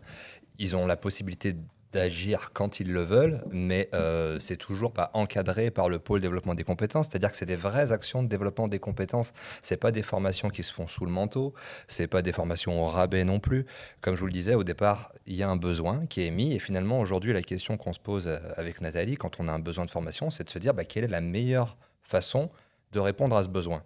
ils 0.59 0.75
ont 0.75 0.85
la 0.85 0.97
possibilité 0.97 1.55
d'agir 1.93 2.51
quand 2.53 2.81
ils 2.81 2.93
le 2.93 3.03
veulent, 3.03 3.43
mais 3.51 3.89
euh, 3.95 4.39
c'est 4.41 4.57
toujours 4.57 4.93
pas 4.93 5.11
encadré 5.15 5.71
par 5.71 5.89
le 5.89 5.99
pôle 5.99 6.21
développement 6.21 6.55
des 6.55 6.65
compétences. 6.65 7.07
C'est-à-dire 7.11 7.31
que 7.31 7.37
c'est 7.37 7.47
des 7.47 7.57
vraies 7.57 7.93
actions 7.93 8.23
de 8.23 8.29
développement 8.29 8.69
des 8.69 8.79
compétences. 8.79 9.33
C'est 9.63 9.77
pas 9.77 9.91
des 9.91 10.03
formations 10.03 10.51
qui 10.51 10.63
se 10.63 10.73
font 10.73 10.87
sous 10.87 11.05
le 11.05 11.11
manteau. 11.11 11.55
C'est 11.89 12.07
pas 12.07 12.23
des 12.23 12.33
formations 12.33 12.83
au 12.83 12.87
rabais 12.87 13.25
non 13.25 13.41
plus. 13.41 13.67
Comme 14.01 14.15
je 14.15 14.21
vous 14.21 14.27
le 14.27 14.33
disais 14.33 14.55
au 14.55 14.65
départ, 14.65 15.13
il 15.27 15.35
y 15.35 15.43
a 15.43 15.49
un 15.49 15.57
besoin 15.57 16.07
qui 16.07 16.23
est 16.23 16.27
émis, 16.27 16.53
et 16.53 16.59
finalement 16.59 17.01
aujourd'hui 17.01 17.33
la 17.33 17.43
question 17.43 17.77
qu'on 17.77 17.93
se 17.93 18.01
pose 18.01 18.29
euh, 18.29 18.39
avec 18.57 18.81
Nathalie 18.81 19.17
quand 19.17 19.41
on 19.41 19.49
a 19.49 19.53
un 19.53 19.59
besoin 19.59 19.85
de 19.85 19.91
formation, 19.91 20.31
c'est 20.31 20.45
de 20.45 20.51
se 20.51 20.59
dire 20.59 20.75
bah, 20.75 20.85
quelle 20.85 21.05
est 21.05 21.09
la 21.09 21.21
meilleure 21.21 21.77
façon 22.03 22.51
de 22.93 23.01
répondre 23.01 23.37
à 23.37 23.45
ce 23.45 23.49
besoin? 23.49 23.83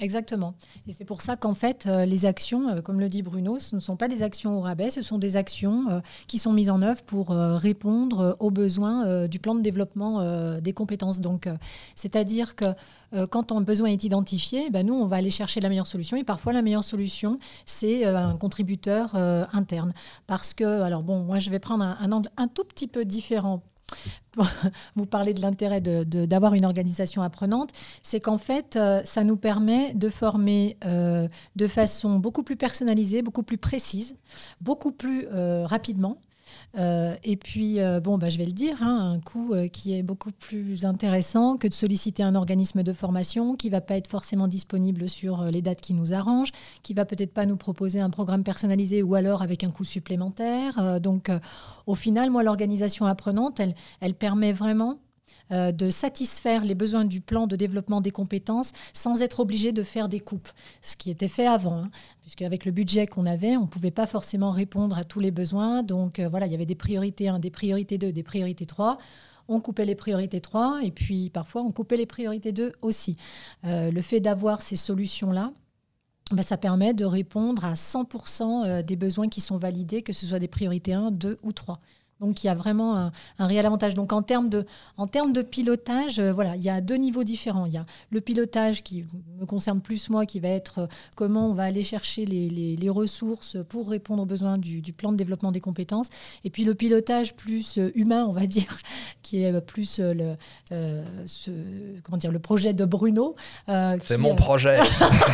Exactement. 0.00 0.54
Et 0.88 0.92
c'est 0.92 1.04
pour 1.04 1.22
ça 1.22 1.36
qu'en 1.36 1.54
fait, 1.54 1.86
euh, 1.86 2.04
les 2.04 2.26
actions, 2.26 2.68
euh, 2.68 2.82
comme 2.82 2.98
le 2.98 3.08
dit 3.08 3.22
Bruno, 3.22 3.60
ce 3.60 3.76
ne 3.76 3.80
sont 3.80 3.96
pas 3.96 4.08
des 4.08 4.24
actions 4.24 4.58
au 4.58 4.60
rabais, 4.60 4.90
ce 4.90 5.02
sont 5.02 5.18
des 5.18 5.36
actions 5.36 5.88
euh, 5.88 6.00
qui 6.26 6.38
sont 6.38 6.52
mises 6.52 6.68
en 6.68 6.82
œuvre 6.82 7.02
pour 7.02 7.28
répondre 7.28 8.36
aux 8.40 8.50
besoins 8.50 9.28
du 9.28 9.38
plan 9.38 9.54
de 9.54 9.60
développement 9.60 10.58
des 10.60 10.72
compétences. 10.72 11.20
Donc, 11.20 11.48
c'est-à-dire 11.94 12.56
que 12.56 12.66
quand 13.30 13.52
un 13.52 13.60
besoin 13.60 13.88
est 13.88 14.04
identifié, 14.04 14.70
ben 14.70 14.86
nous, 14.86 14.94
on 14.94 15.06
va 15.06 15.16
aller 15.16 15.30
chercher 15.30 15.60
la 15.60 15.68
meilleure 15.68 15.86
solution. 15.86 16.16
Et 16.16 16.24
parfois, 16.24 16.52
la 16.52 16.62
meilleure 16.62 16.84
solution, 16.84 17.38
c'est 17.64 18.04
un 18.04 18.36
contributeur 18.36 19.14
interne. 19.52 19.92
Parce 20.26 20.54
que, 20.54 20.82
alors 20.82 21.02
bon, 21.02 21.20
moi, 21.20 21.38
je 21.38 21.50
vais 21.50 21.58
prendre 21.58 21.84
un 21.84 22.12
angle 22.12 22.30
un 22.36 22.48
tout 22.48 22.64
petit 22.64 22.86
peu 22.86 23.04
différent 23.04 23.62
vous 24.96 25.06
parlez 25.06 25.34
de 25.34 25.40
l'intérêt 25.40 25.80
d'avoir 25.80 26.54
une 26.54 26.64
organisation 26.64 27.22
apprenante, 27.22 27.70
c'est 28.02 28.20
qu'en 28.20 28.38
fait, 28.38 28.76
euh, 28.76 29.00
ça 29.04 29.24
nous 29.24 29.36
permet 29.36 29.94
de 29.94 30.08
former 30.08 30.76
euh, 30.84 31.28
de 31.56 31.66
façon 31.66 32.18
beaucoup 32.18 32.42
plus 32.42 32.56
personnalisée, 32.56 33.22
beaucoup 33.22 33.42
plus 33.42 33.58
précise, 33.58 34.16
beaucoup 34.60 34.92
plus 34.92 35.26
euh, 35.32 35.66
rapidement. 35.66 36.18
Euh, 36.76 37.14
et 37.22 37.36
puis, 37.36 37.80
euh, 37.80 38.00
bon, 38.00 38.18
bah, 38.18 38.28
je 38.30 38.38
vais 38.38 38.44
le 38.44 38.52
dire, 38.52 38.82
hein, 38.82 39.12
un 39.14 39.20
coût 39.20 39.52
euh, 39.52 39.68
qui 39.68 39.96
est 39.96 40.02
beaucoup 40.02 40.32
plus 40.32 40.84
intéressant 40.84 41.56
que 41.56 41.68
de 41.68 41.72
solliciter 41.72 42.22
un 42.22 42.34
organisme 42.34 42.82
de 42.82 42.92
formation 42.92 43.54
qui 43.54 43.70
va 43.70 43.80
pas 43.80 43.96
être 43.96 44.08
forcément 44.08 44.48
disponible 44.48 45.08
sur 45.08 45.44
les 45.44 45.62
dates 45.62 45.80
qui 45.80 45.94
nous 45.94 46.14
arrangent, 46.14 46.52
qui 46.82 46.94
va 46.94 47.04
peut-être 47.04 47.32
pas 47.32 47.46
nous 47.46 47.56
proposer 47.56 48.00
un 48.00 48.10
programme 48.10 48.42
personnalisé 48.42 49.02
ou 49.02 49.14
alors 49.14 49.42
avec 49.42 49.64
un 49.64 49.70
coût 49.70 49.84
supplémentaire. 49.84 51.00
donc, 51.00 51.30
au 51.86 51.94
final, 51.94 52.30
moi, 52.30 52.42
l'organisation 52.42 53.06
apprenante, 53.06 53.60
elle, 53.60 53.74
elle 54.00 54.14
permet 54.14 54.52
vraiment 54.52 54.98
euh, 55.52 55.72
de 55.72 55.90
satisfaire 55.90 56.64
les 56.64 56.74
besoins 56.74 57.04
du 57.04 57.20
plan 57.20 57.46
de 57.46 57.54
développement 57.54 58.00
des 58.00 58.10
compétences 58.10 58.72
sans 58.94 59.20
être 59.20 59.40
obligé 59.40 59.72
de 59.72 59.82
faire 59.82 60.08
des 60.08 60.20
coupes, 60.20 60.48
ce 60.80 60.96
qui 60.96 61.10
était 61.10 61.28
fait 61.28 61.46
avant, 61.46 61.82
hein, 61.82 61.90
puisque 62.22 62.40
avec 62.40 62.64
le 62.64 62.72
budget 62.72 63.06
qu'on 63.06 63.26
avait, 63.26 63.58
on 63.58 63.62
ne 63.62 63.68
pouvait 63.68 63.90
pas 63.90 64.06
forcément 64.06 64.50
répondre 64.50 64.96
à 64.96 65.04
tous 65.04 65.20
les 65.20 65.30
besoins. 65.30 65.82
Donc 65.82 66.18
euh, 66.18 66.28
voilà, 66.30 66.46
il 66.46 66.52
y 66.52 66.54
avait 66.54 66.64
des 66.64 66.74
priorités 66.74 67.28
1, 67.28 67.40
des 67.40 67.50
priorités 67.50 67.98
2, 67.98 68.12
des 68.12 68.22
priorités 68.22 68.66
3 68.66 68.98
on 69.46 69.60
coupait 69.60 69.84
les 69.84 69.94
priorités 69.94 70.40
3 70.40 70.80
et 70.84 70.90
puis 70.90 71.28
parfois 71.28 71.60
on 71.60 71.70
coupait 71.70 71.98
les 71.98 72.06
priorités 72.06 72.50
2 72.50 72.72
aussi. 72.80 73.18
Euh, 73.66 73.90
le 73.90 74.00
fait 74.00 74.20
d'avoir 74.20 74.62
ces 74.62 74.76
solutions-là, 74.76 75.52
ben, 76.30 76.40
ça 76.40 76.56
permet 76.56 76.94
de 76.94 77.04
répondre 77.04 77.62
à 77.66 77.74
100% 77.74 78.82
des 78.82 78.96
besoins 78.96 79.28
qui 79.28 79.42
sont 79.42 79.58
validés, 79.58 80.00
que 80.00 80.14
ce 80.14 80.24
soit 80.24 80.38
des 80.38 80.48
priorités 80.48 80.94
1, 80.94 81.10
2 81.10 81.36
ou 81.42 81.52
3. 81.52 81.78
Donc 82.20 82.44
il 82.44 82.46
y 82.46 82.50
a 82.50 82.54
vraiment 82.54 82.96
un, 82.96 83.46
réel 83.46 83.66
avantage. 83.66 83.94
Donc 83.94 84.12
en 84.12 84.22
termes 84.22 84.48
de, 84.48 84.66
en 84.96 85.06
termes 85.06 85.32
de 85.32 85.42
pilotage, 85.42 86.18
euh, 86.20 86.32
voilà, 86.32 86.56
il 86.56 86.62
y 86.62 86.70
a 86.70 86.80
deux 86.80 86.96
niveaux 86.96 87.24
différents. 87.24 87.66
Il 87.66 87.72
y 87.72 87.76
a 87.76 87.86
le 88.10 88.20
pilotage 88.20 88.82
qui 88.82 89.04
me 89.40 89.46
concerne 89.46 89.80
plus 89.80 90.08
moi, 90.10 90.24
qui 90.24 90.40
va 90.40 90.48
être 90.48 90.78
euh, 90.78 90.86
comment 91.16 91.48
on 91.48 91.54
va 91.54 91.64
aller 91.64 91.82
chercher 91.82 92.24
les, 92.24 92.48
les, 92.48 92.88
ressources 92.88 93.56
pour 93.68 93.88
répondre 93.88 94.22
aux 94.22 94.26
besoins 94.26 94.56
du, 94.56 94.80
du, 94.80 94.92
plan 94.92 95.10
de 95.10 95.16
développement 95.16 95.50
des 95.50 95.60
compétences. 95.60 96.08
Et 96.44 96.50
puis 96.50 96.64
le 96.64 96.74
pilotage 96.74 97.34
plus 97.34 97.78
euh, 97.78 97.90
humain, 97.96 98.24
on 98.28 98.32
va 98.32 98.46
dire, 98.46 98.78
qui 99.22 99.42
est 99.42 99.60
plus 99.60 99.98
le, 99.98 100.36
ce, 101.26 101.50
comment 102.02 102.18
dire, 102.18 102.30
le 102.30 102.38
projet 102.38 102.72
de 102.72 102.84
Bruno. 102.84 103.34
c'est 104.00 104.18
mon 104.18 104.36
projet. 104.36 104.78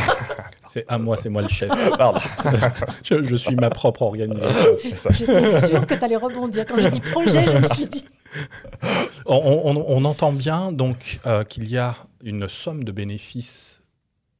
c'est 0.67 0.85
à 0.87 0.97
moi, 0.97 1.17
c'est 1.17 1.29
moi 1.29 1.41
le 1.41 1.47
chef. 1.47 1.69
Pardon. 1.97 2.19
je, 3.03 3.23
je, 3.23 3.35
suis 3.35 3.55
ma 3.55 3.69
propre 3.69 4.03
organisation. 4.03 4.77
J'étais 5.11 5.67
sûre 5.67 5.85
que 5.85 5.93
tu 5.93 6.03
allais 6.03 6.15
rebondir 6.15 6.65
quand 6.71 7.11
projet, 7.11 7.45
je 7.45 7.57
me 7.57 7.63
suis 7.63 7.87
dit. 7.87 8.05
On, 9.25 10.05
entend 10.05 10.31
bien 10.31 10.71
donc 10.71 11.19
euh, 11.25 11.43
qu'il 11.43 11.69
y 11.69 11.77
a 11.77 11.95
une 12.23 12.47
somme 12.47 12.83
de 12.83 12.91
bénéfices 12.91 13.80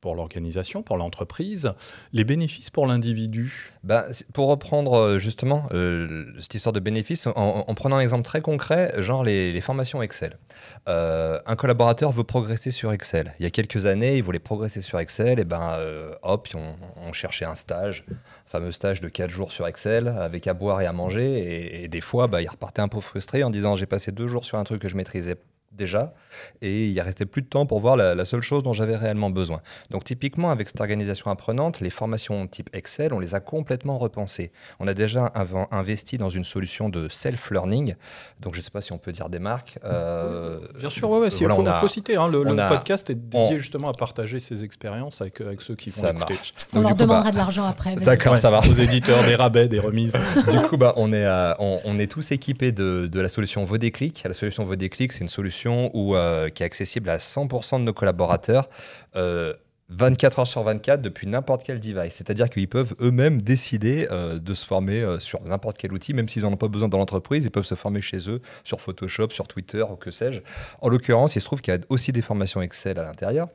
pour 0.02 0.16
l'organisation, 0.16 0.82
pour 0.82 0.98
l'entreprise, 0.98 1.74
les 2.12 2.24
bénéfices 2.24 2.72
pour 2.72 2.88
l'individu 2.88 3.72
bah, 3.84 4.08
Pour 4.34 4.50
reprendre 4.50 4.94
euh, 4.94 5.20
justement 5.20 5.68
euh, 5.72 6.26
cette 6.40 6.56
histoire 6.56 6.74
de 6.74 6.80
bénéfices, 6.80 7.28
en, 7.28 7.74
prenant 7.76 7.98
un 7.98 8.02
exemple 8.02 8.24
très 8.24 8.42
concret, 8.42 8.94
genre 8.98 9.24
les, 9.24 9.62
formations 9.62 10.02
Excel. 10.02 10.38
Euh, 10.90 11.40
un 11.46 11.56
collaborateur 11.56 12.12
veut 12.12 12.24
progresser 12.24 12.72
sur 12.72 12.92
Excel. 12.92 13.34
Il 13.40 13.44
y 13.44 13.46
a 13.46 13.52
quelques 13.52 13.86
années, 13.86 14.18
il 14.18 14.24
voulait 14.24 14.40
progresser 14.40 14.82
sur 14.82 15.00
Excel, 15.00 15.40
et 15.40 15.46
ben 15.46 15.80
hop, 16.24 16.48
on, 16.56 17.14
cherchait 17.14 17.46
un 17.46 17.56
stage, 17.56 18.04
un 18.10 18.50
fameux 18.50 18.72
stage 18.72 19.02
de 19.02 19.10
4 19.10 19.30
jours 19.30 19.52
sur 19.52 19.68
Excel, 19.68 20.08
avec 20.08 20.48
à 20.48 20.56
boire 20.56 20.82
et 20.82 20.88
à 20.88 20.94
manger, 20.94 21.84
et, 21.84 21.88
des 21.88 22.02
fois, 22.02 22.28
bah, 22.28 22.42
il 22.42 22.50
repartait 22.50 22.82
un 22.82 22.88
peu 22.88 23.02
frustré 23.02 23.44
en 23.44 23.52
disant 23.52 23.76
j'ai 23.76 23.86
passé 23.86 24.12
deux 24.12 24.28
jours 24.28 24.46
sur 24.46 24.58
un 24.58 24.64
truc 24.64 24.82
que 24.82 24.90
je 24.90 24.96
maîtrisais 24.96 25.36
déjà, 25.72 26.14
et 26.62 26.88
il 26.88 27.00
restait 27.02 27.26
plus 27.26 27.42
de 27.42 27.48
temps 27.48 27.66
pour 27.66 27.80
voir 27.80 27.96
la, 27.96 28.26
seule 28.26 28.42
chose 28.42 28.64
dont 28.64 28.74
j'avais 28.74 28.96
réellement 28.96 29.30
besoin. 29.30 29.62
Donc 29.90 30.04
typiquement, 30.04 30.52
avec 30.52 30.70
cette 30.70 30.82
organisation 30.82 31.32
apprenante, 31.32 31.80
les 31.80 31.90
formations 31.90 32.46
type 32.48 32.70
Excel, 32.74 33.14
on 33.14 33.20
les 33.20 33.36
a 33.36 33.40
complètement 33.40 33.98
repensées. 33.98 34.52
On 34.80 34.88
a 34.88 34.94
déjà 34.94 35.26
avant 35.26 35.68
investi 35.72 36.18
dans 36.18 36.30
une 36.30 36.44
solution 36.44 36.90
de 36.90 37.08
self-learning, 37.10 37.96
donc 38.40 38.54
je 38.54 38.60
ne 38.60 38.64
sais 38.64 38.72
pas 38.72 38.82
si 38.82 38.92
on 38.92 38.98
peut 38.98 39.12
dire 39.12 39.30
des 39.30 39.40
marques. 39.40 39.80
Euh, 39.84 40.60
Bien 40.78 40.90
sûr, 40.90 41.10
ouais, 41.10 41.28
il 41.28 41.32
faut, 41.32 41.88
citer, 41.88 42.16
hein, 42.16 42.28
le, 42.28 42.44
podcast 42.68 43.10
est 43.10 43.16
dédié 43.16 43.58
justement 43.58 43.88
à 43.88 43.94
partager 43.94 44.40
ses 44.40 44.64
expériences 44.64 45.22
avec, 45.22 45.42
avec 45.42 45.62
ceux 45.62 45.76
qui 45.76 45.90
vont 45.90 46.10
écouter. 46.10 46.36
On 46.74 46.82
leur 46.82 46.96
demandera 46.96 47.24
bah, 47.26 47.32
de 47.32 47.38
l'argent 47.38 47.66
après. 47.66 47.96
D'accord, 47.96 48.38
ça 48.38 48.50
va. 48.50 48.60
Aux 48.60 48.74
éditeurs, 48.74 49.24
des 49.24 49.36
rabais, 49.36 49.68
des 49.68 49.80
remises. 49.80 50.14
du 50.52 50.60
coup, 50.68 50.78
bah, 50.78 50.94
on, 50.98 51.14
est, 51.14 51.26
on, 51.60 51.98
est 52.00 52.08
tous 52.12 52.32
équipés 52.32 52.72
de, 52.72 53.08
de 53.08 53.20
la 53.20 53.30
solution 53.30 53.64
Vodéclic. 53.64 54.24
La 54.26 54.34
solution 54.34 54.64
Vodéclic, 54.64 55.14
c'est 55.14 55.22
une 55.22 55.30
solution 55.30 55.61
euh, 55.68 56.50
qui 56.50 56.64
est 56.64 56.66
accessible 56.66 57.10
à 57.10 57.18
100% 57.18 57.80
de 57.80 57.84
nos 57.84 57.94
collaborateurs. 57.94 58.70
24 59.14 59.18
euh, 59.18 60.42
heures 60.42 60.48
sur 60.48 60.64
24 60.64 61.02
depuis 61.02 61.28
n'importe 61.28 61.64
quel 61.64 61.80
device. 61.80 62.16
C'est-à-dire 62.16 62.50
qu'ils 62.50 62.68
peuvent 62.68 62.96
eux-mêmes 63.02 63.42
décider 63.42 64.08
euh, 64.12 64.40
de 64.40 64.54
se 64.54 64.66
former 64.66 65.18
sur 65.20 65.44
n'importe 65.44 65.78
quel 65.78 65.94
outil, 65.94 66.14
même 66.14 66.28
s'ils 66.28 66.44
n'en 66.44 66.54
ont 66.54 66.58
pas 66.58 66.68
besoin 66.68 66.88
dans 66.88 66.98
l'entreprise, 66.98 67.46
ils 67.46 67.52
peuvent 67.52 67.66
se 67.66 67.76
former 67.76 68.02
chez 68.02 68.30
eux 68.30 68.42
sur 68.64 68.82
Photoshop, 68.82 69.30
sur 69.30 69.48
Twitter 69.48 69.84
ou 69.84 69.96
que 69.96 70.12
sais-je. 70.12 70.40
En 70.82 70.90
l'occurrence, 70.90 71.36
il 71.36 71.42
se 71.42 71.46
trouve 71.46 71.62
qu'il 71.62 71.74
y 71.74 71.78
a 71.78 71.80
aussi 71.90 72.12
des 72.12 72.22
formations 72.22 72.62
Excel 72.62 73.00
à 73.00 73.04
l'intérieur. 73.04 73.48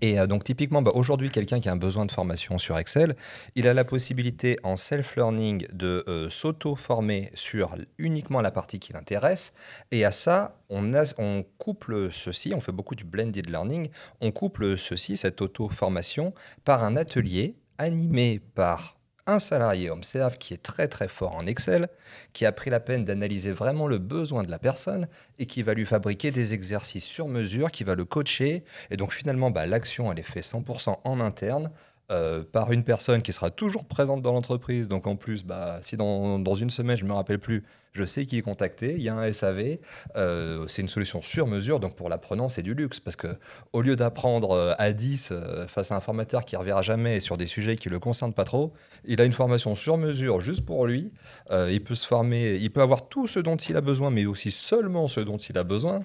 Et 0.00 0.18
euh, 0.18 0.26
donc 0.26 0.44
typiquement, 0.44 0.82
bah, 0.82 0.92
aujourd'hui, 0.94 1.30
quelqu'un 1.30 1.60
qui 1.60 1.68
a 1.68 1.72
un 1.72 1.76
besoin 1.76 2.06
de 2.06 2.12
formation 2.12 2.58
sur 2.58 2.78
Excel, 2.78 3.16
il 3.54 3.68
a 3.68 3.74
la 3.74 3.84
possibilité 3.84 4.56
en 4.62 4.76
self-learning 4.76 5.66
de 5.72 6.04
euh, 6.08 6.28
s'auto-former 6.28 7.30
sur 7.34 7.74
uniquement 7.98 8.40
la 8.40 8.50
partie 8.50 8.78
qui 8.78 8.92
l'intéresse. 8.92 9.52
Et 9.90 10.04
à 10.04 10.12
ça, 10.12 10.58
on, 10.68 10.92
on, 11.18 11.44
couple 11.58 12.10
ceci, 12.10 12.52
on 12.54 12.60
fait 12.60 12.72
beaucoup 12.72 12.94
du 12.94 13.04
blended 13.04 13.48
learning, 13.48 13.88
on 14.20 14.32
couple 14.32 14.76
ceci, 14.76 15.16
cette 15.16 15.40
auto-formation, 15.40 16.34
par 16.64 16.84
un 16.84 16.96
atelier 16.96 17.56
animé 17.78 18.40
par 18.54 18.95
un 19.26 19.38
salarié 19.38 19.90
Observe 19.90 20.38
qui 20.38 20.54
est 20.54 20.62
très 20.62 20.88
très 20.88 21.08
fort 21.08 21.34
en 21.34 21.46
Excel, 21.46 21.88
qui 22.32 22.46
a 22.46 22.52
pris 22.52 22.70
la 22.70 22.80
peine 22.80 23.04
d'analyser 23.04 23.52
vraiment 23.52 23.86
le 23.86 23.98
besoin 23.98 24.42
de 24.42 24.50
la 24.50 24.58
personne 24.58 25.08
et 25.38 25.46
qui 25.46 25.62
va 25.62 25.74
lui 25.74 25.86
fabriquer 25.86 26.30
des 26.30 26.54
exercices 26.54 27.04
sur 27.04 27.28
mesure, 27.28 27.70
qui 27.70 27.84
va 27.84 27.94
le 27.94 28.04
coacher. 28.04 28.64
Et 28.90 28.96
donc 28.96 29.12
finalement, 29.12 29.50
bah, 29.50 29.66
l'action, 29.66 30.10
elle 30.12 30.18
est 30.18 30.22
faite 30.22 30.44
100% 30.44 30.98
en 31.04 31.20
interne. 31.20 31.70
Euh, 32.12 32.44
par 32.44 32.70
une 32.70 32.84
personne 32.84 33.20
qui 33.20 33.32
sera 33.32 33.50
toujours 33.50 33.84
présente 33.84 34.22
dans 34.22 34.30
l'entreprise. 34.30 34.86
Donc 34.86 35.08
en 35.08 35.16
plus, 35.16 35.44
bah, 35.44 35.80
si 35.82 35.96
dans, 35.96 36.38
dans, 36.38 36.54
une 36.54 36.70
semaine, 36.70 36.96
je 36.96 37.02
ne 37.02 37.08
me 37.08 37.14
rappelle 37.14 37.40
plus, 37.40 37.64
je 37.96 38.04
sais 38.04 38.26
qui 38.26 38.38
est 38.38 38.42
contacté, 38.42 38.94
il 38.96 39.02
y 39.02 39.08
a 39.08 39.16
un 39.16 39.32
SAV, 39.32 39.78
euh, 40.16 40.66
c'est 40.68 40.82
une 40.82 40.88
solution 40.88 41.22
sur 41.22 41.46
mesure, 41.46 41.80
donc 41.80 41.96
pour 41.96 42.08
l'apprenant, 42.08 42.48
c'est 42.48 42.62
du 42.62 42.74
luxe, 42.74 43.00
parce 43.00 43.16
que 43.16 43.28
au 43.72 43.80
lieu 43.80 43.96
d'apprendre 43.96 44.52
euh, 44.52 44.74
à 44.78 44.92
10 44.92 45.30
euh, 45.32 45.66
face 45.66 45.90
à 45.90 45.96
un 45.96 46.00
formateur 46.00 46.44
qui 46.44 46.54
ne 46.54 46.60
reverra 46.60 46.82
jamais 46.82 47.20
sur 47.20 47.36
des 47.36 47.46
sujets 47.46 47.76
qui 47.76 47.88
ne 47.88 47.94
le 47.94 48.00
concernent 48.00 48.34
pas 48.34 48.44
trop, 48.44 48.72
il 49.04 49.20
a 49.20 49.24
une 49.24 49.32
formation 49.32 49.74
sur 49.74 49.96
mesure 49.96 50.40
juste 50.40 50.64
pour 50.64 50.86
lui, 50.86 51.12
il 51.50 51.82
peut 51.82 51.94
se 51.94 52.06
former, 52.06 52.56
il 52.56 52.70
peut 52.70 52.82
avoir 52.82 53.08
tout 53.08 53.26
ce 53.26 53.40
dont 53.40 53.56
il 53.56 53.76
a 53.76 53.80
besoin, 53.80 54.10
mais 54.10 54.26
aussi 54.26 54.50
seulement 54.50 55.08
ce 55.08 55.20
dont 55.20 55.38
il 55.38 55.56
a 55.56 55.64
besoin, 55.64 56.02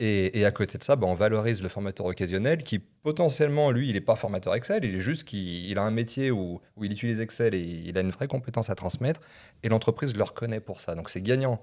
et, 0.00 0.44
à 0.44 0.50
côté 0.52 0.78
de 0.78 0.84
ça, 0.84 0.94
bah, 0.94 1.08
on 1.08 1.14
valorise 1.14 1.60
le 1.60 1.68
formateur 1.68 2.06
occasionnel 2.06 2.62
qui 2.62 2.78
potentiellement, 3.02 3.70
lui, 3.70 3.88
il 3.88 3.94
n'est 3.94 4.00
pas 4.00 4.16
formateur 4.16 4.54
Excel, 4.54 4.84
il 4.84 4.94
est 4.94 5.00
juste 5.00 5.24
qu'il 5.24 5.76
a 5.78 5.82
un 5.82 5.90
métier 5.90 6.30
où, 6.30 6.60
où, 6.76 6.84
il 6.84 6.92
utilise 6.92 7.20
Excel 7.20 7.54
et 7.54 7.58
il 7.58 7.96
a 7.98 8.00
une 8.00 8.10
vraie 8.10 8.28
compétence 8.28 8.70
à 8.70 8.74
transmettre, 8.74 9.20
et 9.62 9.68
l'entreprise 9.68 10.14
le 10.14 10.22
reconnaît 10.22 10.60
pour 10.60 10.80
ça. 10.80 10.94
Donc 10.94 11.10
c'est 11.10 11.20
gagnant 11.28 11.62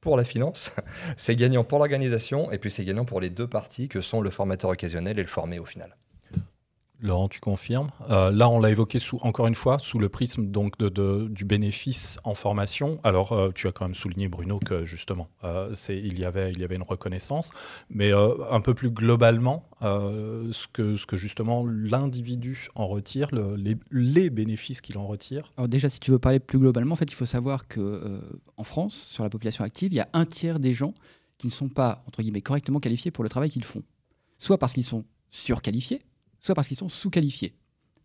pour 0.00 0.16
la 0.16 0.24
finance, 0.24 0.72
c'est 1.16 1.36
gagnant 1.36 1.64
pour 1.64 1.78
l'organisation, 1.78 2.52
et 2.52 2.58
puis 2.58 2.70
c'est 2.70 2.84
gagnant 2.84 3.04
pour 3.04 3.20
les 3.20 3.30
deux 3.30 3.46
parties 3.46 3.88
que 3.88 4.00
sont 4.00 4.20
le 4.20 4.30
formateur 4.30 4.70
occasionnel 4.70 5.18
et 5.18 5.22
le 5.22 5.28
formé 5.28 5.58
au 5.58 5.64
final. 5.64 5.96
Laurent, 7.00 7.28
tu 7.28 7.38
confirmes 7.38 7.88
euh, 8.10 8.32
Là, 8.32 8.48
on 8.48 8.58
l'a 8.58 8.70
évoqué 8.70 8.98
encore 9.20 9.46
une 9.46 9.54
fois 9.54 9.78
sous 9.78 9.98
le 9.98 10.08
prisme 10.08 10.46
donc 10.46 10.74
du 10.82 11.44
bénéfice 11.44 12.18
en 12.24 12.34
formation. 12.34 12.98
Alors, 13.04 13.32
euh, 13.32 13.50
tu 13.54 13.68
as 13.68 13.72
quand 13.72 13.84
même 13.84 13.94
souligné, 13.94 14.28
Bruno, 14.28 14.58
que 14.58 14.84
justement, 14.84 15.28
euh, 15.44 15.74
il, 15.88 16.18
y 16.18 16.24
avait, 16.24 16.52
une 16.52 16.82
reconnaissance, 16.82 17.50
mais 17.88 18.10
un 18.12 18.60
peu 18.60 18.74
plus 18.74 18.90
globalement, 18.90 19.64
ce, 19.80 20.66
que, 20.72 20.96
ce 20.96 21.06
que 21.06 21.16
justement 21.16 21.64
l'individu 21.66 22.68
en 22.74 22.88
retire, 22.88 23.28
les, 23.32 23.76
les, 23.90 24.30
bénéfices 24.30 24.80
qu'il 24.80 24.98
en 24.98 25.06
retire. 25.06 25.52
Alors 25.56 25.68
déjà, 25.68 25.88
si 25.88 26.00
tu 26.00 26.10
veux 26.10 26.18
parler 26.18 26.40
plus 26.40 26.58
globalement, 26.58 26.94
en 26.94 26.96
fait, 26.96 27.10
il 27.10 27.14
faut 27.14 27.26
savoir 27.26 27.68
que 27.68 28.20
en 28.56 28.64
France, 28.64 28.94
sur 28.94 29.22
la 29.22 29.30
population 29.30 29.64
active, 29.64 29.92
il 29.92 29.96
y 29.96 30.00
a 30.00 30.08
un 30.12 30.26
tiers 30.26 30.58
des 30.58 30.72
gens 30.72 30.94
qui 31.38 31.46
ne 31.46 31.52
sont 31.52 31.68
pas 31.68 32.02
entre 32.06 32.22
guillemets 32.22 32.42
correctement 32.42 32.80
qualifiés 32.80 33.10
pour 33.10 33.22
le 33.22 33.30
travail 33.30 33.50
qu'ils 33.50 33.64
font, 33.64 33.82
soit 34.38 34.58
parce 34.58 34.72
qu'ils 34.72 34.84
sont 34.84 35.04
surqualifiés 35.30 36.02
parce 36.54 36.68
qu'ils 36.68 36.76
sont 36.76 36.88
sous-qualifiés. 36.88 37.54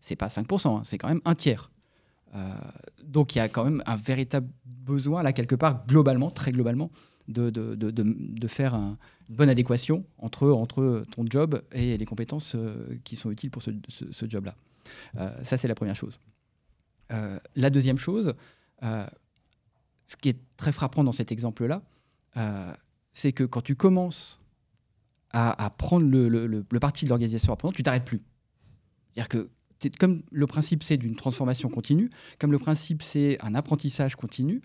C'est 0.00 0.16
pas 0.16 0.28
5%, 0.28 0.68
hein, 0.68 0.82
c'est 0.84 0.98
quand 0.98 1.08
même 1.08 1.22
un 1.24 1.34
tiers. 1.34 1.70
Euh, 2.34 2.54
donc 3.02 3.34
il 3.34 3.38
y 3.38 3.40
a 3.40 3.48
quand 3.48 3.64
même 3.64 3.82
un 3.86 3.96
véritable 3.96 4.48
besoin, 4.64 5.22
là, 5.22 5.32
quelque 5.32 5.54
part, 5.54 5.86
globalement, 5.86 6.30
très 6.30 6.52
globalement, 6.52 6.90
de, 7.28 8.48
faire 8.48 8.74
une 8.74 8.96
bonne 9.30 9.48
adéquation 9.48 10.04
entre, 10.18 11.04
ton 11.10 11.24
job 11.28 11.62
et 11.72 11.96
les 11.96 12.04
compétences 12.04 12.54
euh, 12.54 12.98
qui 13.04 13.16
sont 13.16 13.30
utiles 13.30 13.50
pour 13.50 13.62
ce, 13.62 13.70
job-là. 14.28 14.54
Euh, 15.16 15.30
ça, 15.42 15.56
c'est 15.56 15.68
la 15.68 15.74
première 15.74 15.96
chose. 15.96 16.18
la 17.54 17.70
deuxième 17.70 17.98
chose, 17.98 18.34
ce 18.82 20.16
qui 20.20 20.28
est 20.28 20.38
très 20.56 20.72
frappant 20.72 21.04
dans 21.04 21.12
cet 21.12 21.32
exemple-là, 21.32 21.82
c'est 23.12 23.32
que 23.32 23.44
quand 23.44 23.62
tu 23.62 23.76
commences 23.76 24.40
à, 25.30 25.70
prendre 25.70 26.06
le, 26.06 26.62
parti 26.80 27.04
de 27.06 27.10
l'organisation 27.10 27.56
tu 27.72 27.82
t'arrêtes 27.82 28.04
plus. 28.04 28.22
C'est-à-dire 29.14 29.28
que 29.28 29.50
comme 29.98 30.22
le 30.30 30.46
principe 30.46 30.82
c'est 30.82 30.96
d'une 30.96 31.16
transformation 31.16 31.68
continue, 31.68 32.10
comme 32.38 32.52
le 32.52 32.58
principe 32.58 33.02
c'est 33.02 33.38
un 33.42 33.54
apprentissage 33.54 34.16
continu, 34.16 34.62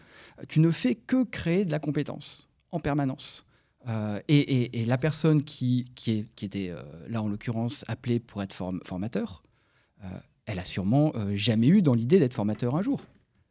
tu 0.48 0.60
ne 0.60 0.72
fais 0.72 0.96
que 0.96 1.24
créer 1.24 1.66
de 1.66 1.72
la 1.72 1.80
compétence 1.80 2.48
en 2.72 2.80
permanence. 2.80 3.46
Euh, 3.88 4.20
et, 4.28 4.86
la 4.86 4.98
personne 4.98 5.44
qui, 5.44 5.86
qui, 5.96 6.26
qui 6.36 6.46
était 6.46 6.70
euh, 6.70 6.82
là 7.08 7.22
en 7.22 7.30
l'occurrence 7.30 7.86
appelée 7.88 8.20
pour 8.20 8.44
être 8.44 8.54
formateur, 8.84 9.44
euh, 10.04 10.08
elle 10.46 10.60
a 10.60 10.66
sûrement 10.66 11.14
jamais 11.36 11.68
eu 11.68 11.84
dans 11.84 11.94
l'idée 11.94 12.20
d'être 12.20 12.34
formateur 12.34 12.76
un 12.76 12.82
jour. 12.82 13.02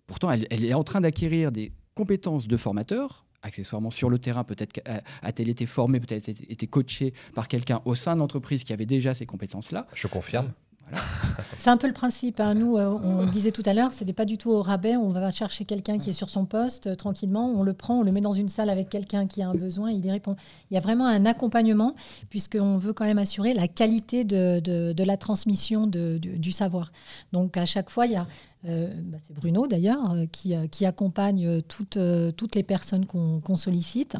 Pourtant, 0.08 0.30
elle, 0.32 0.46
est 0.50 0.74
en 0.74 0.82
train 0.82 1.00
d'acquérir 1.00 1.52
des 1.52 1.70
compétences 1.94 2.48
de 2.48 2.56
formateur 2.56 3.24
accessoirement 3.42 3.90
sur 3.90 4.10
le 4.10 4.18
terrain, 4.18 4.42
peut-être 4.42 4.80
a-t-elle 5.22 5.48
été 5.48 5.64
formée, 5.64 6.00
peut-être 6.00 6.28
été 6.28 6.66
coachée 6.66 7.14
par 7.36 7.46
quelqu'un 7.46 7.80
au 7.84 7.94
sein 7.94 8.14
de 8.14 8.18
l'entreprise 8.18 8.64
qui 8.64 8.72
avait 8.72 8.84
déjà 8.84 9.14
ces 9.14 9.26
compétences-là. 9.26 9.86
Je 9.94 10.08
confirme. 10.08 10.50
C'est 11.58 11.70
un 11.70 11.76
peu 11.76 11.86
le 11.86 11.92
principe. 11.92 12.40
Hein. 12.40 12.54
Nous, 12.54 12.76
euh, 12.76 12.98
on 13.02 13.26
disait 13.26 13.50
tout 13.50 13.62
à 13.66 13.74
l'heure, 13.74 13.92
ce 13.92 14.04
n'est 14.04 14.12
pas 14.12 14.24
du 14.24 14.38
tout 14.38 14.50
au 14.50 14.62
rabais. 14.62 14.96
On 14.96 15.10
va 15.10 15.30
chercher 15.30 15.64
quelqu'un 15.64 15.98
qui 15.98 16.10
est 16.10 16.14
sur 16.14 16.30
son 16.30 16.44
poste 16.44 16.88
euh, 16.88 16.94
tranquillement. 16.94 17.52
On 17.56 17.62
le 17.62 17.72
prend, 17.72 17.98
on 17.98 18.02
le 18.02 18.12
met 18.12 18.20
dans 18.20 18.32
une 18.32 18.48
salle 18.48 18.70
avec 18.70 18.88
quelqu'un 18.88 19.26
qui 19.26 19.42
a 19.42 19.48
un 19.48 19.54
besoin. 19.54 19.90
Il 19.90 20.04
y 20.04 20.10
répond. 20.10 20.36
Il 20.70 20.74
y 20.74 20.76
a 20.76 20.80
vraiment 20.80 21.06
un 21.06 21.26
accompagnement 21.26 21.94
puisqu'on 22.30 22.76
veut 22.76 22.92
quand 22.92 23.04
même 23.04 23.18
assurer 23.18 23.54
la 23.54 23.68
qualité 23.68 24.24
de, 24.24 24.60
de, 24.60 25.04
la 25.04 25.16
transmission 25.16 25.86
de, 25.86 26.18
du 26.18 26.52
savoir. 26.52 26.92
Donc 27.32 27.56
à 27.56 27.66
chaque 27.66 27.90
fois, 27.90 28.06
il 28.06 28.12
y 28.12 28.16
a 28.16 28.26
bah, 28.64 29.18
c'est 29.24 29.34
Bruno 29.34 29.66
d'ailleurs 29.66 30.12
euh, 30.12 30.26
qui, 30.26 30.54
euh, 30.54 30.66
qui, 30.66 30.84
accompagne 30.84 31.62
toutes, 31.62 31.96
les 31.96 32.62
personnes 32.62 33.06
qu'on 33.06 33.56
sollicite. 33.56 34.16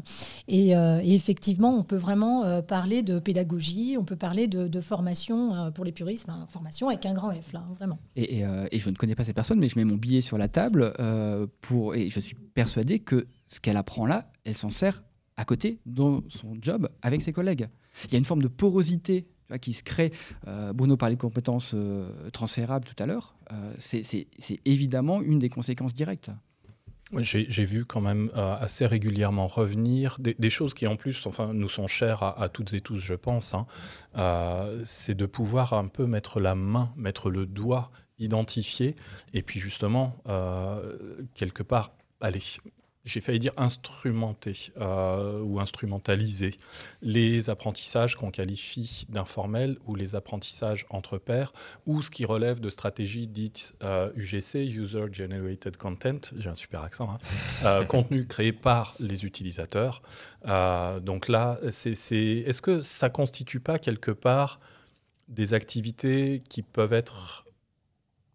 Et, 0.47 0.73
effectivement, 1.03 1.77
on 1.77 1.83
peut 1.83 1.97
vraiment 1.97 2.63
parler 2.63 3.03
de 3.03 3.19
pédagogie, 3.19 3.97
on 3.99 4.05
peut 4.05 4.17
parler 4.17 4.47
de, 4.47 4.81
formation 4.81 5.73
pour 5.73 5.85
les 5.85 5.93
puristes, 5.93 6.29
hein, 6.29 6.47
formation 6.49 6.89
avec 6.89 7.05
un 7.07 7.15
grand 7.15 7.33
F, 7.33 7.53
là, 7.53 7.65
vraiment. 7.77 7.99
Et, 8.17 8.41
et, 8.41 8.79
je 8.79 8.91
ne 8.91 8.95
connais 8.95 9.15
pas 9.15 9.25
cette 9.25 9.35
personne, 9.35 9.59
mais 9.59 9.69
je 9.69 9.79
mets 9.79 9.85
mon 9.85 9.97
billet 9.97 10.21
sur 10.21 10.39
la 10.39 10.49
table 10.49 10.93
pour, 11.61 11.95
et 11.95 12.09
je 12.09 12.21
suis 12.21 12.37
persuadé 12.55 13.01
que 13.01 13.27
ce 13.47 13.61
qu'elle 13.61 13.77
apprend 13.77 14.07
là, 14.07 14.31
elle 14.45 14.55
s'en 14.55 14.71
sert 14.71 15.03
à 15.37 15.45
côté 15.45 15.79
dans 15.87 16.23
son 16.29 16.57
job 16.61 16.89
avec 17.03 17.23
ses 17.23 17.33
collègues. 17.33 17.69
Il 18.05 18.13
y 18.13 18.15
a 18.17 18.19
une 18.19 18.25
forme 18.25 18.43
de 18.43 18.49
porosité 18.49 19.27
qui 19.57 19.73
se 19.73 19.83
crée. 19.83 20.13
Euh, 20.47 20.75
Bruno 20.75 20.99
parlait 20.99 21.17
de 21.17 21.21
compétences 21.21 21.73
euh, 21.75 22.11
transférables 22.31 22.85
tout 22.85 23.03
à 23.03 23.07
l'heure. 23.07 23.35
Euh, 23.53 23.73
c'est 23.79 24.27
évidemment 24.67 25.23
une 25.23 25.39
des 25.39 25.49
conséquences 25.49 25.95
directes. 25.95 26.31
J'ai 27.21 27.65
vu 27.65 27.87
quand 27.87 28.03
même 28.03 28.31
euh, 28.37 28.55
assez 28.57 28.85
régulièrement 28.85 29.47
revenir 29.47 30.19
des, 30.19 30.51
choses 30.51 30.75
qui 30.75 30.87
en 30.87 30.97
plus 30.97 31.27
enfin, 31.27 31.55
nous 31.55 31.71
sont 31.71 31.87
chères 31.87 32.23
à, 32.23 32.51
toutes 32.51 32.75
et 32.75 32.83
tous, 32.83 32.99
je 32.99 33.15
pense. 33.15 33.55
Hein. 33.55 33.67
C'est 34.85 35.17
de 35.17 35.25
pouvoir 35.25 35.73
un 35.73 35.89
peu 35.89 36.05
mettre 36.05 36.39
la 36.39 36.55
main, 36.55 36.93
mettre 36.97 37.31
le 37.31 37.47
doigt, 37.47 37.91
identifier, 38.19 38.95
et 39.33 39.41
puis 39.41 39.59
justement, 39.59 40.23
quelque 41.35 41.63
part, 41.63 41.93
allez, 42.21 42.43
j'ai 43.09 43.21
failli 43.23 43.39
dire 43.39 43.53
instrumenter 43.57 44.71
euh, 44.79 45.41
ou 45.41 45.61
instrumentaliser 45.61 46.55
les 47.01 47.49
apprentissages 47.49 48.17
qu'on 48.17 48.31
qualifie 48.31 49.07
d'informels 49.09 49.79
ou 49.87 49.95
les 49.95 50.15
apprentissages 50.15 50.85
entre 50.91 51.17
pairs 51.17 51.53
ou 51.87 52.03
ce 52.03 52.11
qui 52.11 52.27
relève 52.27 52.61
de 52.61 52.69
stratégies 52.69 53.27
dites 53.27 53.75
UGC, 54.15 54.57
euh, 54.57 54.83
User 54.83 55.07
Generated 55.11 55.79
Content, 55.79 56.21
j'ai 56.37 56.51
un 56.51 56.55
super 56.55 56.83
accent, 56.83 57.11
hein, 57.11 57.19
euh, 57.65 57.85
contenu 57.87 58.27
créé 58.27 58.53
par 58.53 58.95
les 58.99 59.25
utilisateurs. 59.25 60.03
donc 60.45 61.29
là, 61.29 61.59
c'est, 61.71 61.93
est-ce 61.93 62.61
que 62.61 62.83
ça 62.83 63.09
constitue 63.09 63.61
pas 63.61 63.79
quelque 63.79 64.11
part 64.11 64.61
des 65.29 65.55
activités 65.55 66.43
qui 66.49 66.63
peuvent 66.63 66.93
être 66.93 67.45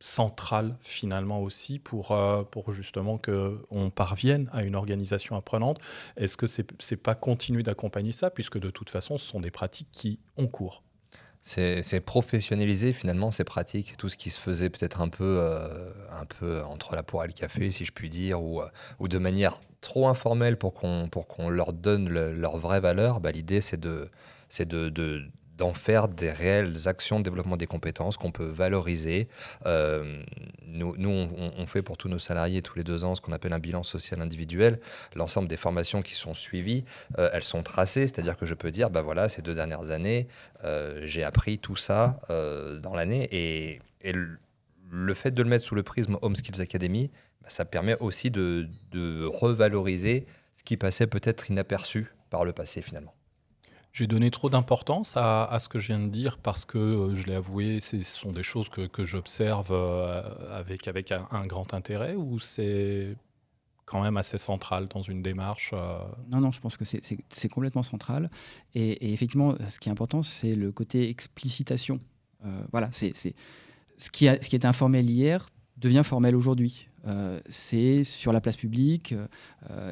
centrale 0.04 0.76
finalement 0.82 1.41
aussi 1.41 1.80
pour, 1.80 2.12
euh, 2.12 2.43
pour 2.43 2.74
justement 2.74 3.18
qu'on 3.18 3.89
parvienne 3.89 4.49
à 4.51 4.64
une 4.64 4.76
organisation 4.76 5.38
apprenante 5.38 5.80
Est-ce 6.18 6.36
que 6.36 6.45
c'est 6.45 6.91
n'est 6.91 6.97
pas 6.97 7.16
continuer 7.16 7.64
d'accompagner 7.64 8.12
ça 8.12 8.30
puisque 8.30 8.60
de 8.60 8.70
toute 8.70 8.89
façon 8.89 9.18
ce 9.18 9.26
sont 9.26 9.39
des 9.39 9.49
pratiques 9.49 9.88
qui 9.91 10.20
ont 10.36 10.47
cours? 10.47 10.84
C'est 11.41 11.99
professionnaliser 11.99 12.93
finalement 12.93 13.32
ces 13.32 13.43
pratiques, 13.43 13.97
tout 13.97 14.08
ce 14.08 14.16
qui 14.16 14.30
se 14.30 14.39
faisait 14.39 14.70
peut-être 14.70 15.01
un 15.01 15.10
peu, 15.10 15.38
euh, 15.39 15.91
un 16.12 16.26
peu 16.26 16.64
entre 16.64 16.95
la 16.95 17.04
poire 17.04 17.26
et 17.26 17.28
le 17.28 17.34
café, 17.34 17.70
si 17.72 17.84
je 17.84 17.91
puis 17.91 18.10
dire, 18.10 18.41
ou, 18.41 18.62
euh, 18.62 18.68
ou 18.99 19.10
de 19.10 19.18
manière 19.18 19.60
trop 19.82 20.08
informelle 20.08 20.58
pour 20.58 20.74
qu'on 20.74 21.10
qu'on 21.10 21.49
leur 21.49 21.74
donne 21.74 22.08
leur 22.08 22.58
vraie 22.58 22.80
valeur. 22.80 23.20
Bah, 23.20 23.32
L'idée, 23.32 23.60
c'est 23.60 23.80
de, 23.80 24.10
de 24.68 25.26
d'en 25.58 25.74
faire 25.74 26.08
des 26.08 26.32
réelles 26.32 26.88
actions 26.88 27.20
de 27.20 27.24
développement 27.24 27.58
des 27.58 27.68
compétences 27.68 28.18
qu'on 28.18 28.32
peut 28.32 28.45
valoriser. 28.45 29.28
Euh, 29.66 30.24
nous, 30.66 30.95
on, 30.99 31.68
fait 31.68 31.82
pour 31.82 31.97
tous 31.97 32.10
nos 32.10 32.20
salariés 32.20 32.62
tous 32.62 32.76
les 32.78 32.84
deux 32.84 33.04
ans 33.04 33.16
ce 33.16 33.22
qu'on 33.22 33.32
appelle 33.32 33.54
un 33.54 33.60
bilan 33.60 33.84
social 33.84 34.22
individuel. 34.22 34.80
L'ensemble 35.16 35.47
des 35.47 35.58
formations 35.58 36.01
qui 36.01 36.16
sont 36.16 36.34
suivies, 36.34 36.84
euh, 37.20 37.30
elles 37.34 37.43
sont 37.43 37.62
tracées, 37.62 38.08
c'est-à-dire 38.08 38.38
que 38.38 38.45
je 38.45 38.54
peux 38.56 38.72
dire, 38.72 38.89
bah 38.89 39.01
voilà, 39.01 39.30
ces 39.30 39.41
deux 39.41 39.54
dernières 39.54 39.91
années, 39.91 40.28
euh, 40.64 41.01
j'ai 41.04 41.24
appris 41.24 41.60
tout 41.60 41.76
ça 41.76 42.20
dans 42.30 42.95
l'année 42.95 43.28
et, 43.32 43.80
le, 44.12 45.14
fait 45.14 45.32
de 45.32 45.41
le 45.41 45.49
mettre 45.49 45.66
sous 45.66 45.76
le 45.76 45.84
prisme 45.84 46.18
Home 46.22 46.36
Skills 46.36 46.62
Academy, 46.62 47.10
bah, 47.41 47.49
ça 47.49 47.66
permet 47.66 47.97
aussi 47.99 48.32
de 48.32 49.26
revaloriser 49.26 50.26
ce 50.56 50.64
qui 50.64 50.78
passait 50.78 51.08
peut-être 51.08 51.49
inaperçu 51.49 52.12
par 52.30 52.45
le 52.45 52.54
passé 52.54 52.82
finalement. 52.82 53.14
J'ai 53.94 54.08
donné 54.08 54.32
trop 54.32 54.50
d'importance 54.50 55.14
à, 55.18 55.56
ce 55.60 55.70
que 55.70 55.78
je 55.78 55.86
viens 55.86 56.00
de 56.00 56.08
dire 56.08 56.39
parce 56.39 56.66
que, 56.66 56.80
euh, 56.80 57.14
je 57.14 57.28
l'ai 57.28 57.36
avoué, 57.36 57.80
ce 57.80 58.02
sont 58.02 58.32
des 58.32 58.41
choses 58.41 58.68
que, 58.68 59.04
j'observe 59.04 59.72
euh, 59.72 60.24
avec, 60.52 60.88
un, 61.12 61.46
grand 61.46 61.76
intérêt 61.76 62.16
ou 62.16 62.39
c'est 62.39 63.16
quand 63.86 64.02
même 64.02 64.18
assez 64.18 64.39
central 64.39 64.88
dans 64.88 65.04
une 65.04 65.22
démarche 65.22 65.72
euh? 65.74 66.00
Non, 66.32 66.39
non, 66.39 66.52
je 66.52 66.60
pense 66.60 66.76
que 66.76 66.86
c'est 66.86 67.50
complètement 67.50 67.84
central. 67.84 68.32
Et, 68.74 69.14
effectivement, 69.14 69.54
ce 69.70 69.78
qui 69.78 69.89
est 69.89 69.91
important, 69.91 70.24
c'est 70.24 70.56
le 70.56 70.72
côté 70.72 71.08
explicitation. 71.10 72.00
voilà, 72.72 72.89
c'est 72.91 73.14
ce 73.16 74.10
qui 74.10 74.26
était 74.28 74.66
informel 74.66 75.08
hier 75.08 75.50
devient 75.78 76.02
formel 76.04 76.36
aujourd'hui. 76.36 76.88
c'est 77.48 78.04
sur 78.04 78.34
la 78.34 78.41
place 78.41 78.58
publique. 78.58 79.14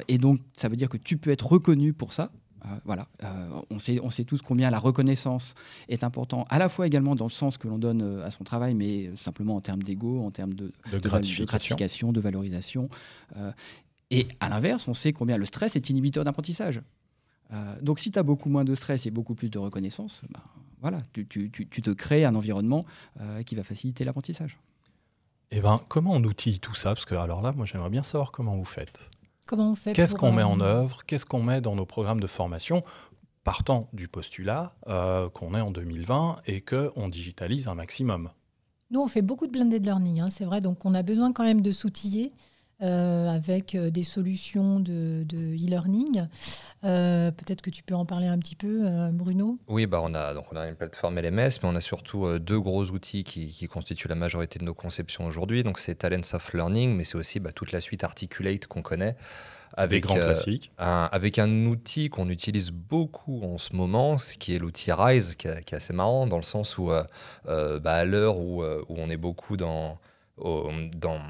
et 0.08 0.18
donc, 0.18 0.40
ça 0.54 0.68
veut 0.68 0.76
dire 0.76 0.88
que 0.88 0.96
tu 0.96 1.18
peux 1.18 1.30
être 1.30 1.46
reconnu 1.46 1.92
pour 1.92 2.12
ça. 2.12 2.32
Euh, 2.64 2.68
voilà, 2.84 3.08
euh, 3.24 3.60
on, 3.70 3.78
sait, 3.78 3.98
on 4.02 4.10
sait 4.10 4.24
tous 4.24 4.40
combien 4.40 4.70
la 4.70 4.78
reconnaissance 4.78 5.54
est 5.88 6.04
importante, 6.04 6.46
à 6.50 6.58
la 6.58 6.68
fois 6.68 6.86
également 6.86 7.16
dans 7.16 7.26
le 7.26 7.30
sens 7.30 7.58
que 7.58 7.66
l'on 7.66 7.78
donne 7.78 8.02
euh, 8.02 8.24
à 8.24 8.30
son 8.30 8.44
travail, 8.44 8.74
mais 8.74 9.10
simplement 9.16 9.56
en 9.56 9.60
termes 9.60 9.82
d'ego, 9.82 10.24
en 10.24 10.30
termes 10.30 10.54
de, 10.54 10.72
gratification. 10.98 12.12
de 12.12 12.20
valorisation. 12.20 12.88
et 14.10 14.28
à 14.40 14.48
l'inverse, 14.48 14.86
on 14.86 14.94
sait 14.94 15.12
combien 15.12 15.38
le 15.38 15.44
stress 15.44 15.74
est 15.76 15.90
inhibiteur 15.90 16.24
d'apprentissage. 16.24 16.80
donc 17.80 17.98
si 17.98 18.10
tu 18.10 18.18
as 18.18 18.22
beaucoup 18.22 18.48
moins 18.48 18.64
de 18.64 18.74
stress 18.74 19.06
et 19.06 19.10
beaucoup 19.10 19.34
plus 19.34 19.50
de 19.50 19.58
reconnaissance, 19.58 20.22
ben, 20.30 20.40
voilà, 20.80 21.02
tu, 21.12 21.26
tu, 21.26 21.50
tu, 21.50 21.82
te 21.82 21.90
crées 21.90 22.24
un 22.24 22.34
environnement 22.34 22.84
qui 23.46 23.54
va 23.54 23.62
faciliter 23.62 24.04
l'apprentissage. 24.04 24.58
Et 25.50 25.58
eh 25.58 25.60
ben, 25.60 25.80
comment 25.88 26.12
on 26.12 26.24
outille 26.24 26.60
tout 26.60 26.74
ça? 26.74 26.90
Parce 26.90 27.04
que 27.04 27.14
alors 27.14 27.42
là, 27.42 27.52
moi 27.52 27.66
j'aimerais 27.66 27.90
bien 27.90 28.02
savoir 28.02 28.32
comment 28.32 28.56
vous 28.56 28.64
faites. 28.64 29.10
Comment 29.46 29.70
on 29.70 29.74
fait 29.74 29.92
Qu'est-ce 29.92 30.14
qu'on 30.14 30.32
met 30.32 30.42
en 30.42 30.60
œuvre? 30.60 31.04
Qu'est-ce 31.06 31.26
qu'on 31.26 31.42
met 31.42 31.60
dans 31.60 31.74
nos 31.74 31.86
programmes 31.86 32.20
de 32.20 32.26
formation 32.26 32.84
partant 33.44 33.88
du 33.92 34.08
postulat 34.08 34.76
euh, 34.88 35.28
qu'on 35.28 35.54
est 35.54 35.60
en 35.60 35.70
2020 35.70 36.36
et 36.46 36.60
qu'on 36.60 37.08
digitalise 37.08 37.68
un 37.68 37.74
maximum? 37.74 38.30
Nous, 38.90 39.00
on 39.00 39.08
fait 39.08 39.22
beaucoup 39.22 39.46
de 39.46 39.52
blended 39.52 39.84
learning, 39.84 40.20
hein, 40.20 40.28
c'est 40.28 40.44
vrai, 40.44 40.60
donc 40.60 40.84
on 40.84 40.94
a 40.94 41.02
besoin 41.02 41.32
quand 41.32 41.44
même 41.44 41.62
de 41.62 41.72
s'outiller. 41.72 42.32
Euh, 42.82 43.28
avec 43.28 43.76
euh, 43.76 43.90
des 43.90 44.02
solutions 44.02 44.80
de, 44.80 45.24
e-learning. 45.32 46.26
Euh, 46.82 47.30
peut-être 47.30 47.62
que 47.62 47.70
tu 47.70 47.84
peux 47.84 47.94
en 47.94 48.04
parler 48.04 48.26
un 48.26 48.38
petit 48.40 48.56
peu, 48.56 48.82
Bruno 49.12 49.58
Oui, 49.68 49.86
bah 49.86 50.00
on, 50.02 50.12
a, 50.14 50.34
donc 50.34 50.46
on 50.52 50.56
a 50.56 50.66
une 50.66 50.74
plateforme 50.74 51.16
LMS, 51.20 51.60
mais 51.62 51.68
on 51.68 51.76
a 51.76 51.80
surtout 51.80 52.40
deux 52.40 52.58
gros 52.58 52.84
outils 52.86 53.22
qui, 53.22 53.68
constituent 53.68 54.08
la 54.08 54.16
majorité 54.16 54.58
de 54.58 54.64
nos 54.64 54.74
conceptions 54.74 55.26
aujourd'hui. 55.26 55.62
Donc 55.62 55.78
c'est 55.78 55.94
Talents 55.94 56.20
of 56.32 56.52
Learning, 56.54 56.96
mais 56.96 57.04
c'est 57.04 57.16
aussi 57.16 57.38
bah, 57.38 57.52
toute 57.52 57.70
la 57.70 57.80
suite 57.80 58.02
Articulate 58.02 58.66
qu'on 58.66 58.82
connaît. 58.82 59.16
Avec, 59.74 60.02
grands 60.02 60.16
classiques. 60.16 60.70
Un, 60.78 61.08
avec 61.12 61.38
un 61.38 61.66
outil 61.66 62.10
qu'on 62.10 62.28
utilise 62.28 62.72
beaucoup 62.72 63.42
en 63.42 63.58
ce 63.58 63.74
moment, 63.74 64.18
ce 64.18 64.36
qui 64.36 64.54
est 64.54 64.58
l'outil 64.58 64.92
Rise, 64.92 65.36
qui, 65.36 65.46
est 65.46 65.72
assez 65.72 65.94
marrant 65.94 66.26
dans 66.26 66.36
le 66.36 66.42
sens 66.42 66.76
où, 66.78 66.90
bah, 67.46 67.80
à 67.84 68.04
l'heure 68.04 68.38
où, 68.38 68.64
où, 68.64 68.94
on 68.96 69.08
est 69.08 69.16
beaucoup 69.16 69.56
dans, 69.56 69.98
dans, 70.38 71.20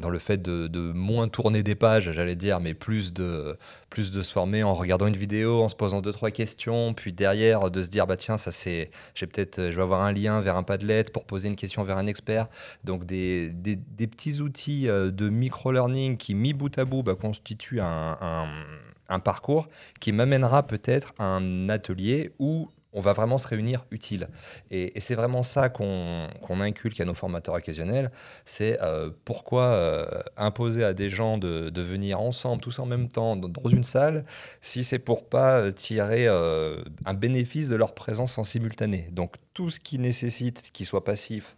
dans, 0.00 0.08
le 0.08 0.18
fait 0.18 0.38
de, 0.38 0.92
moins 0.92 1.28
tourner 1.28 1.62
des 1.62 1.74
pages, 1.74 2.12
j'allais 2.12 2.36
dire, 2.36 2.60
mais 2.60 2.74
plus 2.74 3.12
de, 3.12 3.58
plus 3.90 4.12
de 4.12 4.22
se 4.22 4.32
former 4.32 4.62
en 4.62 4.74
regardant 4.74 5.06
une 5.06 5.16
vidéo, 5.16 5.62
en 5.62 5.68
se 5.68 5.74
posant 5.74 6.00
deux, 6.00 6.12
trois 6.12 6.30
questions, 6.30 6.94
puis 6.94 7.12
derrière 7.12 7.70
de 7.70 7.82
se 7.82 7.88
dire, 7.88 8.06
bah 8.06 8.16
tiens, 8.16 8.36
ça 8.36 8.52
c'est, 8.52 8.90
j'ai 9.14 9.26
peut-être, 9.26 9.70
je 9.70 9.76
vais 9.76 9.82
avoir 9.82 10.02
un 10.02 10.12
lien 10.12 10.40
vers 10.40 10.56
un 10.56 10.62
Padlet 10.62 11.04
pour 11.04 11.24
poser 11.24 11.48
une 11.48 11.56
question 11.56 11.82
vers 11.82 11.98
un 11.98 12.06
expert. 12.06 12.48
Donc 12.84 13.04
des, 13.04 13.50
des, 13.50 13.76
des 13.76 14.06
petits 14.06 14.40
outils 14.40 14.88
euh, 14.88 15.10
de 15.10 15.28
micro-learning 15.28 16.16
qui, 16.16 16.34
mis 16.34 16.52
bout 16.52 16.76
à 16.78 16.84
bout, 16.84 17.02
bah, 17.02 17.16
constituent 17.16 17.80
un, 17.80 18.16
un, 18.20 18.48
un 19.08 19.20
parcours 19.20 19.68
qui 20.00 20.12
m'amènera 20.12 20.66
peut-être 20.66 21.14
à 21.18 21.24
un 21.24 21.68
atelier 21.68 22.32
où 22.38 22.70
on 22.92 23.00
va 23.00 23.12
vraiment 23.12 23.38
se 23.38 23.48
réunir 23.48 23.84
utile. 23.90 24.28
Et, 24.70 24.92
c'est 25.00 25.14
vraiment 25.14 25.42
ça 25.42 25.68
qu'on 25.68 26.28
inculque 26.60 27.00
à 27.00 27.04
nos 27.04 27.14
formateurs 27.14 27.54
occasionnels, 27.54 28.10
c'est 28.44 28.80
euh, 28.82 29.10
pourquoi 29.24 29.64
euh, 29.64 30.06
imposer 30.36 30.84
à 30.84 30.92
des 30.92 31.10
gens 31.10 31.38
de, 31.38 31.82
venir 31.82 32.20
ensemble, 32.20 32.62
tous 32.62 32.78
en 32.78 32.86
même 32.86 33.08
temps, 33.08 33.34
dans 33.36 33.68
une 33.68 33.84
salle, 33.84 34.24
si 34.60 34.84
c'est 34.84 34.98
pour 34.98 35.28
pas 35.28 35.72
tirer 35.72 36.26
euh, 36.28 36.82
un 37.04 37.14
bénéfice 37.14 37.68
de 37.68 37.76
leur 37.76 37.94
présence 37.94 38.38
en 38.38 38.44
simultané. 38.44 39.08
Donc 39.10 39.36
tout 39.54 39.70
ce 39.70 39.80
qui 39.80 39.98
nécessite 39.98 40.70
qu'ils 40.72 40.86
soient 40.86 41.04
passifs, 41.04 41.56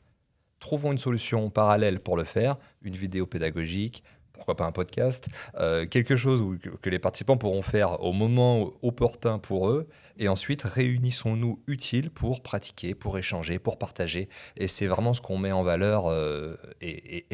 trouvons 0.60 0.92
une 0.92 0.98
solution 0.98 1.50
parallèle 1.50 2.00
pour 2.00 2.16
le 2.16 2.24
faire, 2.24 2.56
une 2.82 2.96
vidéo 2.96 3.26
pédagogique, 3.26 4.02
pourquoi 4.34 4.56
pas 4.56 4.66
un 4.66 4.72
podcast, 4.72 5.28
euh, 5.56 5.86
quelque 5.86 6.16
chose 6.16 6.58
que 6.82 6.90
les 6.90 6.98
participants 6.98 7.36
pourront 7.36 7.62
faire 7.62 8.02
au 8.02 8.12
moment 8.12 8.72
opportun 8.82 9.38
pour 9.38 9.70
eux, 9.70 9.88
et 10.18 10.28
ensuite 10.28 10.62
réunissons-nous 10.62 11.62
utiles 11.66 12.10
pour 12.10 12.42
pratiquer, 12.42 12.94
pour 12.94 13.16
échanger, 13.16 13.58
pour 13.58 13.78
partager, 13.78 14.28
et 14.56 14.68
c'est 14.68 14.86
vraiment 14.86 15.14
ce 15.14 15.20
qu'on 15.20 15.38
met 15.38 15.52
en 15.52 15.62
valeur, 15.62 16.06
euh, 16.08 16.56
et, 16.80 17.24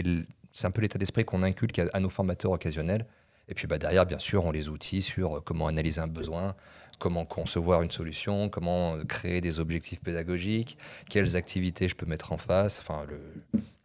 c'est 0.52 0.66
un 0.66 0.70
peu 0.70 0.82
l'état 0.82 0.98
d'esprit 0.98 1.24
qu'on 1.24 1.42
inculque 1.42 1.78
à, 1.78 2.00
nos 2.00 2.10
formateurs 2.10 2.52
occasionnels, 2.52 3.06
et 3.48 3.54
puis 3.54 3.66
bah, 3.66 3.78
derrière, 3.78 4.06
bien 4.06 4.18
sûr, 4.18 4.44
on 4.44 4.52
les 4.52 4.68
outils 4.68 5.02
sur 5.02 5.42
comment 5.42 5.66
analyser 5.66 6.00
un 6.00 6.06
besoin, 6.06 6.54
comment 6.98 7.24
concevoir 7.24 7.82
une 7.82 7.90
solution, 7.90 8.48
comment 8.48 8.96
créer 9.08 9.40
des 9.40 9.58
objectifs 9.58 10.00
pédagogiques, 10.00 10.76
quelles 11.08 11.34
activités 11.36 11.88
je 11.88 11.96
peux 11.96 12.06
mettre 12.06 12.32
en 12.32 12.36
face, 12.36 12.78
enfin 12.80 13.06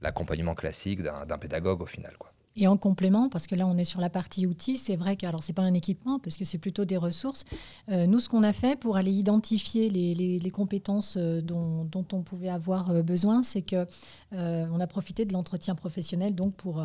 l'accompagnement 0.01 0.53
classique 0.53 1.01
d'un 1.01 1.37
pédagogue 1.37 1.81
au 1.81 1.87
final. 1.87 2.15
Quoi. 2.19 2.34
Et 2.57 2.67
en 2.67 2.77
complément, 2.77 3.27
parce 3.27 3.47
que 3.47 3.55
là 3.55 3.67
on 3.67 3.77
est 3.77 3.83
sur 3.83 3.99
la 3.99 4.09
partie 4.09 4.47
outils, 4.47 4.77
c'est 4.77 4.95
vrai 4.95 5.17
que 5.17 5.25
alors 5.25 5.43
c'est 5.43 5.51
pas 5.51 5.63
un 5.63 5.73
équipement 5.73 6.19
parce 6.19 6.37
que 6.37 6.45
c'est 6.45 6.57
plutôt 6.57 6.85
des 6.85 6.95
ressources. 6.95 7.43
Euh, 7.91 8.07
nous, 8.07 8.21
ce 8.21 8.29
qu'on 8.29 8.43
a 8.43 8.53
fait 8.53 8.79
pour 8.79 8.95
aller 8.95 9.11
identifier 9.11 9.89
les, 9.89 10.51
compétences 10.51 11.17
euh, 11.17 11.41
dont, 11.41 11.89
on 12.13 12.21
pouvait 12.21 12.47
avoir 12.47 12.91
euh, 12.91 13.01
besoin, 13.01 13.43
c'est 13.43 13.61
que 13.61 13.85
on 14.31 14.79
a 14.79 14.87
profité 14.87 15.25
de 15.25 15.33
l'entretien 15.33 15.75
professionnel 15.75 16.35
donc 16.35 16.55
pour 16.55 16.83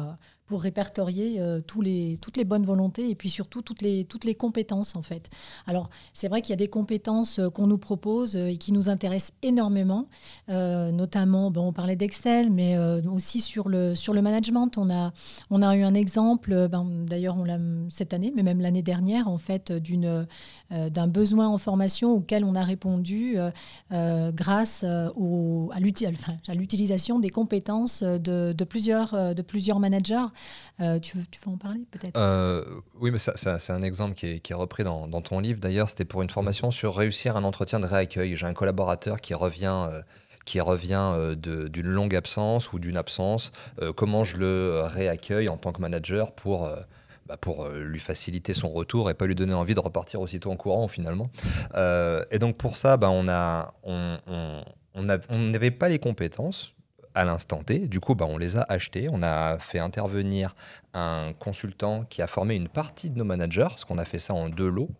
pour 0.50 0.62
répertorier 0.62 1.40
tous 1.68 1.80
les, 1.80 2.18
toutes 2.20 2.36
les 2.36 2.44
bonnes 2.44 2.64
volontés 2.64 3.08
et 3.08 3.14
puis 3.14 3.30
surtout 3.30 3.62
toutes 3.62 3.82
les, 3.82 4.04
toutes 4.04 4.24
les 4.24 4.34
compétences 4.34 4.96
en 4.96 5.02
fait. 5.02 5.30
Alors 5.68 5.88
c'est 6.12 6.26
vrai 6.26 6.42
qu'il 6.42 6.50
y 6.50 6.54
a 6.54 6.56
des 6.56 6.66
compétences 6.66 7.40
qu'on 7.54 7.68
nous 7.68 7.78
propose 7.78 8.34
et 8.34 8.56
qui 8.56 8.72
nous 8.72 8.88
intéressent 8.88 9.32
énormément, 9.42 10.08
notamment 10.48 11.52
on 11.54 11.72
parlait 11.72 11.94
d'Excel, 11.94 12.50
mais 12.50 12.76
aussi 13.06 13.40
sur 13.40 13.68
le, 13.68 13.94
sur 13.94 14.12
le 14.12 14.22
management. 14.22 14.76
On 14.76 14.90
a, 14.90 15.12
on 15.50 15.62
a 15.62 15.76
eu 15.76 15.84
un 15.84 15.94
exemple, 15.94 16.66
ben, 16.68 16.84
d'ailleurs 17.06 17.36
on 17.38 17.44
l'a 17.44 17.58
cette 17.88 18.12
année, 18.12 18.32
mais 18.34 18.42
même 18.42 18.60
l'année 18.60 18.82
dernière 18.82 19.28
en 19.28 19.38
fait, 19.38 19.70
d'un 19.70 21.06
besoin 21.06 21.46
en 21.46 21.58
formation 21.58 22.10
auquel 22.10 22.44
on 22.44 22.56
a 22.56 22.64
répondu 22.64 23.36
grâce 23.90 24.84
au, 25.14 25.70
à 25.72 25.78
l'utilisation 25.78 27.20
des 27.20 27.30
compétences 27.30 28.02
de, 28.02 28.64
plusieurs, 28.64 29.32
de 29.32 29.42
plusieurs 29.42 29.78
managers. 29.78 30.26
Tu, 30.78 31.18
veux, 31.18 31.24
tu 31.30 31.40
veux 31.44 31.52
en 31.52 31.56
parler 31.56 31.86
peut-être? 31.90 32.18
Oui, 32.98 33.10
mais 33.10 33.18
ça, 33.18 33.34
c'est 33.36 33.72
un 33.72 33.82
exemple 33.82 34.14
qui 34.14 34.26
est, 34.26 34.40
qui 34.40 34.52
est 34.52 34.56
repris 34.56 34.84
dans, 34.84 35.06
dans, 35.06 35.20
ton 35.20 35.40
livre. 35.40 35.60
D'ailleurs, 35.60 35.88
c'était 35.88 36.04
pour 36.04 36.22
une 36.22 36.30
formation 36.30 36.70
sur 36.70 36.96
réussir 36.96 37.36
un 37.36 37.44
entretien 37.44 37.80
de 37.80 37.86
réaccueil. 37.86 38.36
J'ai 38.36 38.46
un 38.46 38.54
collaborateur 38.54 39.20
qui 39.20 39.34
revient 39.34 39.88
qui 40.46 40.60
revient 40.60 41.36
d'une 41.36 41.86
longue 41.86 42.16
absence 42.16 42.72
ou 42.72 42.78
d'une 42.78 42.96
absence, 42.96 43.52
comment 43.94 44.24
je 44.24 44.38
le 44.38 44.80
réaccueille 44.84 45.48
en 45.48 45.58
tant 45.58 45.70
que 45.70 45.80
manager 45.80 46.32
pour, 46.32 46.68
bah, 47.26 47.36
pour 47.36 47.68
lui 47.68 48.00
faciliter 48.00 48.54
son 48.54 48.70
retour 48.70 49.10
et 49.10 49.14
pas 49.14 49.26
lui 49.26 49.34
donner 49.34 49.54
envie 49.54 49.74
de 49.74 49.80
repartir 49.80 50.20
aussitôt 50.20 50.50
en 50.50 50.56
courant 50.56 50.88
finalement. 50.88 51.30
et 51.76 52.38
donc 52.38 52.56
pour 52.56 52.76
ça, 52.76 52.96
bah, 52.96 53.10
on 53.10 53.28
a, 53.28 53.74
on, 53.84 54.18
on 54.94 55.38
n'avait 55.38 55.70
pas 55.70 55.88
les 55.88 55.98
compétences 55.98 56.74
à 57.14 57.24
l'instant 57.24 57.62
T. 57.62 57.88
Du 57.88 58.00
coup, 58.00 58.14
bah, 58.14 58.26
on 58.28 58.38
les 58.38 58.56
a 58.56 58.66
achetées. 58.68 59.08
On 59.10 59.22
a 59.22 59.58
fait 59.58 59.78
intervenir 59.78 60.54
un 60.94 61.32
consultant 61.38 62.04
qui 62.04 62.22
a 62.22 62.26
formé 62.26 62.54
une 62.54 62.68
partie 62.68 63.10
de 63.10 63.18
nos 63.18 63.24
managers, 63.24 63.68
parce 63.68 63.84
qu'on 63.84 63.98
a 63.98 64.04
fait 64.04 64.18
ça 64.18 64.34
en 64.34 64.48
deux 64.48 64.68
lots. 64.68 64.90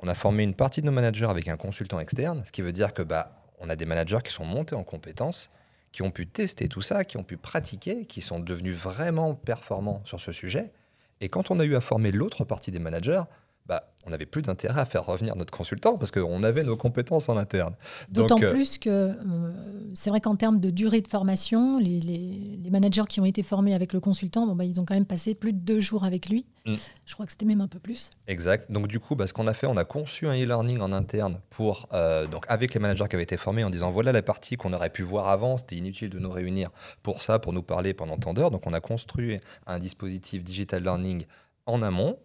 On 0.00 0.08
a 0.08 0.14
formé 0.14 0.44
une 0.44 0.54
partie 0.54 0.80
de 0.80 0.86
nos 0.86 0.92
managers 0.92 1.26
avec 1.26 1.48
un 1.48 1.56
consultant 1.56 1.98
externe, 1.98 2.42
ce 2.44 2.52
qui 2.52 2.62
veut 2.62 2.72
dire 2.72 2.94
que 2.94 3.02
bah, 3.02 3.32
on 3.60 3.68
a 3.68 3.76
des 3.76 3.86
managers 3.86 4.20
qui 4.22 4.32
sont 4.32 4.44
montés 4.44 4.76
en 4.76 4.84
compétences, 4.84 5.50
qui 5.90 6.02
ont 6.02 6.10
pu 6.10 6.26
tester 6.26 6.68
tout 6.68 6.82
ça, 6.82 7.04
qui 7.04 7.16
ont 7.16 7.24
pu 7.24 7.36
pratiquer, 7.36 8.06
qui 8.06 8.20
sont 8.20 8.38
devenus 8.38 8.76
vraiment 8.76 9.34
performants 9.34 10.02
sur 10.04 10.20
ce 10.20 10.32
sujet. 10.32 10.72
Et 11.20 11.28
quand 11.28 11.50
on 11.50 11.58
a 11.58 11.64
eu 11.64 11.74
à 11.74 11.80
former 11.80 12.12
l'autre 12.12 12.44
partie 12.44 12.70
des 12.70 12.78
managers, 12.78 13.22
bah, 13.68 13.92
on 14.06 14.10
n'avait 14.10 14.24
plus 14.24 14.40
d'intérêt 14.40 14.80
à 14.80 14.86
faire 14.86 15.04
revenir 15.04 15.36
notre 15.36 15.52
consultant 15.52 15.98
parce 15.98 16.10
qu'on 16.10 16.42
avait 16.42 16.64
nos 16.64 16.76
compétences 16.76 17.28
en 17.28 17.36
interne. 17.36 17.74
D'autant 18.08 18.40
euh, 18.42 18.50
plus 18.50 18.78
que 18.78 18.88
euh, 18.88 19.52
c'est 19.92 20.08
vrai 20.08 20.20
qu'en 20.20 20.36
termes 20.36 20.58
de 20.58 20.70
durée 20.70 21.02
de 21.02 21.08
formation, 21.08 21.78
les, 21.78 22.58
managers 22.70 23.04
qui 23.06 23.20
ont 23.20 23.26
été 23.26 23.42
formés 23.42 23.74
avec 23.74 23.92
le 23.92 24.00
consultant, 24.00 24.46
bon, 24.46 24.54
bah, 24.54 24.64
ils 24.64 24.80
ont 24.80 24.86
quand 24.86 24.94
même 24.94 25.04
passé 25.04 25.34
plus 25.34 25.52
de 25.52 25.58
deux 25.58 25.80
jours 25.80 26.04
avec 26.04 26.30
lui. 26.30 26.46
Mm. 26.64 26.74
Je 27.04 27.12
crois 27.12 27.26
que 27.26 27.32
c'était 27.32 27.44
même 27.44 27.60
un 27.60 27.68
peu 27.68 27.78
plus. 27.78 28.08
Exact. 28.26 28.72
Donc 28.72 28.88
du 28.88 29.00
coup, 29.00 29.16
bah, 29.16 29.26
ce 29.26 29.34
qu'on 29.34 29.46
a 29.46 29.54
fait, 29.54 29.66
on 29.66 29.76
a 29.76 29.84
conçu 29.84 30.26
un 30.26 30.32
e-learning 30.32 30.80
en 30.80 30.92
interne 30.92 31.40
pour, 31.50 31.88
euh, 31.92 32.26
donc 32.26 32.46
avec 32.48 32.72
les 32.72 32.80
managers 32.80 33.04
qui 33.10 33.16
avaient 33.16 33.22
été 33.22 33.36
formés 33.36 33.64
en 33.64 33.70
disant 33.70 33.90
voilà 33.90 34.12
la 34.12 34.22
partie 34.22 34.56
qu'on 34.56 34.72
aurait 34.72 34.90
pu 34.90 35.02
voir 35.02 35.28
avant, 35.28 35.58
c'était 35.58 35.76
inutile 35.76 36.08
de 36.08 36.18
nous 36.18 36.30
réunir 36.30 36.70
pour 37.02 37.22
ça, 37.22 37.38
pour 37.38 37.52
nous 37.52 37.62
parler 37.62 37.92
pendant 37.92 38.16
tant 38.16 38.32
d'heures. 38.32 38.50
Donc 38.50 38.66
on 38.66 38.72
a 38.72 38.80
construit 38.80 39.38
un 39.66 39.78
dispositif 39.78 40.42
digital 40.42 40.82
learning 40.82 41.26
en 41.66 41.82
amont 41.82 42.18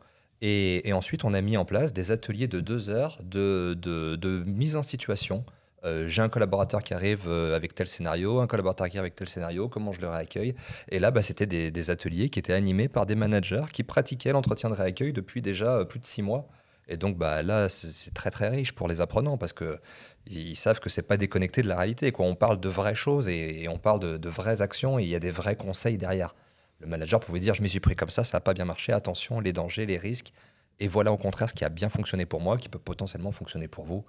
et, 0.46 0.92
ensuite, 0.92 1.24
on 1.24 1.34
a 1.34 1.40
mis 1.40 1.56
en 1.56 1.64
place 1.64 1.94
des 1.94 2.12
ateliers 2.12 2.50
de 2.50 2.60
deux 2.60 2.90
heures 2.90 3.18
de, 3.24 4.44
mise 4.46 4.76
en 4.76 4.84
situation. 4.84 5.46
Euh, 5.86 6.06
j'ai 6.08 6.22
un 6.22 6.28
collaborateur 6.28 6.84
qui 6.84 6.94
arrive 6.94 7.28
euh, 7.28 7.56
avec 7.56 7.74
tel 7.76 7.88
scénario, 7.88 8.40
un 8.40 8.48
collaborateur 8.48 8.90
qui 8.90 8.98
arrive 8.98 9.06
avec 9.06 9.16
tel 9.16 9.30
scénario, 9.30 9.70
comment 9.70 9.94
je 9.94 10.02
le 10.02 10.10
réaccueille. 10.10 10.54
Et 10.90 11.00
là, 11.00 11.12
bah, 11.12 11.22
c'était 11.22 11.46
des, 11.46 11.90
ateliers 11.90 12.28
qui 12.28 12.40
étaient 12.40 12.54
animés 12.54 12.90
par 12.90 13.06
des 13.06 13.16
managers 13.16 13.64
qui 13.72 13.84
pratiquaient 13.84 14.34
l'entretien 14.34 14.70
de 14.70 14.76
réaccueil 14.76 15.14
depuis 15.14 15.42
déjà 15.42 15.78
euh, 15.78 15.86
plus 15.86 16.00
de 16.00 16.06
six 16.06 16.22
mois. 16.22 16.50
Et 16.90 16.98
donc 16.98 17.18
bah, 17.18 17.42
là, 17.42 17.70
c'est 17.70 18.14
très 18.14 18.30
très 18.30 18.50
riche 18.50 18.74
pour 18.74 18.90
les 18.90 19.00
apprenants 19.00 19.38
parce 19.38 19.54
qu'ils 19.54 20.58
savent 20.58 20.82
que 20.82 20.90
c'est 20.90 21.08
pas 21.08 21.16
déconnecté 21.16 21.62
de 21.62 21.70
la 21.70 21.78
réalité. 21.78 22.12
On 22.20 22.36
parle 22.36 22.60
de 22.60 22.68
vraies 22.68 22.96
choses 22.96 23.30
et, 23.30 23.68
on 23.70 23.78
parle 23.78 24.02
de, 24.02 24.18
de, 24.18 24.30
vraies 24.30 24.62
actions 24.62 25.00
et 25.00 25.04
il 25.04 25.10
y 25.10 25.16
a 25.16 25.20
des 25.20 25.32
vrais 25.32 25.56
conseils 25.56 25.98
derrière. 25.98 26.36
Le 26.84 26.90
manager 26.90 27.22
pouvait 27.22 27.40
dire, 27.40 27.56
je 27.56 27.62
m'y 27.62 27.70
suis 27.70 27.80
pris 27.80 27.96
comme 27.96 28.10
ça, 28.10 28.26
ça 28.26 28.38
n'a 28.38 28.42
pas 28.42 28.54
bien 28.54 28.66
marché, 28.66 28.92
attention, 28.92 29.40
les 29.40 29.54
dangers, 29.54 29.86
les 29.86 29.98
risques. 29.98 30.34
Et 30.80 30.90
voilà 30.90 31.14
au 31.14 31.18
contraire 31.18 31.50
ce 31.50 31.54
qui 31.54 31.64
a 31.64 31.70
bien 31.70 31.88
fonctionné 31.88 32.26
pour 32.26 32.42
moi, 32.42 32.58
qui 32.58 32.68
peut 32.68 32.80
potentiellement 32.80 33.32
fonctionner 33.32 33.70
pour 33.70 33.86
vous, 33.86 34.04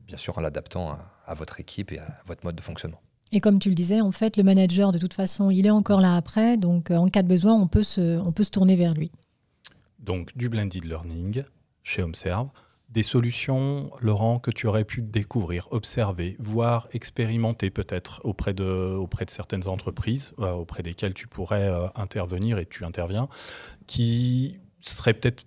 bien 0.00 0.16
sûr 0.16 0.36
en 0.36 0.40
l'adaptant 0.40 0.98
à, 1.24 1.34
votre 1.34 1.60
équipe 1.60 1.92
et 1.92 2.00
à 2.00 2.20
votre 2.26 2.44
mode 2.44 2.56
de 2.56 2.62
fonctionnement. 2.62 3.00
Et 3.30 3.40
comme 3.40 3.60
tu 3.60 3.68
le 3.68 3.76
disais, 3.76 4.00
en 4.00 4.10
fait, 4.10 4.36
le 4.36 4.42
manager, 4.42 4.90
de 4.90 4.98
toute 4.98 5.14
façon, 5.14 5.50
il 5.50 5.66
est 5.66 5.70
encore 5.70 6.00
là 6.00 6.16
après, 6.16 6.56
donc 6.56 6.90
euh, 6.90 6.96
en 6.96 7.08
cas 7.08 7.22
de 7.22 7.28
besoin, 7.28 7.54
on 7.54 7.68
peut 7.68 7.82
se, 7.84 8.18
on 8.18 8.32
peut 8.32 8.44
se 8.44 8.50
tourner 8.50 8.74
vers 8.74 8.94
lui. 8.94 9.12
Donc 10.00 10.36
du 10.36 10.48
blended 10.48 10.84
learning 10.84 11.44
chez 11.84 12.02
Observe. 12.02 12.48
Des 12.88 13.02
solutions, 13.02 13.90
Laurent, 14.00 14.38
que 14.38 14.52
tu 14.52 14.68
aurais 14.68 14.84
pu 14.84 15.02
découvrir, 15.02 15.66
observer, 15.72 16.36
voir, 16.38 16.88
expérimenter 16.92 17.68
peut-être 17.68 18.20
auprès 18.24 18.54
de, 18.54 18.94
auprès 18.94 19.24
certaines 19.28 19.66
entreprises 19.66 20.32
euh, 20.38 20.52
auprès 20.52 20.82
desquelles 20.84 21.14
tu 21.14 21.26
pourrais 21.26 21.68
euh, 21.68 21.88
intervenir 21.96 22.58
et 22.58 22.66
tu 22.66 22.84
interviens, 22.84 23.28
qui 23.88 24.60
seraient 24.80 25.14
peut-être 25.14 25.44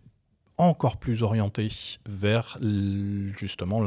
encore 0.57 0.97
plus 0.97 1.23
orientées 1.23 1.69
vers 2.05 2.57
justement 2.61 3.81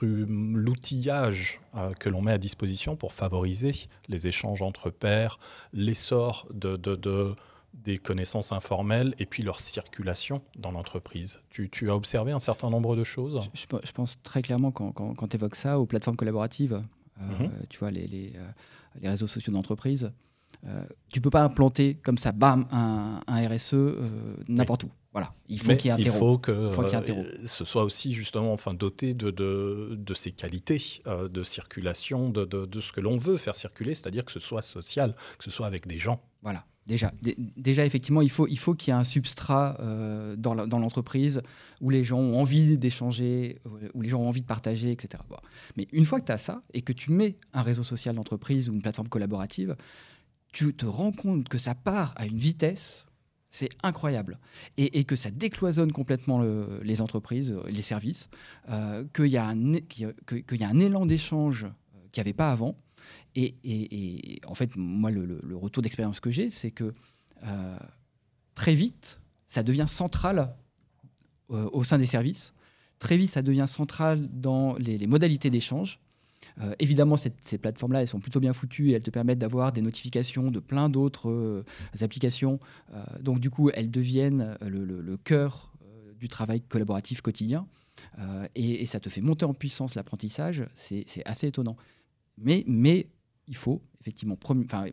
l'outillage 0.00 1.60
euh, 1.76 1.92
que 1.94 2.08
l'on 2.08 2.20
met 2.20 2.32
à 2.32 2.38
disposition 2.38 2.96
pour 2.96 3.12
favoriser 3.12 3.72
les 4.08 4.26
échanges 4.26 4.60
entre 4.60 4.90
pairs, 4.90 5.38
l'essor 5.72 6.48
de 6.52 6.76
des 7.84 7.98
connaissances 7.98 8.52
informelles 8.52 9.14
et 9.18 9.26
puis 9.26 9.42
leur 9.42 9.60
circulation 9.60 10.42
dans 10.56 10.70
l'entreprise. 10.70 11.40
Tu, 11.50 11.90
as 11.90 11.94
observé 11.94 12.32
un 12.32 12.38
certain 12.38 12.70
nombre 12.70 12.96
de 12.96 13.04
choses? 13.04 13.40
Je, 13.54 13.92
pense 13.92 14.20
très 14.22 14.42
clairement, 14.42 14.70
quand, 14.70 14.92
quand, 14.92 15.28
tu 15.28 15.36
évoques 15.36 15.56
ça, 15.56 15.78
aux 15.78 15.86
plateformes 15.86 16.16
collaboratives, 16.16 16.82
euh, 17.20 17.44
mhm. 17.44 17.50
tu 17.68 17.78
vois, 17.78 17.90
les, 17.90 18.06
les, 18.06 18.32
euh, 18.36 18.48
les 19.00 19.08
réseaux 19.08 19.26
sociaux 19.26 19.52
d'entreprise, 19.52 20.12
euh, 20.66 20.84
tu 21.12 21.20
peux 21.20 21.30
pas 21.30 21.44
implanter 21.44 21.94
comme 21.94 22.18
ça, 22.18 22.32
bam, 22.32 22.66
un, 22.70 23.20
RSE 23.28 23.74
n'importe 24.48 24.84
où. 24.84 24.90
Voilà, 25.12 25.32
il 25.48 25.58
faut 25.58 25.74
qu'il 25.74 25.86
y 25.86 25.88
ait 25.88 25.92
un 25.92 25.96
terreau. 25.96 26.06
Il 26.14 26.18
faut 26.18 26.38
que 26.38 27.46
ce 27.46 27.64
soit 27.64 27.82
aussi 27.82 28.12
justement 28.12 28.52
enfin, 28.52 28.74
doté 28.74 29.14
de, 29.14 29.30
de, 29.30 29.96
de 29.98 30.14
ces 30.14 30.32
qualités 30.32 31.02
de 31.06 31.42
circulation, 31.42 32.28
de, 32.28 32.44
de 32.44 32.80
ce 32.80 32.92
que 32.92 33.00
l'on 33.00 33.16
veut 33.16 33.36
faire 33.36 33.54
circuler, 33.54 33.94
c'est-à-dire 33.94 34.24
que 34.24 34.32
ce 34.32 34.40
soit 34.40 34.62
social, 34.62 35.14
que 35.38 35.44
ce 35.44 35.50
soit 35.50 35.66
avec 35.66 35.86
des 35.86 35.98
gens. 35.98 36.20
Voilà. 36.42 36.64
Déjà, 36.88 37.12
déjà, 37.58 37.84
effectivement, 37.84 38.22
il 38.22 38.30
faut, 38.30 38.48
il 38.48 38.58
faut 38.58 38.74
qu'il 38.74 38.92
y 38.92 38.96
ait 38.96 38.98
un 38.98 39.04
substrat 39.04 39.76
euh, 39.78 40.36
dans 40.36 40.54
l'entreprise 40.54 41.42
où 41.82 41.90
les 41.90 42.02
gens 42.02 42.18
ont 42.18 42.40
envie 42.40 42.78
d'échanger, 42.78 43.58
euh, 43.66 43.90
où 43.92 44.00
les 44.00 44.08
gens 44.08 44.20
ont 44.20 44.28
envie 44.28 44.40
de 44.40 44.46
partager, 44.46 44.90
etc. 44.90 45.22
Mais 45.76 45.86
une 45.92 46.06
fois 46.06 46.18
que 46.18 46.24
tu 46.24 46.32
as 46.32 46.38
ça 46.38 46.60
et 46.72 46.80
que 46.80 46.94
tu 46.94 47.12
mets 47.12 47.36
un 47.52 47.60
réseau 47.60 47.82
social 47.82 48.16
d'entreprise 48.16 48.70
ou 48.70 48.72
une 48.72 48.80
plateforme 48.80 49.08
collaborative, 49.08 49.76
tu 50.50 50.74
te 50.74 50.86
rends 50.86 51.12
compte 51.12 51.50
que 51.50 51.58
ça 51.58 51.74
part 51.74 52.14
à 52.16 52.24
une 52.24 52.38
vitesse, 52.38 53.04
c'est 53.50 53.68
incroyable, 53.82 54.38
et, 54.78 55.04
que 55.04 55.16
ça 55.16 55.30
décloisonne 55.30 55.92
complètement 55.92 56.42
les 56.82 57.00
entreprises, 57.02 57.54
les 57.68 57.82
services, 57.82 58.30
euh, 58.70 59.04
qu'il 59.14 59.26
y, 59.26 59.32
y, 59.32 59.36
a 59.36 59.46
un 59.46 60.78
élan 60.78 61.04
d'échange 61.04 61.66
qu'il 62.12 62.22
n'y 62.22 62.28
avait 62.28 62.32
pas 62.32 62.50
avant 62.50 62.76
et, 63.34 64.40
en 64.46 64.54
fait, 64.54 64.76
moi, 64.76 65.10
le, 65.10 65.56
retour 65.56 65.82
d'expérience 65.82 66.20
que 66.20 66.30
j'ai, 66.30 66.50
c'est 66.50 66.70
que 66.70 66.92
euh, 67.44 67.78
très 68.54 68.74
vite, 68.74 69.20
ça 69.48 69.62
devient 69.62 69.86
central 69.88 70.56
euh, 71.50 71.68
au 71.72 71.84
sein 71.84 71.98
des 71.98 72.06
services. 72.06 72.54
Très 72.98 73.16
vite, 73.16 73.30
ça 73.30 73.42
devient 73.42 73.66
central 73.68 74.28
dans 74.32 74.74
les, 74.76 75.06
modalités 75.06 75.50
d'échange. 75.50 76.00
Euh, 76.60 76.74
évidemment, 76.80 77.16
ces 77.16 77.58
plateformes-là, 77.58 78.00
elles 78.00 78.08
sont 78.08 78.18
plutôt 78.18 78.40
bien 78.40 78.52
foutues 78.52 78.90
et 78.90 78.94
elles 78.94 79.02
te 79.02 79.10
permettent 79.10 79.38
d'avoir 79.38 79.72
des 79.72 79.82
notifications 79.82 80.50
de 80.50 80.58
plein 80.58 80.88
d'autres 80.88 81.64
applications. 82.00 82.58
donc, 83.20 83.38
du 83.38 83.50
coup, 83.50 83.70
elles 83.70 83.90
deviennent 83.90 84.56
le, 84.60 85.16
cœur 85.16 85.72
du 86.18 86.28
travail 86.28 86.60
collaboratif 86.60 87.20
quotidien. 87.20 87.68
Et, 88.56 88.84
ça 88.86 88.98
te 88.98 89.08
fait 89.08 89.20
monter 89.20 89.44
en 89.44 89.54
puissance 89.54 89.94
l'apprentissage. 89.94 90.64
C'est 90.74 91.04
assez 91.24 91.46
étonnant. 91.46 91.76
Mais 92.36 92.64
il 93.48 93.56
faut 93.56 93.82
effectivement, 94.00 94.36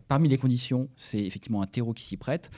parmi 0.07 0.29
les 0.29 0.37
conditions, 0.37 0.89
c'est 0.95 1.19
effectivement 1.19 1.61
un 1.61 1.67
terreau 1.67 1.93
qui 1.93 2.03
s'y 2.03 2.17
prête. 2.17 2.49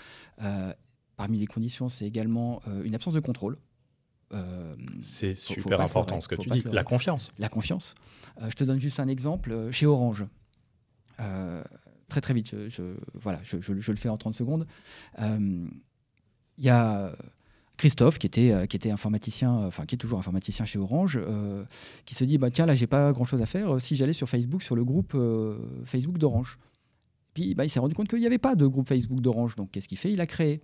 Euh, 0.42 0.74
parmi 1.16 1.38
les 1.38 1.48
conditions, 1.48 1.90
c'est 1.90 2.06
également 2.06 2.62
euh, 2.68 2.84
une 2.84 2.96
absence 2.96 3.14
de 3.14 3.20
contrôle. 3.20 3.58
Euh, 4.34 4.76
c'est 5.02 5.34
super 5.34 5.80
important 5.80 6.20
ce 6.20 6.28
que 6.28 6.36
tu 6.36 6.50
dis, 6.50 6.64
la 6.72 6.84
confiance. 6.84 7.32
La 7.38 7.50
confiance. 7.50 7.96
je 8.42 8.56
te 8.56 8.64
donne 8.64 8.80
juste 8.80 9.00
un 9.00 9.08
exemple. 9.08 9.72
Chez 9.72 9.86
Orange, 9.86 10.26
très 11.18 12.22
très 12.22 12.34
vite, 12.34 12.56
je, 12.70 12.96
voilà, 13.14 13.40
je, 13.44 13.62
je, 13.62 13.92
le 13.92 13.98
fais 13.98 14.10
en 14.10 14.18
30 14.18 14.34
secondes. 14.34 14.68
Il 15.20 15.70
y 16.58 16.70
a 16.70 17.16
Christophe, 17.78 18.18
qui 18.18 18.28
était, 18.28 18.52
euh, 18.52 18.66
qui 18.66 18.76
était 18.76 18.92
informaticien, 18.92 19.52
enfin 19.52 19.86
qui 19.86 19.96
est 19.96 19.98
toujours 19.98 20.20
informaticien 20.20 20.66
chez 20.66 20.80
Orange, 20.80 21.20
euh, 21.22 21.64
qui 22.06 22.16
se 22.16 22.24
dit 22.24 22.38
bah, 22.38 22.50
tiens, 22.50 22.66
là, 22.66 22.76
j'ai 22.76 22.88
pas 22.88 23.12
grand 23.14 23.26
chose 23.26 23.42
à 23.42 23.46
faire. 23.46 23.80
Si 23.80 23.96
j'allais 23.96 24.14
sur 24.14 24.28
Facebook, 24.28 24.64
sur 24.64 24.76
le 24.76 24.84
groupe 24.84 25.14
euh, 25.16 25.60
Facebook 25.86 26.18
d'Orange. 26.18 26.58
puis 27.34 27.54
bah, 27.56 27.66
il 27.66 27.70
s'est 27.70 27.80
rendu 27.80 27.94
compte 27.94 28.08
qu'il 28.08 28.20
n'y 28.20 28.26
avait 28.26 28.38
pas 28.38 28.56
de 28.56 28.66
groupe 28.66 28.88
Facebook 28.88 29.22
d'Orange. 29.22 29.56
Donc 29.56 29.72
qu'est-ce 29.72 29.88
qu'il 29.88 29.98
fait? 29.98 30.12
Il 30.12 30.22
a 30.22 30.26
créé. 30.26 30.62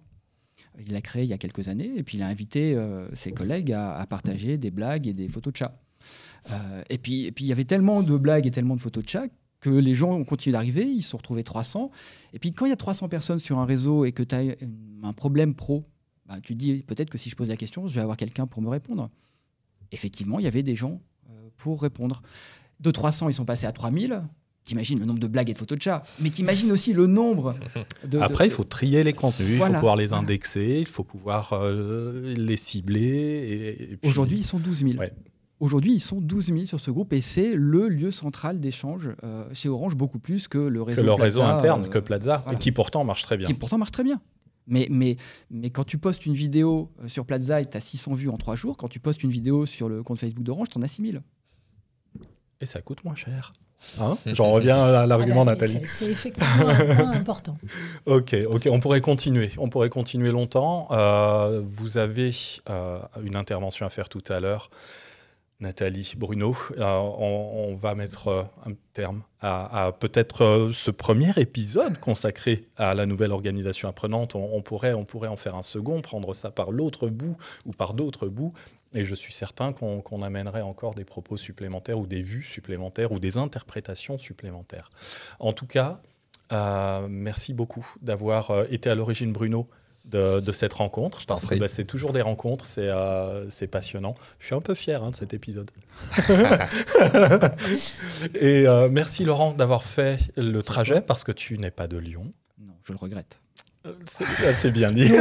Il 0.80 0.94
l'a 0.94 1.02
créé 1.02 1.24
il 1.24 1.30
y 1.30 1.34
a 1.34 1.38
quelques 1.38 1.68
années 1.68 1.92
et 1.96 2.04
puis 2.04 2.18
il 2.18 2.24
a 2.24 2.28
invité 2.28 2.76
euh, 2.76 3.08
ses 3.16 3.32
collègues 3.32 3.72
à, 3.72 4.06
partager 4.08 4.58
des 4.58 4.72
blagues 4.72 5.08
et 5.08 5.14
des 5.14 5.30
photos 5.30 5.54
de 5.54 5.58
chats. 5.58 5.80
Euh, 6.52 6.84
et, 6.90 6.98
puis, 6.98 7.26
et 7.26 7.32
puis 7.32 7.46
il 7.46 7.48
y 7.48 7.52
avait 7.52 7.66
tellement 7.66 8.04
de 8.04 8.18
blagues 8.18 8.46
et 8.46 8.52
tellement 8.52 8.76
de 8.76 8.82
photos 8.82 9.04
de 9.04 9.10
chats 9.10 9.28
que 9.60 9.70
les 9.70 9.94
gens 9.94 10.12
ont 10.12 10.26
continué 10.26 10.52
d'arriver, 10.52 10.86
ils 10.86 11.04
se 11.04 11.12
sont 11.12 11.18
retrouvés 11.18 11.44
300. 11.44 11.90
Et 12.34 12.40
puis 12.40 12.52
quand 12.52 12.66
il 12.66 12.70
y 12.70 12.74
a 12.74 12.78
300 12.78 13.08
personnes 13.08 13.40
sur 13.40 13.60
un 13.60 13.66
réseau 13.66 14.04
et 14.04 14.12
que 14.12 14.24
tu 14.24 14.36
as 14.36 14.56
un 15.04 15.14
problème 15.14 15.56
pro, 15.56 15.86
bah, 16.34 16.40
tu 16.42 16.54
te 16.54 16.60
dis 16.60 16.84
peut-être 16.84 17.10
que 17.10 17.18
si 17.18 17.30
je 17.30 17.36
pose 17.36 17.50
la 17.50 17.58
question, 17.58 17.88
je 17.88 17.94
vais 17.94 18.02
avoir 18.02 18.18
quelqu'un 18.18 18.48
pour 18.48 18.62
me 18.62 18.70
répondre. 18.70 19.10
Effectivement, 19.92 20.40
il 20.40 20.46
y 20.46 20.48
avait 20.48 20.64
des 20.64 20.76
gens 20.76 21.00
euh, 21.30 21.50
pour 21.58 21.82
répondre. 21.82 22.24
De 22.80 22.90
300, 22.90 23.30
ils 23.30 23.36
sont 23.36 23.46
passés 23.46 23.68
à 23.68 23.72
3000. 23.72 24.24
T'imagines 24.66 24.98
le 24.98 25.06
nombre 25.06 25.20
de 25.20 25.28
blagues 25.28 25.50
et 25.50 25.54
de 25.54 25.58
photos 25.58 25.78
de 25.78 25.84
chats, 25.84 26.04
mais 26.22 26.30
t'imagines 26.30 26.72
aussi 26.72 26.94
le 26.94 27.06
nombre 27.06 27.54
de. 28.08 28.18
Après, 28.20 28.48
il 28.48 28.52
faut 28.52 28.64
trier 28.64 29.04
les 29.04 29.12
contenus, 29.12 29.60
il 29.60 29.60
faut 29.60 29.74
pouvoir 29.74 29.98
les 29.98 30.14
indexer, 30.14 30.78
il 30.80 30.88
faut 30.88 31.04
pouvoir 31.04 31.52
euh, 31.54 32.34
les 32.36 32.56
cibler. 32.56 34.00
Aujourd'hui, 34.04 34.38
ils 34.38 34.46
sont 34.46 34.60
12 34.60 34.86
000. 34.86 35.04
Aujourd'hui, 35.60 35.94
ils 35.94 36.02
sont 36.02 36.20
12 36.20 36.48
000 36.48 36.66
sur 36.66 36.80
ce 36.80 36.92
groupe 36.92 37.14
et 37.14 37.22
c'est 37.22 37.54
le 37.56 37.90
lieu 37.90 38.10
central 38.12 38.60
d'échange 38.60 39.12
euh, 39.24 39.46
chez 39.54 39.70
Orange, 39.70 39.96
beaucoup 39.96 40.20
plus 40.20 40.48
que 40.48 40.58
le 40.58 40.82
réseau. 40.82 41.02
Que 41.02 41.06
le 41.06 41.14
réseau 41.14 41.42
interne, 41.44 41.90
que 41.90 42.00
Plaza, 42.00 42.44
et 42.52 42.56
qui 42.56 42.72
pourtant 42.72 43.04
marche 43.04 43.24
très 43.24 43.38
bien. 43.38 43.48
Qui 43.48 43.54
pourtant 43.54 43.78
marche 43.78 43.92
très 43.92 44.04
bien. 44.04 44.20
Mais, 44.68 44.88
mais, 44.90 45.18
mais 45.50 45.70
quand 45.70 45.84
tu 45.84 45.98
postes 45.98 46.26
une 46.26 46.34
vidéo 46.34 46.92
euh, 47.02 47.08
sur 47.08 47.26
Plaza 47.26 47.62
et 47.62 47.66
tu 47.66 47.76
as 47.76 47.82
600 47.82 48.14
vues 48.14 48.30
en 48.30 48.38
3 48.38 48.56
jours, 48.56 48.78
quand 48.78 48.88
tu 48.88 49.00
postes 49.00 49.24
une 49.24 49.30
vidéo 49.30 49.66
sur 49.66 49.90
le 49.90 50.04
compte 50.04 50.20
Facebook 50.20 50.44
d'Orange, 50.44 50.70
tu 50.70 50.78
en 50.78 50.82
as 50.82 50.88
6000. 50.88 51.22
Et 52.62 52.66
ça 52.66 52.82
coûte 52.82 53.04
moins 53.04 53.16
cher. 53.16 53.52
Hein? 54.00 54.18
J'en 54.26 54.52
reviens 54.52 54.84
à 54.84 55.06
l'argument 55.06 55.42
ah 55.42 55.46
bah, 55.46 55.52
Nathalie. 55.52 55.82
C'est 55.86 56.10
effectivement 56.10 56.70
un 56.70 56.96
point 56.96 57.12
important. 57.14 57.58
ok, 58.06 58.36
ok, 58.50 58.70
on 58.72 58.80
pourrait 58.80 59.02
continuer. 59.02 59.52
On 59.58 59.70
pourrait 59.70 59.90
continuer 59.90 60.32
longtemps. 60.32 60.88
Euh, 60.92 61.62
vous 61.66 61.98
avez 61.98 62.32
euh, 62.70 63.00
une 63.22 63.36
intervention 63.36 63.86
à 63.86 63.90
faire 63.90 64.10
tout 64.10 64.24
à 64.30 64.40
l'heure. 64.40 64.70
Nathalie, 65.64 66.14
Bruno, 66.18 66.56
euh, 66.78 66.84
on, 66.86 67.76
va 67.76 67.96
mettre 67.96 68.50
un 68.66 68.74
terme 68.94 69.24
à, 69.42 69.92
peut-être 70.00 70.72
ce 70.74 70.92
premier 70.92 71.32
épisode 71.38 72.00
consacré 72.00 72.68
à 72.78 72.94
la 72.94 73.06
nouvelle 73.06 73.32
organisation 73.32 73.90
apprenante. 73.90 74.36
On, 74.36 74.62
pourrait, 74.62 74.94
on 74.94 75.06
pourrait 75.06 75.30
en 75.30 75.36
faire 75.36 75.56
un 75.56 75.64
second, 75.64 76.02
prendre 76.02 76.34
ça 76.34 76.52
par 76.52 76.72
l'autre 76.72 77.08
bout 77.08 77.38
ou 77.66 77.72
par 77.72 77.94
d'autres 77.94 78.28
bouts 78.28 78.54
et 78.94 79.04
je 79.04 79.16
suis 79.16 79.34
certain 79.34 79.74
qu'on 79.74 80.22
amènerait 80.22 80.62
encore 80.62 80.94
des 80.94 81.06
propos 81.06 81.38
supplémentaires 81.38 81.98
ou 81.98 82.06
des 82.06 82.22
vues 82.22 82.44
supplémentaires 82.44 83.12
ou 83.12 83.20
des 83.20 83.38
interprétations 83.38 84.18
supplémentaires. 84.18 84.92
En 85.40 85.54
tout 85.54 85.66
cas, 85.66 86.02
euh, 86.52 87.08
merci 87.10 87.54
beaucoup 87.54 87.88
d'avoir 88.02 88.52
euh, 88.52 88.66
été 88.70 88.90
à 88.90 88.96
l'origine, 88.96 89.34
Bruno, 89.34 89.68
de, 90.06 90.52
cette 90.52 90.74
rencontre, 90.74 91.26
parce 91.26 91.46
que 91.46 91.56
bah, 91.56 91.68
c'est 91.68 91.86
toujours 91.86 92.14
des 92.14 92.22
rencontres, 92.22 92.66
euh, 92.78 93.46
c'est 93.50 93.68
passionnant. 93.68 94.16
Je 94.40 94.48
suis 94.48 94.56
un 94.56 94.62
peu 94.62 94.76
fier 94.76 95.02
hein, 95.04 95.12
de 95.12 95.16
cet 95.16 95.34
épisode. 95.34 95.72
Et 98.36 98.66
merci 98.92 99.24
Laurent 99.24 99.54
d'avoir 99.54 99.84
fait 99.84 100.20
le 100.38 100.62
trajet, 100.62 101.02
parce 101.02 101.24
que 101.24 101.32
tu 101.32 101.58
n'es 101.58 101.72
pas 101.72 101.88
de 101.88 101.98
Lyon. 101.98 102.34
Non, 102.60 102.74
je 102.84 102.94
le 102.94 102.98
regrette. 102.98 103.40
C'est 104.06 104.72
bien 104.72 104.88
dit. 104.88 105.12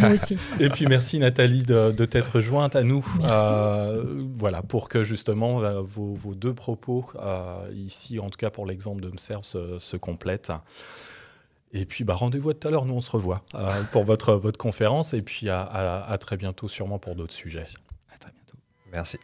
Moi 0.00 0.12
aussi, 0.12 0.38
Et 0.58 0.70
puis 0.70 0.86
merci 0.86 1.18
Nathalie 1.18 1.62
de, 1.62 2.04
t'être 2.06 2.40
jointe 2.40 2.74
à 2.74 2.82
nous. 2.82 3.04
Euh, 3.28 4.02
voilà, 4.34 4.62
pour 4.62 4.88
que 4.88 5.04
justement 5.04 5.62
euh, 5.62 5.82
vos, 5.82 6.34
deux 6.34 6.54
propos, 6.54 7.04
euh, 7.16 7.68
ici 7.74 8.18
en 8.18 8.30
tout 8.30 8.38
cas 8.38 8.50
pour 8.50 8.66
l'exemple 8.66 9.02
de 9.02 9.10
MSERV, 9.10 9.44
se, 9.44 9.78
se 9.78 9.96
complètent. 9.96 10.52
Et 11.72 11.86
puis 11.86 12.04
bah, 12.04 12.14
rendez-vous 12.14 12.50
à 12.50 12.54
tout 12.54 12.68
à 12.68 12.70
l'heure, 12.70 12.84
nous 12.84 12.94
on 12.94 13.00
se 13.00 13.10
revoit 13.10 13.42
pour 13.92 14.04
votre, 14.04 14.34
votre 14.34 14.58
conférence 14.58 15.14
et 15.14 15.22
puis 15.22 15.48
à, 15.48 15.62
à 15.62 16.18
très 16.18 16.36
bientôt 16.36 16.68
sûrement 16.68 16.98
pour 16.98 17.14
d'autres 17.14 17.32
sujets. 17.32 17.66
À 18.14 18.18
très 18.18 18.30
bientôt. 18.30 18.58
Merci. 18.92 19.18